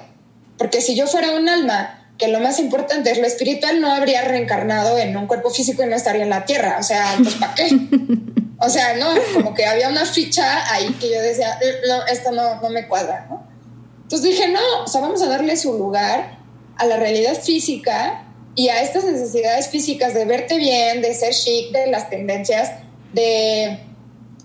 Porque 0.57 0.81
si 0.81 0.95
yo 0.95 1.07
fuera 1.07 1.31
un 1.31 1.49
alma 1.49 2.02
que 2.23 2.31
lo 2.31 2.39
más 2.39 2.57
importante 2.59 3.11
es 3.11 3.17
lo 3.17 3.27
espiritual 3.27 3.81
no 3.81 3.91
habría 3.91 4.21
reencarnado 4.21 4.97
en 4.97 5.17
un 5.17 5.27
cuerpo 5.27 5.49
físico 5.49 5.83
y 5.83 5.87
no 5.87 5.95
estaría 5.97 6.23
en 6.23 6.29
la 6.29 6.45
tierra. 6.45 6.77
O 6.79 6.83
sea, 6.83 7.15
pues 7.21 7.35
¿para 7.35 7.53
qué? 7.53 7.69
O 8.59 8.69
sea, 8.69 8.95
no, 8.95 9.07
como 9.33 9.53
que 9.53 9.65
había 9.65 9.89
una 9.89 10.05
ficha 10.05 10.73
ahí 10.73 10.87
que 11.01 11.11
yo 11.11 11.21
decía, 11.21 11.59
eh, 11.61 11.81
no, 11.85 12.05
esto 12.05 12.31
no, 12.31 12.61
no 12.61 12.69
me 12.69 12.87
cuadra, 12.87 13.27
¿no? 13.29 13.45
Entonces 14.03 14.29
dije, 14.29 14.47
no, 14.47 14.61
o 14.85 14.87
sea, 14.87 15.01
vamos 15.01 15.21
a 15.21 15.27
darle 15.27 15.57
su 15.57 15.73
lugar 15.73 16.37
a 16.77 16.85
la 16.85 16.95
realidad 16.95 17.33
física 17.35 18.23
y 18.55 18.69
a 18.69 18.81
estas 18.81 19.03
necesidades 19.03 19.67
físicas 19.67 20.13
de 20.13 20.23
verte 20.23 20.57
bien, 20.57 21.01
de 21.01 21.13
ser 21.13 21.33
chic, 21.33 21.73
de 21.73 21.87
las 21.87 22.09
tendencias, 22.09 22.71
de 23.11 23.79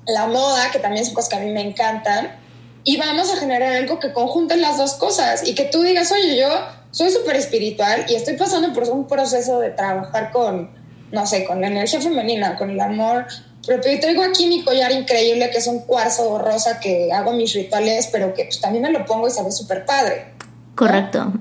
la 0.09 0.27
moda, 0.27 0.73
que 0.73 0.81
también 0.81 1.05
son 1.05 1.15
cosas 1.15 1.31
que 1.31 1.37
a 1.37 1.41
mí 1.41 1.53
me 1.53 1.63
encantan, 1.63 2.41
y 2.83 2.97
vamos 2.97 3.33
a 3.33 3.37
generar 3.37 3.75
algo 3.75 4.01
que 4.01 4.13
conjunte 4.13 4.57
las 4.57 4.79
dos 4.79 4.95
cosas 4.95 5.47
y 5.47 5.55
que 5.55 5.67
tú 5.67 5.83
digas, 5.83 6.11
oye, 6.11 6.37
yo 6.37 6.49
soy 6.91 7.11
súper 7.11 7.37
espiritual 7.37 8.07
y 8.09 8.15
estoy 8.15 8.37
pasando 8.37 8.73
por 8.73 8.89
un 8.89 9.07
proceso 9.07 9.61
de 9.61 9.71
trabajar 9.71 10.31
con, 10.33 10.71
no 11.13 11.27
sé, 11.27 11.45
con 11.45 11.61
la 11.61 11.69
energía 11.69 12.01
femenina, 12.01 12.57
con 12.57 12.71
el 12.71 12.81
amor 12.81 13.27
propio. 13.67 13.93
Y 13.93 14.01
traigo 14.01 14.23
aquí 14.23 14.47
mi 14.47 14.65
collar 14.65 14.93
increíble, 14.93 15.51
que 15.51 15.59
es 15.59 15.67
un 15.67 15.81
cuarzo 15.81 16.39
rosa 16.39 16.81
que 16.81 17.13
hago 17.13 17.33
mis 17.33 17.55
rituales, 17.55 18.09
pero 18.11 18.35
que 18.35 18.45
pues, 18.45 18.61
también 18.61 18.83
me 18.83 18.91
lo 18.91 19.05
pongo 19.05 19.29
y 19.29 19.31
se 19.31 19.43
ve 19.43 19.51
súper 19.51 19.85
padre. 19.85 20.33
Correcto. 20.75 21.33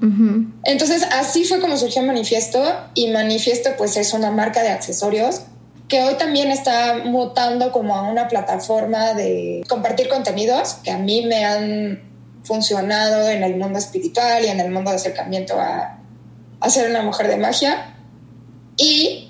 Entonces, 0.63 1.03
así 1.11 1.43
fue 1.43 1.59
como 1.59 1.77
surgió 1.77 2.01
Manifiesto 2.01 2.59
y 2.95 3.09
Manifiesto 3.11 3.69
pues 3.77 3.95
es 3.95 4.13
una 4.15 4.31
marca 4.31 4.63
de 4.63 4.69
accesorios 4.69 5.43
que 5.87 6.03
hoy 6.03 6.15
también 6.15 6.49
está 6.51 7.01
mutando 7.05 7.71
como 7.71 7.95
a 7.95 8.09
una 8.09 8.27
plataforma 8.27 9.13
de 9.13 9.63
compartir 9.69 10.09
contenidos 10.09 10.73
que 10.83 10.91
a 10.91 10.97
mí 10.97 11.25
me 11.25 11.45
han 11.45 12.06
funcionado 12.47 13.29
en 13.29 13.43
el 13.43 13.57
mundo 13.57 13.77
espiritual 13.77 14.43
y 14.45 14.47
en 14.47 14.59
el 14.59 14.71
mundo 14.71 14.89
de 14.89 14.95
acercamiento 14.95 15.59
a, 15.59 15.99
ser 16.69 16.89
una 16.89 17.03
mujer 17.03 17.27
de 17.27 17.37
magia 17.37 17.95
y 18.77 19.29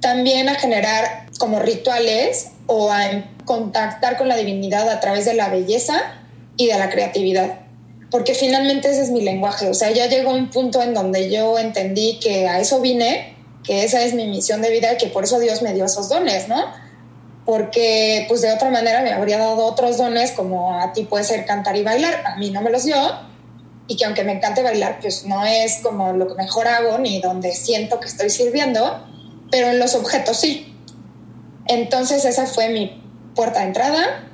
también 0.00 0.48
a 0.48 0.54
generar 0.54 1.26
como 1.38 1.58
rituales 1.60 2.52
o 2.66 2.90
a 2.90 3.26
contactar 3.44 4.16
con 4.16 4.28
la 4.28 4.36
divinidad 4.36 4.88
a 4.88 5.00
través 5.00 5.24
de 5.24 5.34
la 5.34 5.48
belleza 5.48 6.00
y 6.56 6.68
de 6.68 6.78
la 6.78 6.88
creatividad. 6.90 7.60
Porque 8.10 8.34
finalmente 8.34 8.90
ese 8.90 9.02
es 9.02 9.10
mi 9.10 9.22
lenguaje. 9.22 9.68
O 9.68 9.74
sea, 9.74 9.90
ya 9.90 10.06
llegó 10.06 10.30
un 10.30 10.50
punto 10.50 10.82
en 10.82 10.94
donde 10.94 11.30
yo 11.30 11.58
entendí 11.58 12.18
que 12.20 12.48
a 12.48 12.60
eso 12.60 12.80
vine 12.80 13.34
que 13.64 13.84
esa 13.84 14.02
es 14.02 14.14
mi 14.14 14.26
misión 14.26 14.62
de 14.62 14.70
vida 14.70 14.92
y 14.92 14.96
que 14.96 15.06
por 15.06 15.24
eso 15.24 15.40
Dios 15.40 15.62
me 15.62 15.72
dio 15.74 15.86
esos 15.86 16.08
dones, 16.08 16.48
¿no? 16.48 16.64
Porque 17.44 18.24
pues 18.28 18.40
de 18.40 18.52
otra 18.52 18.70
manera 18.70 19.02
me 19.02 19.12
habría 19.12 19.38
dado 19.38 19.64
otros 19.66 19.98
dones 19.98 20.32
como 20.32 20.80
a 20.80 20.92
ti 20.92 21.04
puede 21.04 21.24
ser 21.24 21.44
cantar 21.44 21.76
y 21.76 21.82
bailar, 21.82 22.22
a 22.24 22.36
mí 22.36 22.50
no 22.50 22.62
me 22.62 22.70
los 22.70 22.84
dio 22.84 22.96
y 23.86 23.96
que 23.96 24.04
aunque 24.04 24.24
me 24.24 24.32
encante 24.32 24.62
bailar 24.62 24.98
pues 25.00 25.26
no 25.26 25.44
es 25.44 25.80
como 25.82 26.12
lo 26.12 26.26
que 26.26 26.34
mejor 26.34 26.68
hago 26.68 26.98
ni 26.98 27.20
donde 27.20 27.52
siento 27.52 28.00
que 28.00 28.08
estoy 28.08 28.30
sirviendo, 28.30 29.04
pero 29.50 29.68
en 29.68 29.78
los 29.78 29.94
objetos 29.94 30.38
sí. 30.38 30.74
Entonces 31.66 32.24
esa 32.24 32.46
fue 32.46 32.68
mi 32.68 33.02
puerta 33.34 33.60
de 33.60 33.66
entrada 33.66 34.24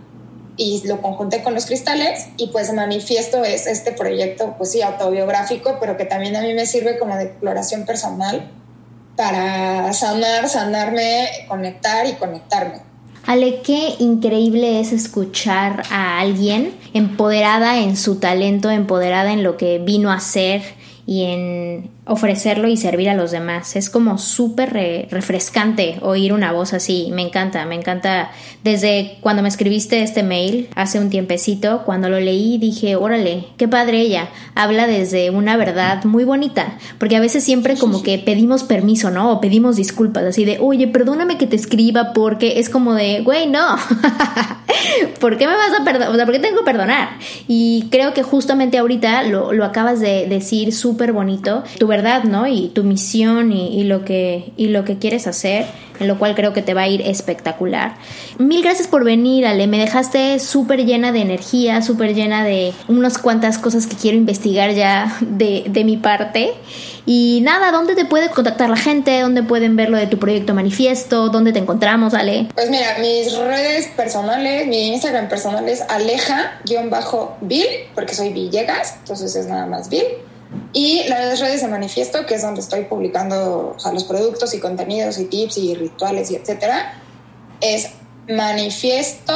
y 0.56 0.86
lo 0.86 1.00
conjunté 1.00 1.42
con 1.42 1.54
los 1.54 1.66
cristales 1.66 2.28
y 2.36 2.48
pues 2.48 2.72
manifiesto 2.72 3.44
es 3.44 3.66
este 3.66 3.92
proyecto 3.92 4.54
pues 4.58 4.72
sí 4.72 4.82
autobiográfico 4.82 5.78
pero 5.80 5.96
que 5.96 6.04
también 6.04 6.36
a 6.36 6.42
mí 6.42 6.52
me 6.52 6.66
sirve 6.66 6.98
como 6.98 7.16
de 7.16 7.24
exploración 7.24 7.86
personal 7.86 8.50
para 9.16 9.92
sanar, 9.92 10.48
sanarme, 10.48 11.28
conectar 11.48 12.06
y 12.06 12.14
conectarme. 12.14 12.89
Ale, 13.26 13.60
qué 13.62 13.94
increíble 13.98 14.80
es 14.80 14.92
escuchar 14.92 15.84
a 15.90 16.18
alguien 16.18 16.72
empoderada 16.94 17.78
en 17.78 17.96
su 17.96 18.16
talento, 18.16 18.70
empoderada 18.70 19.32
en 19.32 19.42
lo 19.42 19.56
que 19.56 19.78
vino 19.78 20.10
a 20.10 20.14
hacer 20.14 20.62
y 21.06 21.24
en 21.24 21.90
ofrecerlo 22.10 22.66
y 22.66 22.76
servir 22.76 23.08
a 23.08 23.14
los 23.14 23.30
demás. 23.30 23.76
Es 23.76 23.88
como 23.88 24.18
súper 24.18 24.72
refrescante 25.10 25.98
oír 26.02 26.32
una 26.32 26.50
voz 26.50 26.72
así. 26.72 27.08
Me 27.12 27.22
encanta, 27.22 27.64
me 27.66 27.76
encanta. 27.76 28.32
Desde 28.64 29.18
cuando 29.20 29.42
me 29.42 29.48
escribiste 29.48 30.02
este 30.02 30.24
mail 30.24 30.68
hace 30.74 30.98
un 30.98 31.08
tiempecito, 31.08 31.82
cuando 31.86 32.08
lo 32.08 32.18
leí 32.18 32.58
dije, 32.58 32.96
órale, 32.96 33.46
qué 33.56 33.68
padre 33.68 34.00
ella. 34.00 34.28
Habla 34.56 34.88
desde 34.88 35.30
una 35.30 35.56
verdad 35.56 36.02
muy 36.02 36.24
bonita. 36.24 36.78
Porque 36.98 37.14
a 37.14 37.20
veces 37.20 37.44
siempre 37.44 37.76
como 37.76 38.02
que 38.02 38.18
pedimos 38.18 38.64
permiso, 38.64 39.12
¿no? 39.12 39.30
O 39.30 39.40
pedimos 39.40 39.76
disculpas, 39.76 40.24
así 40.24 40.44
de, 40.44 40.58
oye, 40.60 40.88
perdóname 40.88 41.38
que 41.38 41.46
te 41.46 41.54
escriba 41.54 42.12
porque 42.12 42.58
es 42.58 42.68
como 42.68 42.94
de, 42.94 43.20
güey, 43.20 43.46
no. 43.48 43.76
¿Por 45.20 45.38
qué 45.38 45.46
me 45.46 45.54
vas 45.54 45.78
a 45.80 45.84
perdonar? 45.84 46.10
O 46.10 46.16
sea, 46.16 46.24
¿por 46.24 46.34
qué 46.34 46.40
tengo 46.40 46.58
que 46.58 46.64
perdonar? 46.64 47.10
Y 47.46 47.86
creo 47.90 48.14
que 48.14 48.24
justamente 48.24 48.78
ahorita 48.78 49.22
lo, 49.22 49.52
lo 49.52 49.64
acabas 49.64 50.00
de 50.00 50.26
decir 50.26 50.72
súper 50.72 51.12
bonito. 51.12 51.62
Tu 51.78 51.86
verdad 51.86 51.99
¿no? 52.24 52.46
Y 52.46 52.68
tu 52.68 52.84
misión 52.84 53.52
y, 53.52 53.84
lo 53.84 54.04
que, 54.04 54.52
y 54.56 54.68
lo 54.68 54.84
que 54.84 54.98
quieres 54.98 55.26
hacer, 55.26 55.66
en 55.98 56.08
lo 56.08 56.18
cual 56.18 56.34
creo 56.34 56.52
que 56.52 56.62
te 56.62 56.74
va 56.74 56.82
a 56.82 56.88
ir 56.88 57.02
espectacular. 57.02 57.96
Mil 58.38 58.62
gracias 58.62 58.88
por 58.88 59.04
venir, 59.04 59.46
Ale. 59.46 59.66
Me 59.66 59.78
dejaste 59.78 60.38
súper 60.38 60.84
llena 60.84 61.12
de 61.12 61.20
energía, 61.20 61.82
súper 61.82 62.14
llena 62.14 62.44
de 62.44 62.72
unas 62.88 63.18
cuantas 63.18 63.58
cosas 63.58 63.86
que 63.86 63.96
quiero 63.96 64.16
investigar 64.16 64.72
ya 64.72 65.16
de, 65.20 65.64
de 65.68 65.84
mi 65.84 65.96
parte. 65.96 66.52
Y 67.06 67.40
nada, 67.42 67.72
¿dónde 67.72 67.94
te 67.94 68.04
puede 68.04 68.30
contactar 68.30 68.70
la 68.70 68.76
gente? 68.76 69.20
¿Dónde 69.20 69.42
pueden 69.42 69.74
ver 69.76 69.90
lo 69.90 69.98
de 69.98 70.06
tu 70.06 70.18
proyecto 70.18 70.54
manifiesto? 70.54 71.28
¿Dónde 71.28 71.52
te 71.52 71.58
encontramos, 71.58 72.14
Ale? 72.14 72.48
Pues 72.54 72.70
mira, 72.70 72.98
mis 73.00 73.36
redes 73.36 73.88
personales, 73.96 74.66
mi 74.66 74.88
Instagram 74.88 75.28
personal 75.28 75.68
es 75.68 75.80
aleja-bill, 75.82 76.90
porque 77.94 78.14
soy 78.14 78.32
Villegas, 78.32 78.96
entonces 79.00 79.34
es 79.34 79.46
nada 79.46 79.66
más 79.66 79.88
Bill. 79.88 80.04
Y 80.72 81.04
las 81.08 81.40
redes 81.40 81.62
de 81.62 81.68
manifiesto, 81.68 82.26
que 82.26 82.34
es 82.34 82.42
donde 82.42 82.60
estoy 82.60 82.84
publicando 82.84 83.76
los 83.92 84.04
productos 84.04 84.54
y 84.54 84.60
contenidos 84.60 85.18
y 85.18 85.24
tips 85.24 85.58
y 85.58 85.74
rituales 85.74 86.30
y 86.30 86.36
etcétera, 86.36 86.94
es 87.60 87.90
manifiesto 88.28 89.32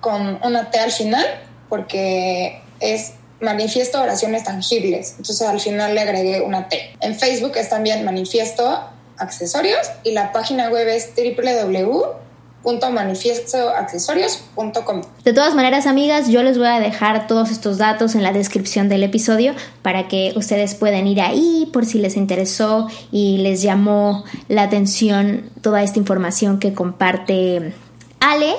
con 0.00 0.40
una 0.42 0.70
T 0.70 0.78
al 0.78 0.90
final, 0.90 1.24
porque 1.68 2.60
es 2.80 3.12
manifiesto 3.40 4.00
oraciones 4.00 4.44
tangibles. 4.44 5.14
Entonces 5.18 5.46
al 5.46 5.60
final 5.60 5.94
le 5.94 6.00
agregué 6.00 6.40
una 6.40 6.68
T. 6.68 6.96
En 7.00 7.14
Facebook 7.14 7.52
es 7.56 7.68
también 7.68 8.04
manifiesto 8.04 8.80
accesorios 9.18 9.88
y 10.02 10.12
la 10.12 10.32
página 10.32 10.68
web 10.68 10.88
es 10.88 11.10
www 11.16 12.21
manifiestoaccesorios.com. 12.64 15.02
De 15.24 15.32
todas 15.32 15.54
maneras, 15.54 15.86
amigas, 15.86 16.28
yo 16.28 16.42
les 16.42 16.58
voy 16.58 16.66
a 16.66 16.80
dejar 16.80 17.26
todos 17.26 17.50
estos 17.50 17.78
datos 17.78 18.14
en 18.14 18.22
la 18.22 18.32
descripción 18.32 18.88
del 18.88 19.02
episodio 19.02 19.54
para 19.82 20.08
que 20.08 20.32
ustedes 20.36 20.74
puedan 20.74 21.06
ir 21.06 21.20
ahí 21.20 21.68
por 21.72 21.86
si 21.86 21.98
les 21.98 22.16
interesó 22.16 22.88
y 23.10 23.38
les 23.38 23.62
llamó 23.62 24.24
la 24.48 24.62
atención 24.62 25.50
toda 25.60 25.82
esta 25.82 25.98
información 25.98 26.58
que 26.58 26.74
comparte 26.74 27.72
Ale. 28.20 28.54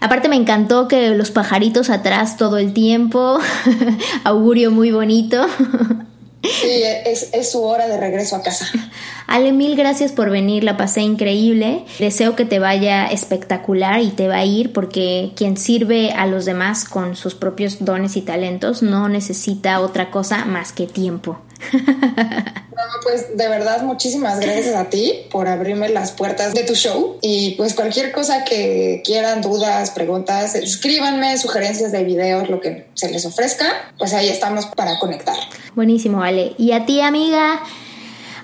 Aparte 0.00 0.28
me 0.28 0.36
encantó 0.36 0.86
que 0.86 1.10
los 1.10 1.30
pajaritos 1.30 1.90
atrás 1.90 2.36
todo 2.36 2.58
el 2.58 2.72
tiempo, 2.72 3.38
augurio 4.24 4.70
muy 4.70 4.92
bonito. 4.92 5.46
Sí, 6.42 6.82
es, 7.04 7.50
su 7.50 7.62
hora 7.62 7.88
de 7.88 7.98
regreso 7.98 8.36
a 8.36 8.42
casa. 8.42 8.66
Ale, 9.26 9.52
mil 9.52 9.76
gracias 9.76 10.12
por 10.12 10.30
venir, 10.30 10.64
la 10.64 10.76
pasé 10.76 11.00
increíble. 11.00 11.84
Deseo 11.98 12.36
que 12.36 12.44
te 12.44 12.58
vaya 12.58 13.06
espectacular 13.06 14.00
y 14.00 14.10
te 14.10 14.28
va 14.28 14.36
a 14.36 14.44
ir 14.44 14.72
porque 14.72 15.32
quien 15.36 15.56
sirve 15.56 16.12
a 16.12 16.26
los 16.26 16.44
demás 16.44 16.84
con 16.84 17.16
sus 17.16 17.34
propios 17.34 17.84
dones 17.84 18.16
y 18.16 18.22
talentos 18.22 18.82
no 18.82 19.08
necesita 19.08 19.80
otra 19.80 20.10
cosa 20.10 20.44
más 20.44 20.72
que 20.72 20.86
tiempo. 20.86 21.38
pues 23.02 23.36
de 23.36 23.48
verdad 23.48 23.82
muchísimas 23.82 24.40
gracias 24.40 24.74
a 24.74 24.90
ti 24.90 25.26
por 25.30 25.48
abrirme 25.48 25.88
las 25.88 26.12
puertas 26.12 26.54
de 26.54 26.64
tu 26.64 26.74
show 26.74 27.18
y 27.20 27.54
pues 27.56 27.74
cualquier 27.74 28.12
cosa 28.12 28.44
que 28.44 29.02
quieran, 29.04 29.42
dudas, 29.42 29.90
preguntas, 29.90 30.54
escríbanme 30.54 31.38
sugerencias 31.38 31.92
de 31.92 32.04
videos, 32.04 32.48
lo 32.48 32.60
que 32.60 32.86
se 32.94 33.10
les 33.10 33.24
ofrezca, 33.24 33.66
pues 33.98 34.12
ahí 34.14 34.28
estamos 34.28 34.66
para 34.66 34.98
conectar. 34.98 35.36
Buenísimo, 35.74 36.22
Ale. 36.22 36.54
Y 36.58 36.72
a 36.72 36.86
ti, 36.86 37.00
amiga 37.00 37.62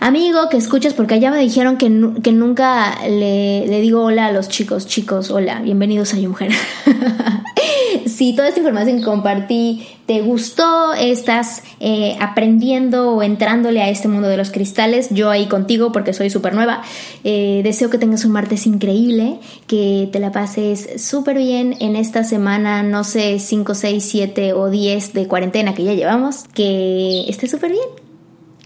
amigo 0.00 0.50
que 0.50 0.58
escuchas, 0.58 0.92
porque 0.92 1.14
allá 1.14 1.30
me 1.30 1.38
dijeron 1.38 1.78
que, 1.78 1.86
que 2.22 2.32
nunca 2.32 2.94
le, 3.08 3.66
le, 3.66 3.80
digo 3.80 4.02
hola 4.02 4.26
a 4.26 4.32
los 4.32 4.50
chicos, 4.50 4.86
chicos, 4.86 5.30
hola, 5.30 5.60
bienvenidos 5.60 6.12
a 6.12 6.18
Yo 6.18 6.28
Mujer. 6.28 6.52
si 8.06 8.34
toda 8.34 8.48
esta 8.48 8.60
información 8.60 8.98
que 8.98 9.04
compartí 9.04 9.86
te 10.06 10.20
gustó, 10.20 10.92
estás 10.94 11.62
eh, 11.80 12.16
aprendiendo 12.20 13.12
o 13.12 13.22
entrándole 13.22 13.82
a 13.82 13.88
este 13.88 14.08
mundo 14.08 14.28
de 14.28 14.36
los 14.36 14.50
cristales, 14.50 15.08
yo 15.10 15.30
ahí 15.30 15.46
contigo 15.46 15.92
porque 15.92 16.12
soy 16.12 16.30
súper 16.30 16.54
nueva, 16.54 16.82
eh, 17.24 17.60
deseo 17.64 17.90
que 17.90 17.98
tengas 17.98 18.24
un 18.24 18.32
martes 18.32 18.66
increíble, 18.66 19.38
que 19.66 20.08
te 20.12 20.20
la 20.20 20.32
pases 20.32 21.02
súper 21.02 21.38
bien 21.38 21.76
en 21.80 21.96
esta 21.96 22.24
semana, 22.24 22.82
no 22.82 23.04
sé, 23.04 23.38
5, 23.38 23.74
6, 23.74 24.04
7 24.04 24.52
o 24.52 24.70
10 24.70 25.12
de 25.12 25.26
cuarentena 25.26 25.74
que 25.74 25.84
ya 25.84 25.94
llevamos, 25.94 26.44
que 26.54 27.24
estés 27.28 27.50
súper 27.50 27.72
bien. 27.72 28.04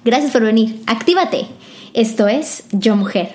Gracias 0.05 0.33
por 0.33 0.43
venir. 0.43 0.81
Actívate. 0.87 1.47
Esto 1.95 2.29
es 2.29 2.65
Yo 2.73 2.97
Mujer. 2.97 3.35